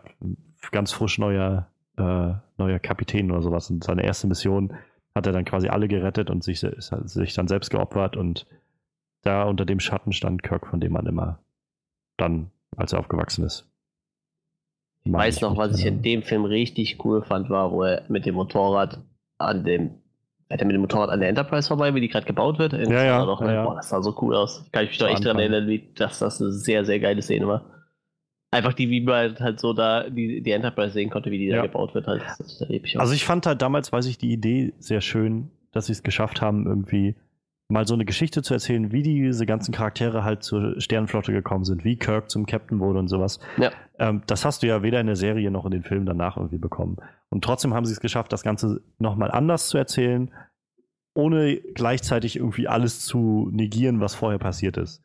[0.72, 3.70] ganz frisch neuer, äh, neuer Kapitän oder sowas.
[3.70, 4.74] Und seine erste Mission
[5.14, 8.16] hat er dann quasi alle gerettet und sich, sich dann selbst geopfert.
[8.16, 8.46] Und
[9.28, 11.38] da unter dem Schatten stand Kirk, von dem man immer
[12.16, 13.68] dann, als er aufgewachsen ist.
[15.04, 18.26] Ich weiß noch, was ich in dem Film richtig cool fand, war, wo er mit
[18.26, 18.98] dem Motorrad
[19.38, 19.90] an dem,
[20.50, 22.72] hat er mit dem Motorrad an der Enterprise vorbei, wie die gerade gebaut wird?
[22.72, 24.64] ja, ja, noch, ja, Boah, das sah so cool aus.
[24.72, 27.46] Kann ich mich doch echt daran erinnern, wie, dass das eine sehr, sehr geile Szene
[27.46, 27.64] war.
[28.50, 31.56] Einfach die, wie man halt so da die, die Enterprise sehen konnte, wie die ja.
[31.56, 32.22] da gebaut wird, halt.
[32.96, 36.40] Also ich fand halt damals, weiß ich, die Idee sehr schön, dass sie es geschafft
[36.40, 37.14] haben, irgendwie
[37.68, 41.84] mal so eine Geschichte zu erzählen, wie diese ganzen Charaktere halt zur Sternenflotte gekommen sind,
[41.84, 43.40] wie Kirk zum Captain wurde und sowas.
[43.58, 43.70] Ja.
[43.98, 46.58] Ähm, das hast du ja weder in der Serie noch in den Filmen danach irgendwie
[46.58, 46.96] bekommen.
[47.28, 50.32] Und trotzdem haben sie es geschafft, das Ganze nochmal anders zu erzählen,
[51.12, 55.02] ohne gleichzeitig irgendwie alles zu negieren, was vorher passiert ist.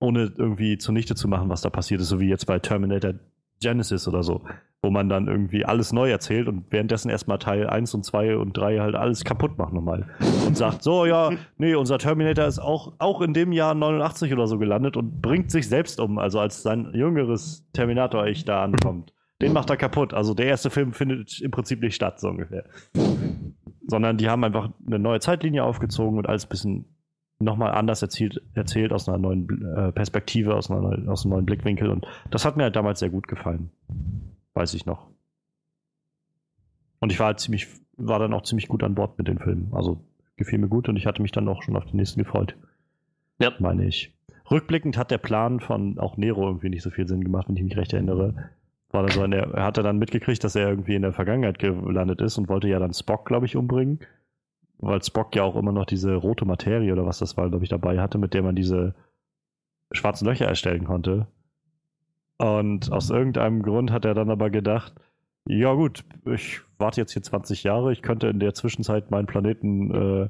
[0.00, 3.14] Ohne irgendwie zunichte zu machen, was da passiert ist, so wie jetzt bei Terminator
[3.60, 4.44] Genesis oder so,
[4.82, 8.56] wo man dann irgendwie alles neu erzählt und währenddessen erstmal Teil 1 und 2 und
[8.56, 10.08] 3 halt alles kaputt macht nochmal.
[10.44, 14.48] Und sagt, so, ja, nee, unser Terminator ist auch, auch in dem Jahr 89 oder
[14.48, 19.12] so gelandet und bringt sich selbst um, also als sein jüngeres Terminator-Ich da ankommt.
[19.40, 20.14] Den macht er kaputt.
[20.14, 22.64] Also der erste Film findet im Prinzip nicht statt, so ungefähr.
[23.86, 26.84] Sondern die haben einfach eine neue Zeitlinie aufgezogen und alles ein bisschen
[27.38, 31.88] nochmal anders erzählt, erzählt aus einer neuen äh, Perspektive, aus, einer, aus einem neuen Blickwinkel.
[31.90, 33.70] Und das hat mir halt damals sehr gut gefallen.
[34.54, 35.08] Weiß ich noch.
[37.00, 39.72] Und ich war halt ziemlich, war dann auch ziemlich gut an Bord mit den Filmen.
[39.72, 40.04] Also
[40.36, 42.56] gefiel mir gut und ich hatte mich dann auch schon auf den nächsten gefreut.
[43.40, 43.52] Ja.
[43.58, 44.14] Meine ich.
[44.50, 47.62] Rückblickend hat der Plan von auch Nero irgendwie nicht so viel Sinn gemacht, wenn ich
[47.62, 48.50] mich recht erinnere.
[48.90, 52.36] War so der, er hatte dann mitgekriegt, dass er irgendwie in der Vergangenheit gelandet ist
[52.36, 54.00] und wollte ja dann Spock, glaube ich, umbringen
[54.82, 57.70] weil Spock ja auch immer noch diese rote Materie oder was das war, glaube ich,
[57.70, 58.94] dabei hatte, mit der man diese
[59.92, 61.28] schwarzen Löcher erstellen konnte.
[62.42, 64.92] Und aus irgendeinem Grund hat er dann aber gedacht,
[65.46, 69.94] ja gut, ich warte jetzt hier 20 Jahre, ich könnte in der Zwischenzeit meinen Planeten
[69.94, 70.28] äh,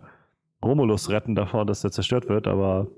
[0.62, 2.88] Romulus retten davor, dass der zerstört wird, aber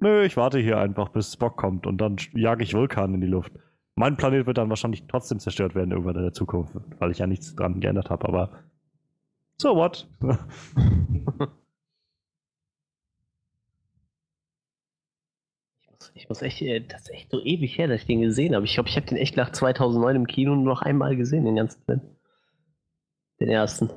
[0.00, 3.28] nö, ich warte hier einfach, bis Spock kommt und dann jage ich Vulkan in die
[3.28, 3.52] Luft.
[3.94, 7.28] Mein Planet wird dann wahrscheinlich trotzdem zerstört werden irgendwann in der Zukunft, weil ich ja
[7.28, 8.50] nichts dran geändert habe, aber
[9.58, 10.08] so what?
[16.14, 18.64] ich muss echt, äh, das ist echt so ewig her, dass ich den gesehen habe.
[18.64, 21.56] Ich glaube, ich habe den echt nach 2009 im Kino nur noch einmal gesehen, den
[21.56, 22.00] ganzen Film.
[23.40, 23.90] Den ersten.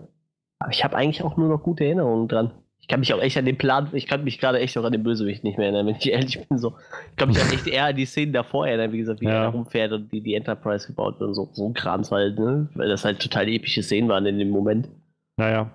[0.60, 2.52] Aber ich habe eigentlich auch nur noch gute Erinnerungen dran.
[2.80, 4.92] Ich kann mich auch echt an den Plan, ich kann mich gerade echt auch an
[4.92, 6.58] den Bösewicht nicht mehr erinnern, wenn ich ehrlich bin.
[6.58, 6.76] So.
[7.12, 9.44] Ich glaube, ich kann echt eher an die Szenen davor erinnern, wie gesagt, wie ja.
[9.44, 12.70] er rumfährt und die, die Enterprise gebaut wird und so, so ein Krams halt, ne?
[12.76, 14.90] Weil das halt total epische Szenen waren in dem Moment.
[15.38, 15.72] Naja.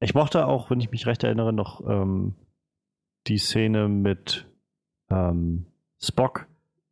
[0.00, 2.34] Ich mochte auch, wenn ich mich recht erinnere, noch ähm,
[3.28, 4.46] die Szene mit
[5.10, 5.66] ähm,
[6.00, 6.46] Spock,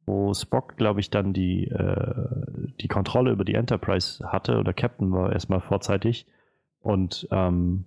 [0.06, 5.12] wo Spock, glaube ich, dann die, äh, die Kontrolle über die Enterprise hatte oder Captain
[5.12, 6.26] war erstmal vorzeitig.
[6.80, 7.84] Und ähm,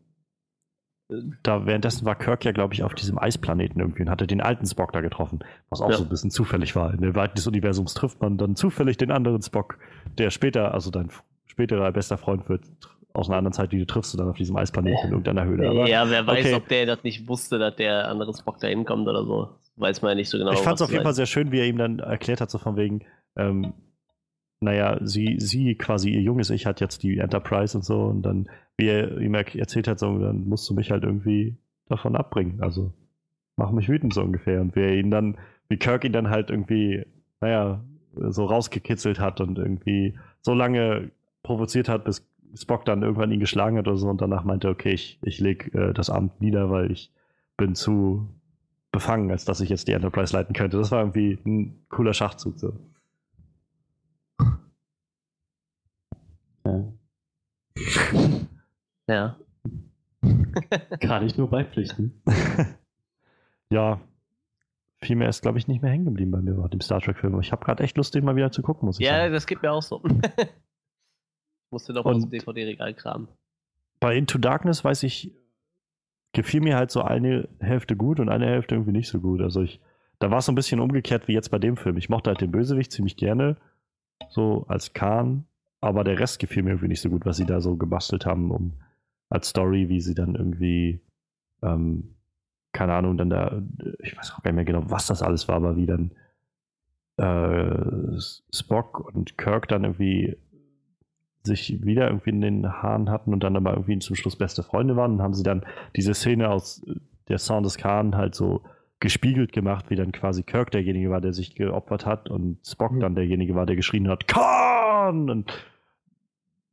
[1.43, 4.65] da währenddessen war Kirk ja, glaube ich, auf diesem Eisplaneten irgendwie und hatte den alten
[4.65, 5.39] Spock da getroffen,
[5.69, 5.97] was auch ja.
[5.97, 6.93] so ein bisschen zufällig war.
[6.93, 9.77] In der Weite des Universums trifft man dann zufällig den anderen Spock,
[10.17, 11.09] der später, also dein
[11.45, 12.63] späterer bester Freund wird,
[13.15, 15.69] aus einer anderen Zeit, die du triffst, du dann auf diesem Eisplaneten in irgendeiner Höhle.
[15.69, 16.55] Aber, ja, wer weiß, okay.
[16.55, 19.49] ob der das nicht wusste, dass der andere Spock da hinkommt oder so.
[19.77, 20.53] Weiß man ja nicht so genau.
[20.53, 22.57] Ich fand es auf jeden Fall sehr schön, wie er ihm dann erklärt hat, so
[22.57, 23.01] von wegen,
[23.35, 23.73] ähm,
[24.61, 28.49] naja, sie, sie quasi, ihr junges Ich hat jetzt die Enterprise und so und dann,
[28.77, 32.61] wie er ihm erzählt hat, so, dann musst du mich halt irgendwie davon abbringen.
[32.61, 32.93] Also,
[33.57, 34.61] mach mich wütend so ungefähr.
[34.61, 35.37] Und wie er ihn dann,
[35.69, 37.05] wie Kirk ihn dann halt irgendwie,
[37.41, 37.83] naja,
[38.15, 41.11] so rausgekitzelt hat und irgendwie so lange
[41.43, 42.25] provoziert hat, bis
[42.55, 45.77] Spock dann irgendwann ihn geschlagen hat oder so und danach meinte, okay, ich, ich lege
[45.77, 47.11] äh, das Amt nieder, weil ich
[47.57, 48.29] bin zu
[48.91, 50.77] befangen, als dass ich jetzt die Enterprise leiten könnte.
[50.77, 52.59] Das war irgendwie ein cooler Schachzug.
[52.59, 52.73] So.
[56.65, 56.93] Ja.
[59.07, 59.37] Ja.
[60.99, 62.21] Kann ich nur beipflichten.
[63.69, 64.01] ja,
[64.99, 67.39] viel mehr ist, glaube ich, nicht mehr hängen geblieben bei mir bei dem Star Trek-Film.
[67.39, 69.25] Ich habe gerade echt Lust, den mal wieder zu gucken, muss ich ja, sagen.
[69.25, 70.01] Ja, das geht mir auch so.
[71.75, 73.27] Musste noch aus dem DVD-Regal kramen.
[73.99, 75.33] Bei Into Darkness weiß ich,
[76.31, 79.41] gefiel mir halt so eine Hälfte gut und eine Hälfte irgendwie nicht so gut.
[79.41, 79.81] Also ich,
[80.19, 81.97] da war es so ein bisschen umgekehrt wie jetzt bei dem Film.
[81.97, 83.57] Ich mochte halt den Bösewicht ziemlich gerne,
[84.29, 85.45] so als Khan,
[85.81, 88.51] aber der Rest gefiel mir irgendwie nicht so gut, was sie da so gebastelt haben,
[88.51, 88.73] um
[89.29, 91.01] als Story, wie sie dann irgendwie,
[91.61, 92.15] ähm,
[92.71, 93.61] keine Ahnung, dann da,
[93.99, 96.11] ich weiß auch gar nicht mehr genau, was das alles war, aber wie dann
[97.17, 98.17] äh,
[98.53, 100.37] Spock und Kirk dann irgendwie
[101.45, 104.95] sich wieder irgendwie in den Haaren hatten und dann aber irgendwie zum Schluss beste Freunde
[104.95, 105.13] waren.
[105.13, 105.65] Und haben sie dann
[105.95, 106.85] diese Szene aus
[107.27, 108.61] der Sound des Khan halt so
[108.99, 112.99] gespiegelt gemacht, wie dann quasi Kirk derjenige war, der sich geopfert hat und Spock mhm.
[113.01, 115.29] dann derjenige war, der geschrien hat, Khan!
[115.29, 115.51] Und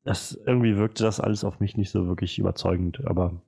[0.05, 3.43] das irgendwie wirkte das alles auf mich nicht so wirklich überzeugend, aber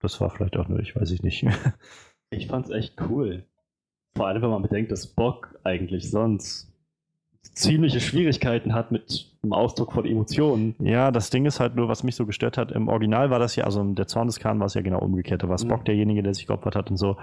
[0.00, 1.44] das war vielleicht auch nur, ich weiß ich nicht.
[2.30, 3.44] ich fand's echt cool.
[4.14, 6.67] Vor allem, wenn man bedenkt, dass Spock eigentlich sonst
[7.42, 10.74] ziemliche Schwierigkeiten hat mit dem Ausdruck von Emotionen.
[10.78, 12.72] Ja, das Ding ist halt nur, was mich so gestört hat.
[12.72, 15.42] Im Original war das ja, also der Zorn des Khan war es ja genau umgekehrt.
[15.42, 15.84] Da war Spock mhm.
[15.84, 17.16] derjenige, der sich geopfert hat und so.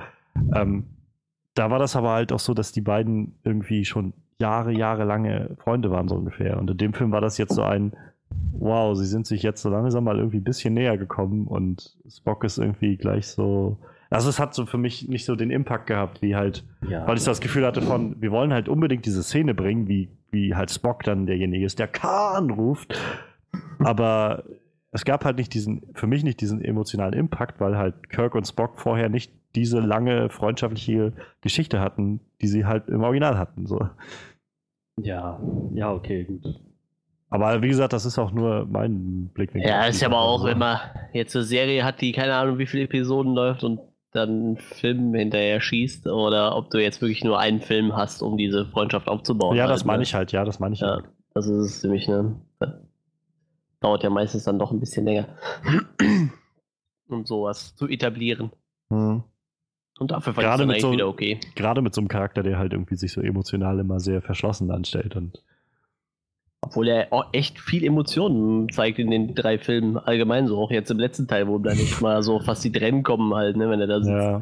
[0.54, 0.86] Ähm,
[1.54, 5.56] da war das aber halt auch so, dass die beiden irgendwie schon Jahre, Jahre lange
[5.64, 6.60] Freunde waren, so ungefähr.
[6.60, 7.94] Und in dem Film war das jetzt so ein,
[8.52, 12.44] wow, sie sind sich jetzt so langsam mal irgendwie ein bisschen näher gekommen und Spock
[12.44, 13.78] ist irgendwie gleich so.
[14.10, 17.08] Also es hat so für mich nicht so den Impact gehabt, wie halt, ja.
[17.08, 20.10] weil ich so das Gefühl hatte von, wir wollen halt unbedingt diese Szene bringen, wie,
[20.32, 23.00] wie halt Spock dann derjenige ist, der Khan ruft.
[23.80, 24.44] Aber
[24.92, 28.48] es gab halt nicht diesen, für mich nicht diesen emotionalen Impact, weil halt Kirk und
[28.48, 33.66] Spock vorher nicht diese lange freundschaftliche Geschichte hatten, die sie halt im Original hatten.
[33.66, 33.90] So.
[35.02, 35.40] Ja,
[35.74, 36.44] ja, okay, gut.
[37.30, 39.70] Aber wie gesagt, das ist auch nur mein Blickwinkel.
[39.70, 40.80] Ja, ist ja aber auch immer,
[41.12, 43.80] jetzt eine Serie hat, die keine Ahnung, wie viele Episoden läuft und
[44.16, 48.38] dann einen Film hinterher schießt oder ob du jetzt wirklich nur einen Film hast, um
[48.38, 49.56] diese Freundschaft aufzubauen.
[49.56, 50.04] Ja, halt, das meine ne?
[50.04, 51.06] ich halt, ja, das meine ich ja, halt.
[51.34, 52.36] Das ist es nämlich, ne?
[53.82, 55.28] Dauert ja meistens dann doch ein bisschen länger.
[57.08, 58.52] um sowas zu etablieren.
[58.90, 59.24] Hm.
[59.98, 61.40] Und dafür fand gerade ich es so, wieder okay.
[61.56, 65.16] Gerade mit so einem Charakter, der halt irgendwie sich so emotional immer sehr verschlossen anstellt
[65.16, 65.44] und
[66.66, 70.90] obwohl er auch echt viel Emotionen zeigt in den drei Filmen allgemein, so auch jetzt
[70.90, 73.80] im letzten Teil, wo dann nicht mal so fast die Tränen kommen halt, ne, wenn
[73.80, 74.10] er da sitzt.
[74.10, 74.42] Ja.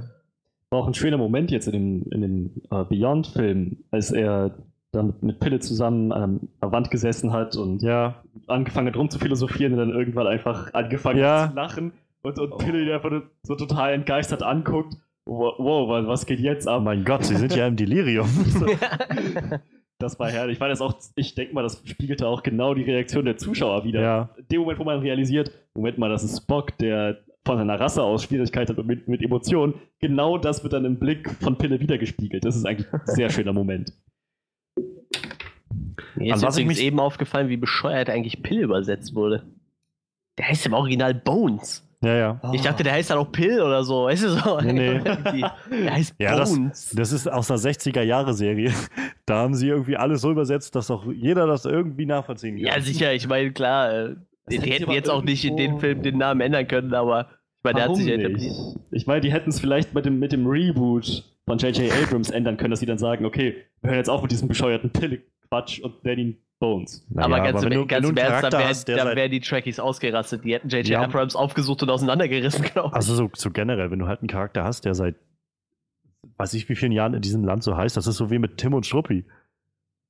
[0.70, 4.56] War auch ein schöner Moment jetzt in dem, in dem uh, Beyond-Film, als er
[4.92, 8.24] dann mit Pille zusammen an der Wand gesessen hat und ja.
[8.48, 11.42] angefangen hat rum zu philosophieren und dann irgendwann einfach angefangen ja.
[11.42, 13.12] hat zu lachen und, und Pille ihn einfach
[13.44, 14.96] so total entgeistert anguckt.
[15.26, 16.80] Wow, wow, was geht jetzt ab?
[16.80, 18.28] Oh mein Gott, sie sind ja im Delirium.
[20.04, 20.60] Das war herrlich.
[20.60, 24.02] Ich das auch, ich denke mal, das spiegelte auch genau die Reaktion der Zuschauer wieder.
[24.02, 24.30] Ja.
[24.38, 28.04] In dem Moment, wo man realisiert, Moment mal, das ist Spock, der von seiner Rasse
[28.04, 29.76] aus Schwierigkeiten hat mit, mit Emotionen.
[30.00, 32.44] Genau das wird dann im Blick von Pille wiedergespiegelt.
[32.44, 33.94] Das ist eigentlich ein sehr schöner Moment.
[36.16, 39.44] Mir ist übrigens eben aufgefallen, wie bescheuert eigentlich Pille übersetzt wurde.
[40.38, 41.90] Der heißt im Original Bones.
[42.04, 42.42] Ja, ja.
[42.52, 44.06] Ich dachte, der heißt dann auch Pill oder so.
[44.06, 44.60] Weißt du so?
[44.60, 45.00] Nee, nee.
[45.72, 46.90] der heißt ja, Bones.
[46.90, 48.72] Das, das ist aus einer 60er-Jahre-Serie.
[49.26, 52.66] Da haben sie irgendwie alles so übersetzt, dass auch jeder das irgendwie nachvollziehen kann.
[52.66, 53.14] Ja, sicher.
[53.14, 54.16] Ich meine, klar, äh,
[54.50, 57.76] die hätten jetzt auch nicht in den Film den Namen ändern können, aber ich meine,
[57.76, 58.54] der hat sich ja etabliert.
[58.92, 61.90] Ich meine, die hätten es vielleicht mit dem, mit dem Reboot von J.J.
[62.04, 64.90] Abrams ändern können, dass sie dann sagen, okay, wir hören jetzt auf mit diesem bescheuerten
[64.90, 67.06] Pille-Quatsch und nennen ihn Bones.
[67.10, 69.42] Naja, aber ganz, aber wenn du, ganz wenn du im Ernst, dann wären wär die
[69.42, 70.46] Trekkies ausgerastet.
[70.46, 70.98] Die hätten J.J.
[70.98, 72.94] Abrams aufgesucht und auseinandergerissen, glaube ich.
[72.94, 75.16] Also so, so, generell, wenn du halt einen Charakter hast, der seit
[76.38, 78.58] weiß ich wie vielen Jahren in diesem Land so heißt, das ist so wie mit
[78.58, 79.26] Tim und Struppi.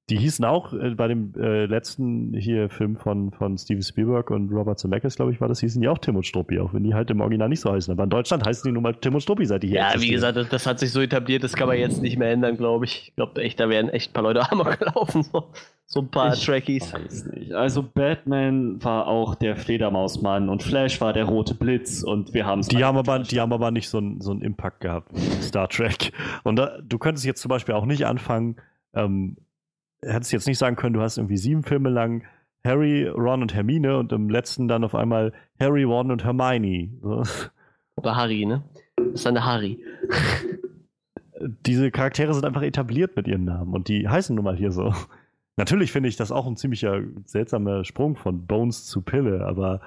[0.10, 4.52] Die hießen auch äh, bei dem äh, letzten hier Film von, von Steven Spielberg und
[4.52, 6.94] Robert Zemeckis, glaube ich, war das, hießen die auch Tim und Struppi, auch wenn die
[6.94, 7.90] halt im Original nicht so heißen.
[7.94, 10.10] Aber in Deutschland heißen die nun mal Tim und Struppi, seit die hier Ja, existieren.
[10.10, 12.58] wie gesagt, das, das, hat sich so etabliert, das kann man jetzt nicht mehr ändern,
[12.58, 13.08] glaube ich.
[13.08, 15.46] Ich glaube echt, da wären echt ein paar Leute amok gelaufen, so,
[15.86, 16.94] so ein paar ich Trekkies.
[16.94, 17.54] Weiß nicht.
[17.54, 22.60] Also Batman war auch der Fledermausmann und Flash war der rote Blitz und wir haben
[22.60, 22.68] es.
[22.68, 26.12] Die, haben aber, die haben aber nicht so einen so Impact gehabt, Star Trek.
[26.44, 28.58] Und da, du könntest jetzt zum Beispiel auch nicht anfangen,
[28.94, 29.38] ähm,
[30.06, 32.24] hättest jetzt nicht sagen können, du hast irgendwie sieben Filme lang
[32.66, 36.92] Harry, Ron und Hermine und im letzten dann auf einmal Harry, Ron und Hermione.
[37.02, 37.24] So.
[37.96, 38.64] Oder Harry, ne?
[38.96, 39.84] Das ist dann der Harry.
[41.66, 44.94] Diese Charaktere sind einfach etabliert mit ihren Namen und die heißen nun mal hier so.
[45.58, 49.82] Natürlich finde ich das auch ein ziemlicher seltsamer Sprung von Bones zu Pille, aber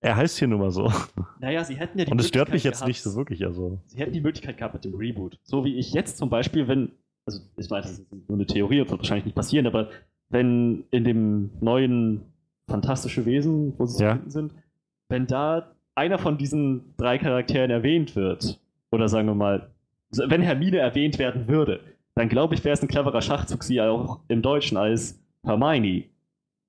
[0.00, 0.92] er heißt hier nun mal so.
[1.38, 3.44] Naja, sie hätten ja die Und es stört mich jetzt gehabt, nicht so wirklich.
[3.44, 3.80] Also.
[3.86, 5.38] Sie hätten die Möglichkeit gehabt mit dem Reboot.
[5.42, 6.92] So wie ich jetzt zum Beispiel, wenn
[7.28, 9.90] also ich weiß, das ist nur eine Theorie und wird wahrscheinlich nicht passieren, aber
[10.30, 12.22] wenn in dem neuen
[12.68, 14.10] Fantastische Wesen, wo sie ja.
[14.10, 14.54] zu finden sind,
[15.08, 18.60] wenn da einer von diesen drei Charakteren erwähnt wird,
[18.90, 19.70] oder sagen wir mal,
[20.10, 21.80] wenn Hermine erwähnt werden würde,
[22.14, 26.04] dann glaube ich, wäre es ein cleverer Schachzug, sie auch im Deutschen als Hermione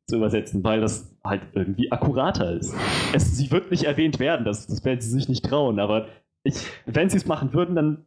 [0.07, 2.73] zu übersetzen, weil das halt irgendwie akkurater ist.
[3.13, 6.07] Es, sie wird nicht erwähnt werden, das, das werden sie sich nicht trauen, aber
[6.49, 8.05] ich, wenn sie es machen würden, dann,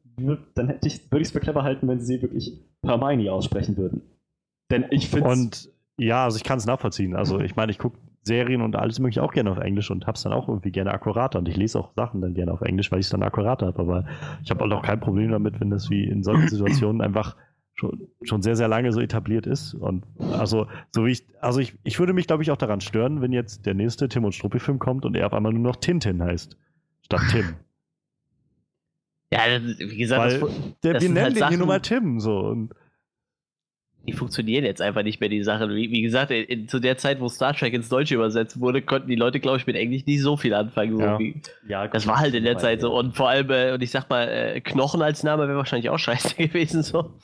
[0.55, 4.03] dann hätte ich, würde ich es für clever halten, wenn sie wirklich Hermione aussprechen würden.
[4.71, 7.15] Denn ich finde Und ja, also ich kann es nachvollziehen.
[7.15, 10.23] Also ich meine, ich gucke Serien und alles mögliche auch gerne auf Englisch und hab's
[10.23, 11.39] dann auch irgendwie gerne akkurater.
[11.39, 13.81] Und ich lese auch Sachen dann gerne auf Englisch, weil ich es dann akkurater habe.
[13.81, 14.05] Aber
[14.45, 17.37] ich habe auch kein Problem damit, wenn das wie in solchen Situationen einfach
[17.75, 19.75] schon, schon sehr, sehr lange so etabliert ist.
[19.75, 23.21] Und also, so wie ich, also ich, ich würde mich, glaube ich, auch daran stören,
[23.21, 26.23] wenn jetzt der nächste Tim und Struppi-Film kommt und er auf einmal nur noch Tintin
[26.23, 26.57] heißt.
[27.03, 27.45] Statt Tim.
[29.33, 29.41] Ja,
[29.79, 30.51] wie gesagt, Weil das,
[30.83, 32.21] der, das wir sind nennen halt den Sachen- hier nur mal Tim.
[32.21, 32.39] So.
[32.39, 32.75] Und
[34.07, 35.71] die funktionieren jetzt einfach nicht mehr, die Sachen.
[35.71, 38.83] Wie, wie gesagt, in, in, zu der Zeit, wo Star Trek ins Deutsche übersetzt wurde,
[38.83, 40.97] konnten die Leute, glaube ich, mit Englisch nicht so viel anfangen.
[40.97, 41.19] So Ja.
[41.19, 42.93] wie, ja, das war halt in der Zeit so.
[42.99, 45.99] Und vor allem, äh, und ich sag mal, äh, Knochen als Name wäre wahrscheinlich auch
[45.99, 46.83] scheiße gewesen.
[46.83, 47.15] So.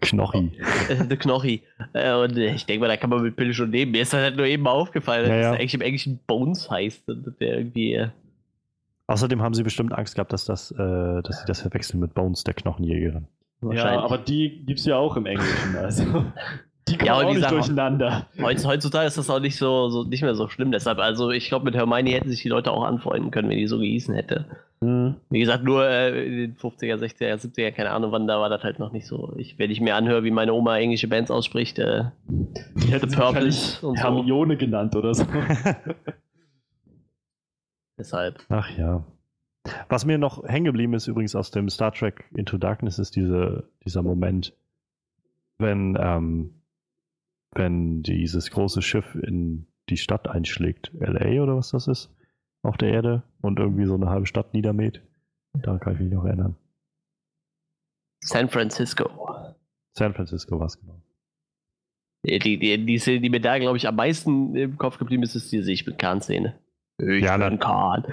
[0.00, 0.50] Knochi.
[0.88, 1.62] Äh, The Knochi.
[1.92, 3.90] Äh, und äh, ich denke mal, da kann man mit Pille schon leben.
[3.92, 5.52] Mir ist das halt nur eben mal aufgefallen, Ja, dass ja.
[5.54, 7.08] es eigentlich im Englischen Bones heißt.
[7.08, 8.06] Und der irgendwie.
[9.06, 10.76] Außerdem haben sie bestimmt Angst gehabt, dass, das, äh,
[11.22, 13.26] dass sie das verwechseln mit Bones, der Knochenjägerin.
[13.62, 14.00] Ja, wahrscheinlich.
[14.04, 15.76] aber die gibt es ja auch im Englischen.
[15.76, 16.04] Also.
[16.88, 18.26] Die kommen Ja, auch die nicht Sache- durcheinander.
[18.40, 20.72] Heutz- Heutzutage ist das auch nicht so, so nicht mehr so schlimm.
[20.72, 23.68] Deshalb, also ich glaube, mit Hermione hätten sich die Leute auch anfreunden können, wenn die
[23.68, 24.46] so gehießen hätte.
[24.80, 25.14] Hm.
[25.30, 28.64] Wie gesagt, nur äh, in den 50er, 60er, 70er, keine Ahnung wann, da war das
[28.64, 29.32] halt noch nicht so.
[29.36, 33.82] Ich, wenn ich mir anhöre, wie meine Oma englische Bands ausspricht, äh, Die Purples wahrscheinlich
[33.84, 34.02] und so.
[34.02, 35.24] Hermione genannt oder so.
[38.02, 38.44] deshalb.
[38.48, 39.04] Ach ja.
[39.88, 43.68] Was mir noch hängen geblieben ist übrigens aus dem Star Trek Into Darkness ist diese,
[43.84, 44.54] dieser Moment,
[45.58, 46.62] wenn, ähm,
[47.52, 52.10] wenn dieses große Schiff in die Stadt einschlägt, LA oder was das ist,
[52.62, 55.00] auf der Erde und irgendwie so eine halbe Stadt niedermäht.
[55.54, 56.56] Da kann ich mich noch erinnern.
[58.20, 59.10] San Francisco.
[59.94, 61.00] San Francisco war es genau.
[62.24, 65.34] Die, die, die, Szene, die mir da, glaube ich, am meisten im Kopf geblieben ist,
[65.34, 66.56] ist diese Ich bin Khan-Szene.
[67.04, 68.04] Ich Ja, bin Khan.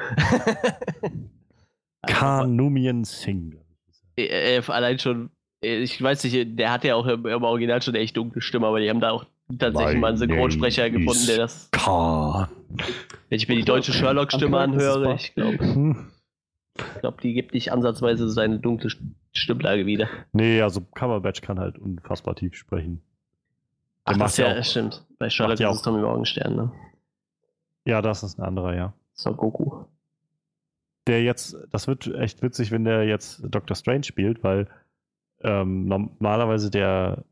[2.08, 3.58] Khan Numian Singh.
[4.18, 5.30] Äh, äh, allein schon,
[5.64, 8.42] äh, ich weiß nicht, der hat ja auch im, im Original schon eine echt dunkle
[8.42, 9.26] Stimme, aber die haben da auch
[9.58, 11.70] tatsächlich My mal einen Synchronsprecher gefunden, der das.
[11.72, 12.48] Khan.
[13.30, 15.64] Wenn ich mir die deutsche Sherlock-Stimme anhöre, ich glaube,
[16.78, 19.02] ich glaub, die gibt nicht ansatzweise seine dunkle St-
[19.34, 20.08] Stimmlage wieder.
[20.34, 23.02] Nee, also Cumberbatch kann halt unfassbar tief sprechen.
[24.06, 25.06] Ach, Der das macht ist ja, auch- stimmt.
[25.20, 26.72] Bei Sherlock ja ist es Tommy Morgenstern, ne?
[27.86, 28.94] Ja, das ist ein anderer, ja.
[29.14, 29.84] Son Goku.
[31.08, 34.68] der jetzt, das wird echt witzig, wenn der jetzt Doctor Strange spielt, weil
[35.42, 37.24] ähm, normalerweise der,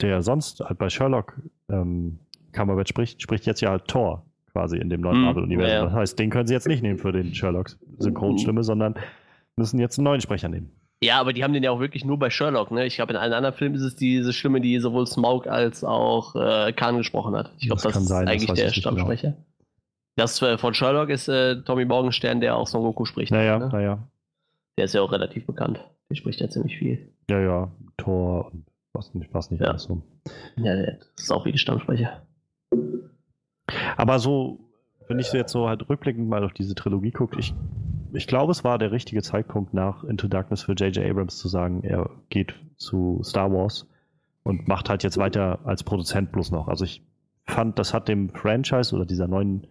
[0.00, 1.40] der sonst halt bei Sherlock
[1.70, 2.18] ähm,
[2.52, 5.70] Cumberbatch spricht, spricht jetzt ja halt Thor quasi in dem neuen Hm, Marvel-Universum.
[5.70, 5.84] ja, ja.
[5.84, 8.94] Das heißt, den können sie jetzt nicht nehmen für den Sherlocks Synchronstimme, sondern
[9.56, 10.70] müssen jetzt einen neuen Sprecher nehmen.
[11.02, 12.84] Ja, aber die haben den ja auch wirklich nur bei Sherlock, ne?
[12.84, 16.34] Ich glaube, in allen anderen Filmen ist es diese Stimme, die sowohl Smaug als auch
[16.34, 17.52] äh, Khan gesprochen hat.
[17.58, 18.96] Ich glaube, Das das, kann ist sein, das eigentlich weiß der ich nicht genau.
[20.18, 23.30] Das äh, von Sherlock ist äh, Tommy Morgenstern, der auch Son Goku spricht.
[23.30, 23.68] Naja, ne?
[23.68, 24.08] naja.
[24.76, 25.80] Der ist ja auch relativ bekannt.
[26.10, 27.12] Der spricht ja ziemlich viel.
[27.30, 27.70] Ja, ja.
[27.96, 29.68] Thor und was nicht, was nicht Ja.
[29.68, 30.02] alles so.
[30.56, 32.22] Ja, der ist auch wie die Stammsprecher.
[33.96, 34.58] Aber so,
[35.08, 37.54] wenn ich jetzt so halt rückblickend mal auf diese Trilogie gucke, ich,
[38.12, 41.04] ich glaube, es war der richtige Zeitpunkt nach Into Darkness für J.J.
[41.10, 43.86] Abrams zu sagen, er geht zu Star Wars
[44.42, 46.68] und macht halt jetzt weiter als Produzent bloß noch.
[46.68, 47.02] Also ich
[47.44, 49.66] fand, das hat dem Franchise oder dieser neuen,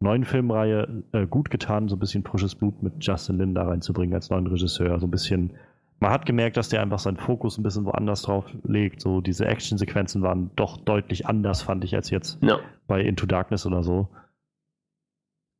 [0.00, 4.14] neuen Filmreihe äh, gut getan, so ein bisschen frisches Blut mit Justin Lin da reinzubringen
[4.14, 4.98] als neuen Regisseur.
[4.98, 5.52] So ein bisschen,
[6.00, 9.00] man hat gemerkt, dass der einfach seinen Fokus ein bisschen woanders drauf legt.
[9.02, 12.58] So diese Actionsequenzen waren doch deutlich anders, fand ich, als jetzt Ja.
[12.86, 14.08] bei Into Darkness oder so.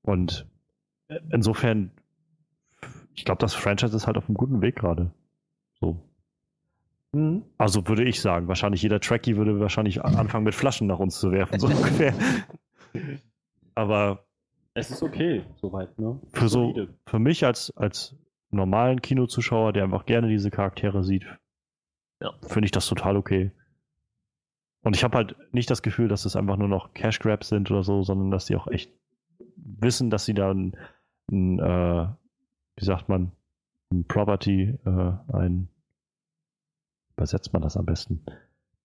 [0.02, 0.46] Und
[1.30, 1.90] insofern,
[3.14, 5.10] ich glaube, das Franchise ist halt auf einem guten Weg gerade.
[5.78, 5.98] So.
[7.58, 11.32] Also würde ich sagen, wahrscheinlich jeder Trekkie würde wahrscheinlich anfangen mit Flaschen nach uns zu
[11.32, 12.14] werfen, so ungefähr.
[13.74, 14.24] Aber
[14.74, 16.20] Es ist okay, soweit, ne?
[16.32, 16.74] für so,
[17.06, 18.14] für mich als, als
[18.50, 21.24] normalen Kinozuschauer, der einfach gerne diese Charaktere sieht,
[22.20, 22.32] Ja.
[22.46, 23.52] finde ich das total okay.
[24.82, 27.70] Und ich habe halt nicht das Gefühl, dass es einfach nur noch Cash Grabs sind
[27.70, 28.92] oder so, sondern dass die auch echt
[29.56, 30.76] wissen, dass sie da ein,
[31.30, 32.08] ein äh,
[32.76, 33.32] wie sagt man,
[33.92, 35.68] ein Property, äh, ein,
[37.16, 38.24] übersetzt man das am besten?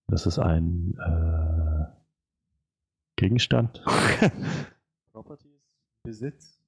[0.07, 1.86] Das ist ein äh,
[3.16, 3.84] Gegenstand.
[5.14, 5.55] Property
[6.06, 6.60] Besitz.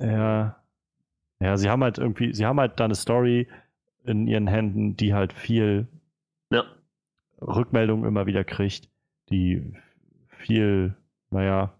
[0.00, 0.56] Ja.
[1.40, 3.48] Ja, sie haben halt irgendwie, sie haben halt da eine Story
[4.04, 5.88] in ihren Händen, die halt viel
[6.50, 6.64] Ja.
[7.40, 8.88] Rückmeldungen immer wieder kriegt,
[9.30, 9.74] die
[10.28, 10.94] viel,
[11.30, 11.72] naja,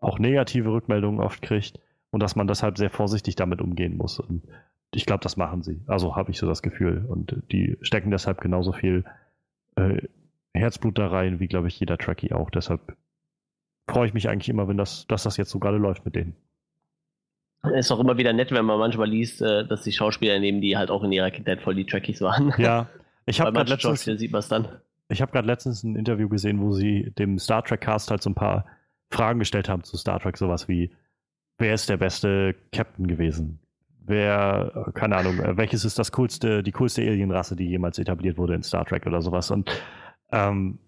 [0.00, 1.78] auch negative Rückmeldungen oft kriegt
[2.10, 4.18] und dass man deshalb sehr vorsichtig damit umgehen muss.
[4.18, 4.42] Und
[4.92, 5.80] ich glaube, das machen sie.
[5.86, 7.04] Also habe ich so das Gefühl.
[7.08, 9.04] Und die stecken deshalb genauso viel
[9.76, 10.02] äh,
[10.54, 12.50] Herzblut da rein, wie, glaube ich, jeder Trekkie auch.
[12.50, 12.96] Deshalb
[13.88, 16.36] freue ich mich eigentlich immer, wenn das, dass das jetzt so gerade läuft mit denen.
[17.74, 20.76] Ist auch immer wieder nett, wenn man manchmal liest, äh, dass die Schauspieler nehmen, die
[20.76, 22.52] halt auch in ihrer Kindheit voll die Trekkies waren.
[22.58, 22.88] Ja,
[23.24, 24.68] ich habe gerade letztens, sieht dann.
[25.08, 28.30] Ich habe gerade letztens ein Interview gesehen, wo sie dem Star Trek Cast halt so
[28.30, 28.66] ein paar
[29.10, 30.90] Fragen gestellt haben zu Star Trek, sowas wie
[31.58, 33.60] wer ist der beste Captain gewesen?
[34.04, 38.64] Wer, keine Ahnung, welches ist das coolste, die coolste Alienrasse, die jemals etabliert wurde in
[38.64, 39.52] Star Trek oder sowas?
[39.52, 39.70] Und
[40.32, 40.80] ähm,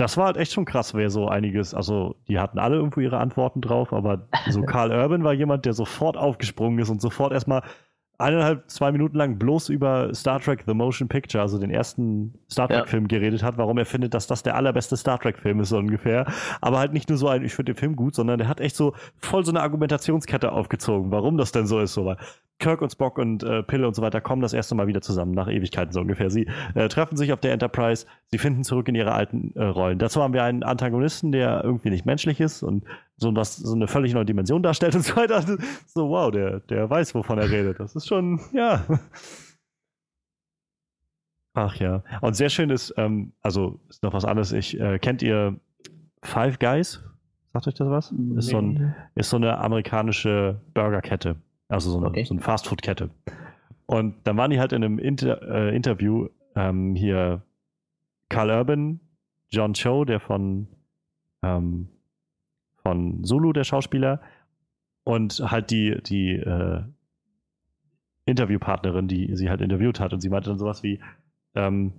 [0.00, 3.18] das war halt echt schon krass, wer so einiges, also die hatten alle irgendwo ihre
[3.18, 7.62] Antworten drauf, aber so Carl Urban war jemand, der sofort aufgesprungen ist und sofort erstmal
[8.18, 12.68] eineinhalb, zwei Minuten lang bloß über Star Trek The Motion Picture, also den ersten Star
[12.68, 13.18] Trek-Film, ja.
[13.18, 16.26] geredet hat, warum er findet, dass das der allerbeste Star Trek-Film ist, so ungefähr.
[16.60, 18.74] Aber halt nicht nur so ein, ich finde den Film gut, sondern der hat echt
[18.74, 21.94] so voll so eine Argumentationskette aufgezogen, warum das denn so ist.
[21.94, 22.04] So.
[22.04, 22.16] Weil
[22.58, 25.32] Kirk und Spock und äh, Pille und so weiter kommen das erste Mal wieder zusammen,
[25.32, 26.28] nach Ewigkeiten so ungefähr.
[26.28, 29.98] Sie äh, treffen sich auf der Enterprise, sie finden zurück in ihre alten äh, Rollen.
[29.98, 32.84] Dazu haben wir einen Antagonisten, der irgendwie nicht menschlich ist und
[33.18, 35.42] so, was, so eine völlig neue Dimension darstellt und so weiter.
[35.86, 37.80] So, wow, der, der weiß, wovon er redet.
[37.80, 38.84] Das ist schon, ja.
[41.54, 42.04] Ach ja.
[42.20, 44.52] Und sehr schön ist, ähm, also ist noch was anderes.
[44.52, 45.58] Ich, äh, kennt ihr
[46.22, 47.02] Five Guys?
[47.52, 48.12] Sagt euch das was?
[48.12, 48.38] Nee.
[48.38, 51.36] Ist, so ein, ist so eine amerikanische Burgerkette.
[51.68, 52.24] Also so eine, okay.
[52.24, 53.10] so eine Fastfood-Kette.
[53.86, 57.42] Und dann waren die halt in einem Inter äh, Interview ähm, hier
[58.28, 59.00] Carl Urban,
[59.50, 60.68] John Cho, der von
[61.42, 61.88] ähm,
[62.88, 64.20] von Zulu, der Schauspieler,
[65.04, 66.82] und halt die, die äh,
[68.24, 70.12] Interviewpartnerin, die sie halt interviewt hat.
[70.12, 70.98] Und sie meinte dann sowas wie,
[71.54, 71.92] um, ähm,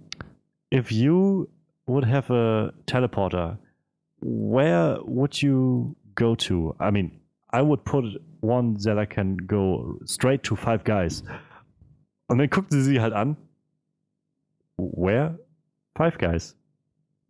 [0.73, 1.47] if you
[1.85, 3.59] would have a teleporter,
[4.21, 6.75] where would you go to?
[6.79, 7.11] I mean,
[7.53, 11.23] I would put one that I can go straight to Five Guys.
[12.27, 13.37] Und dann guckte sie sie halt an.
[14.77, 15.39] Where?
[15.95, 16.55] Five Guys.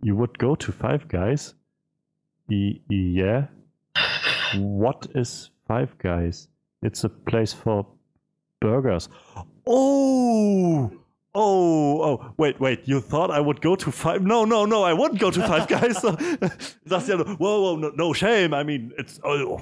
[0.01, 1.58] You would go to Five Guys?
[2.49, 3.47] Yeah.
[4.55, 6.47] What is Five Guys?
[6.81, 7.85] It's a place for
[8.59, 9.09] burgers.
[9.67, 10.91] Oh!
[11.35, 14.23] Oh, oh, wait, wait, you thought I would go to five?
[14.23, 15.97] No, no, no, I wouldn't go to Five Guys.
[16.87, 18.51] Sagst ja, whoa, whoa, no, no shame.
[18.55, 19.61] I mean, it's oh,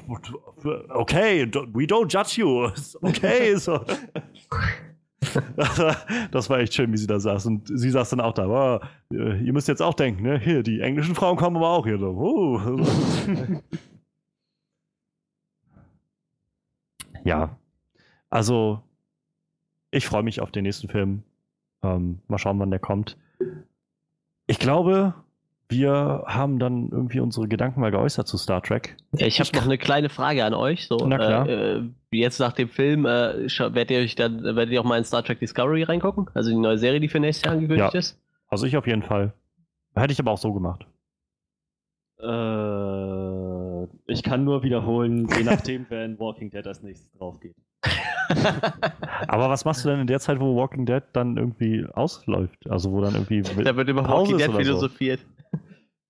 [0.66, 2.66] oh okay, we don't judge you.
[2.68, 3.58] It's okay.
[3.60, 3.86] So.
[6.32, 7.46] das war echt schön, wie sie da saß.
[7.46, 8.48] Und sie saß dann auch da.
[8.48, 8.80] Oh,
[9.12, 10.40] ihr müsst jetzt auch denken, ne?
[10.40, 12.10] Hier, die englischen Frauen kommen aber auch hier so.
[12.10, 12.62] Oh.
[17.24, 17.58] ja,
[18.30, 18.82] also
[19.92, 21.24] ich freue mich auf den nächsten Film.
[21.84, 23.18] Ähm, mal schauen, wann der kommt.
[24.48, 25.14] Ich glaube,
[25.70, 28.96] wir haben dann irgendwie unsere Gedanken mal geäußert zu Star Trek.
[29.18, 30.88] Ich habe noch eine kleine Frage an euch.
[30.88, 31.50] So, Na klar.
[31.50, 31.82] Äh,
[32.12, 35.24] jetzt nach dem Film, äh, werdet ihr euch dann, werdet ihr auch mal in Star
[35.24, 36.30] Trek Discovery reingucken?
[36.34, 38.00] Also die neue Serie, die für nächstes Jahr angekündigt ja.
[38.00, 38.20] ist?
[38.48, 39.34] Also ich auf jeden Fall.
[39.94, 40.86] Hätte ich aber auch so gemacht.
[42.20, 47.56] Äh, ich kann nur wiederholen, je nachdem, wer in Walking Dead als nächstes drauf geht.
[49.28, 52.70] Aber was machst du denn in der Zeit, wo Walking Dead dann irgendwie ausläuft?
[52.70, 53.42] Also wo dann irgendwie.
[53.42, 55.20] Da wird über Pause Walking Dead philosophiert.
[55.22, 55.37] So.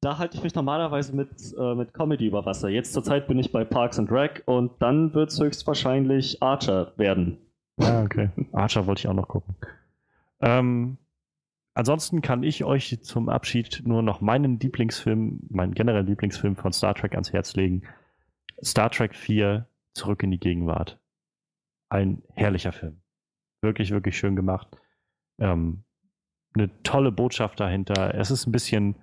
[0.07, 2.69] Da halte ich mich normalerweise mit, äh, mit Comedy über Wasser.
[2.69, 7.39] Jetzt zurzeit bin ich bei Parks and Rec und dann wird es höchstwahrscheinlich Archer werden.
[7.75, 8.29] Ah, okay.
[8.53, 9.57] Archer wollte ich auch noch gucken.
[10.39, 10.97] Ähm,
[11.73, 16.95] ansonsten kann ich euch zum Abschied nur noch meinen Lieblingsfilm, meinen generellen Lieblingsfilm von Star
[16.95, 17.81] Trek ans Herz legen.
[18.63, 21.01] Star Trek 4 Zurück in die Gegenwart
[21.89, 23.01] ein herrlicher Film.
[23.61, 24.69] Wirklich, wirklich schön gemacht.
[25.37, 25.83] Ähm,
[26.53, 28.15] eine tolle Botschaft dahinter.
[28.15, 28.95] Es ist ein bisschen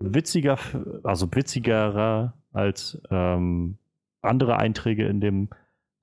[0.00, 0.58] witziger,
[1.02, 3.78] also witzigerer als ähm,
[4.22, 5.48] andere Einträge in dem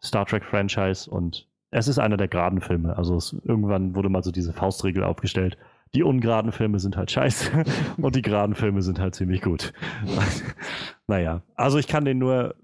[0.03, 2.97] Star Trek Franchise und es ist einer der geraden Filme.
[2.97, 5.57] Also es, irgendwann wurde mal so diese Faustregel aufgestellt.
[5.93, 7.63] Die ungeraden Filme sind halt scheiße
[7.97, 9.73] und die geraden Filme sind halt ziemlich gut.
[11.07, 12.55] naja, also ich kann den nur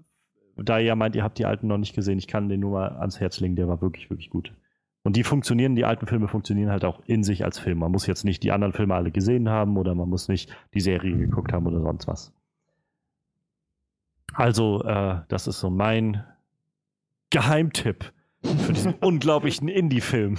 [0.56, 2.72] da ihr ja meint, ihr habt die alten noch nicht gesehen, ich kann den nur
[2.72, 4.52] mal ans Herz legen, der war wirklich, wirklich gut.
[5.04, 7.78] Und die funktionieren, die alten Filme funktionieren halt auch in sich als Film.
[7.78, 10.80] Man muss jetzt nicht die anderen Filme alle gesehen haben oder man muss nicht die
[10.80, 12.32] Serie geguckt haben oder sonst was.
[14.34, 16.24] Also, äh, das ist so mein
[17.30, 18.12] Geheimtipp
[18.42, 20.38] für diesen unglaublichen Indie-Film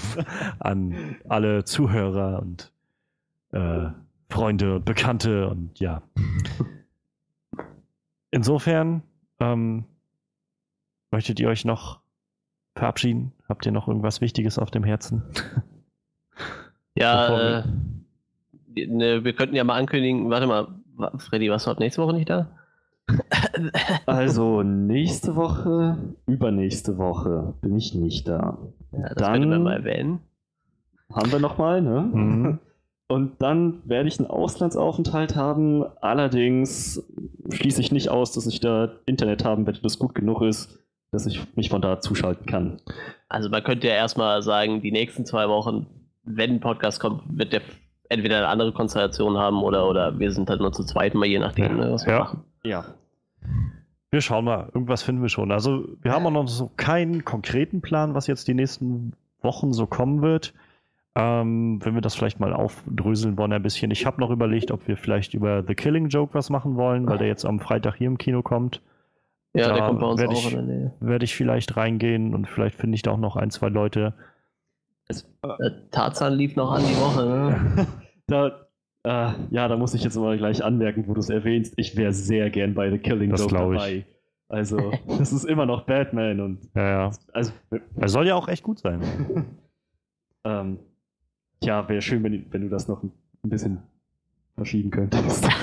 [0.59, 2.71] an alle Zuhörer und
[3.51, 3.89] äh,
[4.29, 6.01] Freunde und Bekannte und ja.
[8.31, 9.03] Insofern,
[9.39, 9.85] ähm,
[11.13, 11.99] Möchtet ihr euch noch
[12.75, 13.33] verabschieden?
[13.53, 15.21] Habt ihr noch irgendwas Wichtiges auf dem Herzen?
[16.95, 17.63] Ja, äh,
[18.87, 20.67] ne, wir könnten ja mal ankündigen, warte mal,
[21.17, 22.49] Freddy, warst du heute nächste Woche nicht da?
[24.05, 25.97] Also nächste Woche,
[26.27, 28.57] übernächste Woche bin ich nicht da.
[28.91, 30.19] Ja, das Dann- könnte man mal erwähnen.
[31.11, 32.01] Haben wir nochmal, ne?
[32.13, 32.59] Mhm.
[33.07, 35.83] Und dann werde ich einen Auslandsaufenthalt haben.
[36.01, 37.03] Allerdings
[37.51, 40.79] schließe ich nicht aus, dass ich da Internet haben werde, das gut genug ist,
[41.13, 42.81] dass ich mich von da zuschalten kann.
[43.29, 45.87] Also man könnte ja erstmal sagen, die nächsten zwei Wochen,
[46.23, 47.61] wenn ein Podcast kommt, wird der
[48.09, 51.39] entweder eine andere Konstellation haben oder, oder wir sind halt nur zu zweit mal, je
[51.39, 52.19] nachdem, ne, was wir Ja.
[52.19, 52.43] machen.
[52.63, 52.85] Ja.
[54.11, 55.51] Wir schauen mal, irgendwas finden wir schon.
[55.51, 59.87] Also, wir haben auch noch so keinen konkreten Plan, was jetzt die nächsten Wochen so
[59.87, 60.53] kommen wird.
[61.15, 63.91] Ähm, wenn wir das vielleicht mal aufdröseln wollen, ein bisschen.
[63.91, 67.17] Ich habe noch überlegt, ob wir vielleicht über The Killing Joke was machen wollen, weil
[67.19, 68.81] der jetzt am Freitag hier im Kino kommt.
[69.55, 70.93] Ja, Da der kommt bei uns auch ich- in der Nähe.
[70.99, 74.13] Werde ich vielleicht reingehen und vielleicht finde ich da auch noch ein, zwei Leute.
[75.09, 77.87] Äh, Tarzan lief noch an die Woche, ne?
[78.27, 78.67] Da,
[79.03, 81.73] äh, ja, da muss ich jetzt mal gleich anmerken, wo du es erwähnst.
[81.77, 83.79] Ich wäre sehr gern bei The Killing Das Joke glaub ich.
[83.79, 84.05] dabei.
[84.47, 87.11] Also, das ist immer noch Batman und Ja, ja.
[87.33, 87.51] also
[87.97, 89.01] Er soll ja auch echt gut sein.
[90.45, 90.79] ähm,
[91.63, 93.11] ja, wäre schön, wenn, wenn du das noch ein
[93.43, 93.83] bisschen
[94.55, 95.47] verschieben könntest.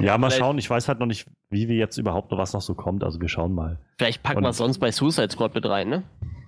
[0.00, 0.58] Ja, mal Vielleicht- schauen.
[0.58, 3.04] Ich weiß halt noch nicht, wie wir jetzt überhaupt noch was noch so kommt.
[3.04, 3.78] Also wir schauen mal.
[3.98, 6.02] Vielleicht packen wir es sonst bei Suicide Squad mit rein, ne?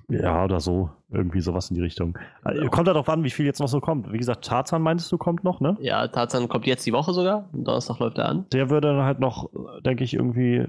[0.09, 0.90] Ja, oder so.
[1.11, 2.19] Irgendwie sowas in die Richtung.
[2.43, 4.12] Also, Kommt darauf an, wie viel jetzt noch so kommt.
[4.12, 5.77] Wie gesagt, Tarzan meintest du, kommt noch, ne?
[5.81, 7.48] Ja, Tarzan kommt jetzt die Woche sogar.
[7.52, 8.47] Am Donnerstag läuft er an.
[8.52, 9.48] Der würde dann halt noch,
[9.85, 10.66] denke ich, irgendwie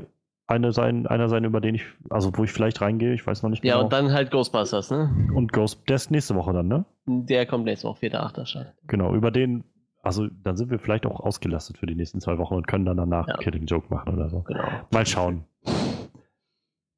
[0.48, 3.50] eine sein, einer sein, über den ich, also wo ich vielleicht reingehe, ich weiß noch
[3.50, 3.86] nicht Ja, genau.
[3.86, 5.10] und dann halt Ghostbusters, ne?
[5.34, 6.86] und Ghost, der ist nächste Woche dann, ne?
[7.08, 8.46] Der kommt nächste Woche, 4.8.
[8.46, 8.74] Start.
[8.86, 9.64] Genau, über den,
[10.06, 12.98] also dann sind wir vielleicht auch ausgelastet für die nächsten zwei Wochen und können dann
[12.98, 13.38] danach Ja.
[13.38, 14.42] Killing Joke machen oder so.
[14.42, 14.64] Genau.
[14.92, 15.46] Mal schauen.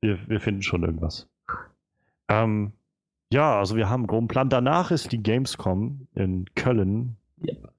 [0.02, 1.30] Wir, wir finden schon irgendwas.
[2.28, 2.74] Ähm,
[3.32, 4.50] ja, also wir haben einen groben Plan.
[4.50, 7.16] Danach ist die Gamescom in Köln.
[7.42, 7.72] Yep.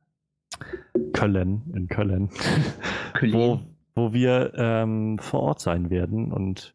[1.12, 2.30] Köln, in Köln.
[3.30, 3.60] wo,
[3.94, 6.74] wo wir ähm, vor Ort sein werden und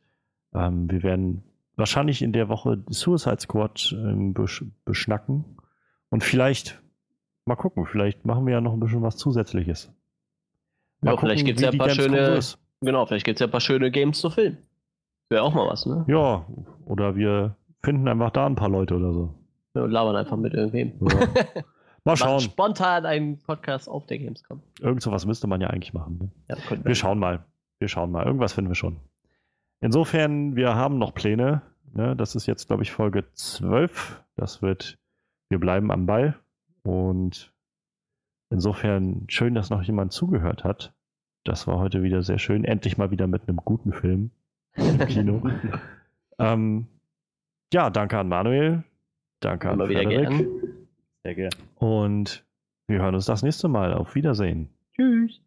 [0.53, 1.43] ähm, wir werden
[1.75, 5.57] wahrscheinlich in der Woche Suicide Squad ähm, besch beschnacken
[6.09, 6.82] und vielleicht
[7.45, 9.91] mal gucken, vielleicht machen wir ja noch ein bisschen was Zusätzliches.
[11.03, 12.39] Ja, vielleicht gibt's wie ja ein paar schöne-.
[12.81, 14.57] Genau, vielleicht gibt es ja ein paar schöne Games zu filmen.
[15.29, 16.05] Wäre auch mal was, ne?
[16.07, 16.45] Ja,
[16.85, 19.33] oder wir finden einfach da ein paar Leute oder so.
[19.75, 20.93] Ja, Und labern einfach mit irgendwem.
[21.01, 21.63] Ja.
[22.05, 22.41] Mal schauen.
[22.41, 24.61] spontan einen Podcast auf der Gamescom.
[24.81, 26.17] Irgend sowas müsste man ja eigentlich machen.
[26.19, 26.31] Ne?
[26.49, 27.45] Ja, könnten Wir schauen mal.
[27.79, 28.25] Wir schauen mal.
[28.25, 28.99] Irgendwas finden wir schon.
[29.79, 31.61] Insofern, wir haben noch Pläne.
[31.93, 32.13] Ne?
[32.17, 34.21] Das ist jetzt, glaube ich, Folge 12.
[34.35, 34.97] Das wird,
[35.47, 36.35] wir bleiben am Ball.
[36.83, 37.51] Und
[38.49, 40.93] insofern schön, dass noch jemand zugehört hat.
[41.43, 42.63] Das war heute wieder sehr schön.
[42.63, 44.31] Endlich mal wieder mit einem guten Film
[44.75, 45.41] im Kino.
[46.39, 46.87] ähm,
[47.73, 48.83] ja, danke an Manuel.
[49.39, 50.29] Danke an Immer wieder Frederik.
[50.29, 50.47] gern.
[51.23, 51.55] Sehr gerne.
[51.75, 52.45] Und
[52.87, 53.93] wir hören uns das nächste Mal.
[53.93, 54.69] Auf Wiedersehen.
[54.95, 55.41] Tschüss.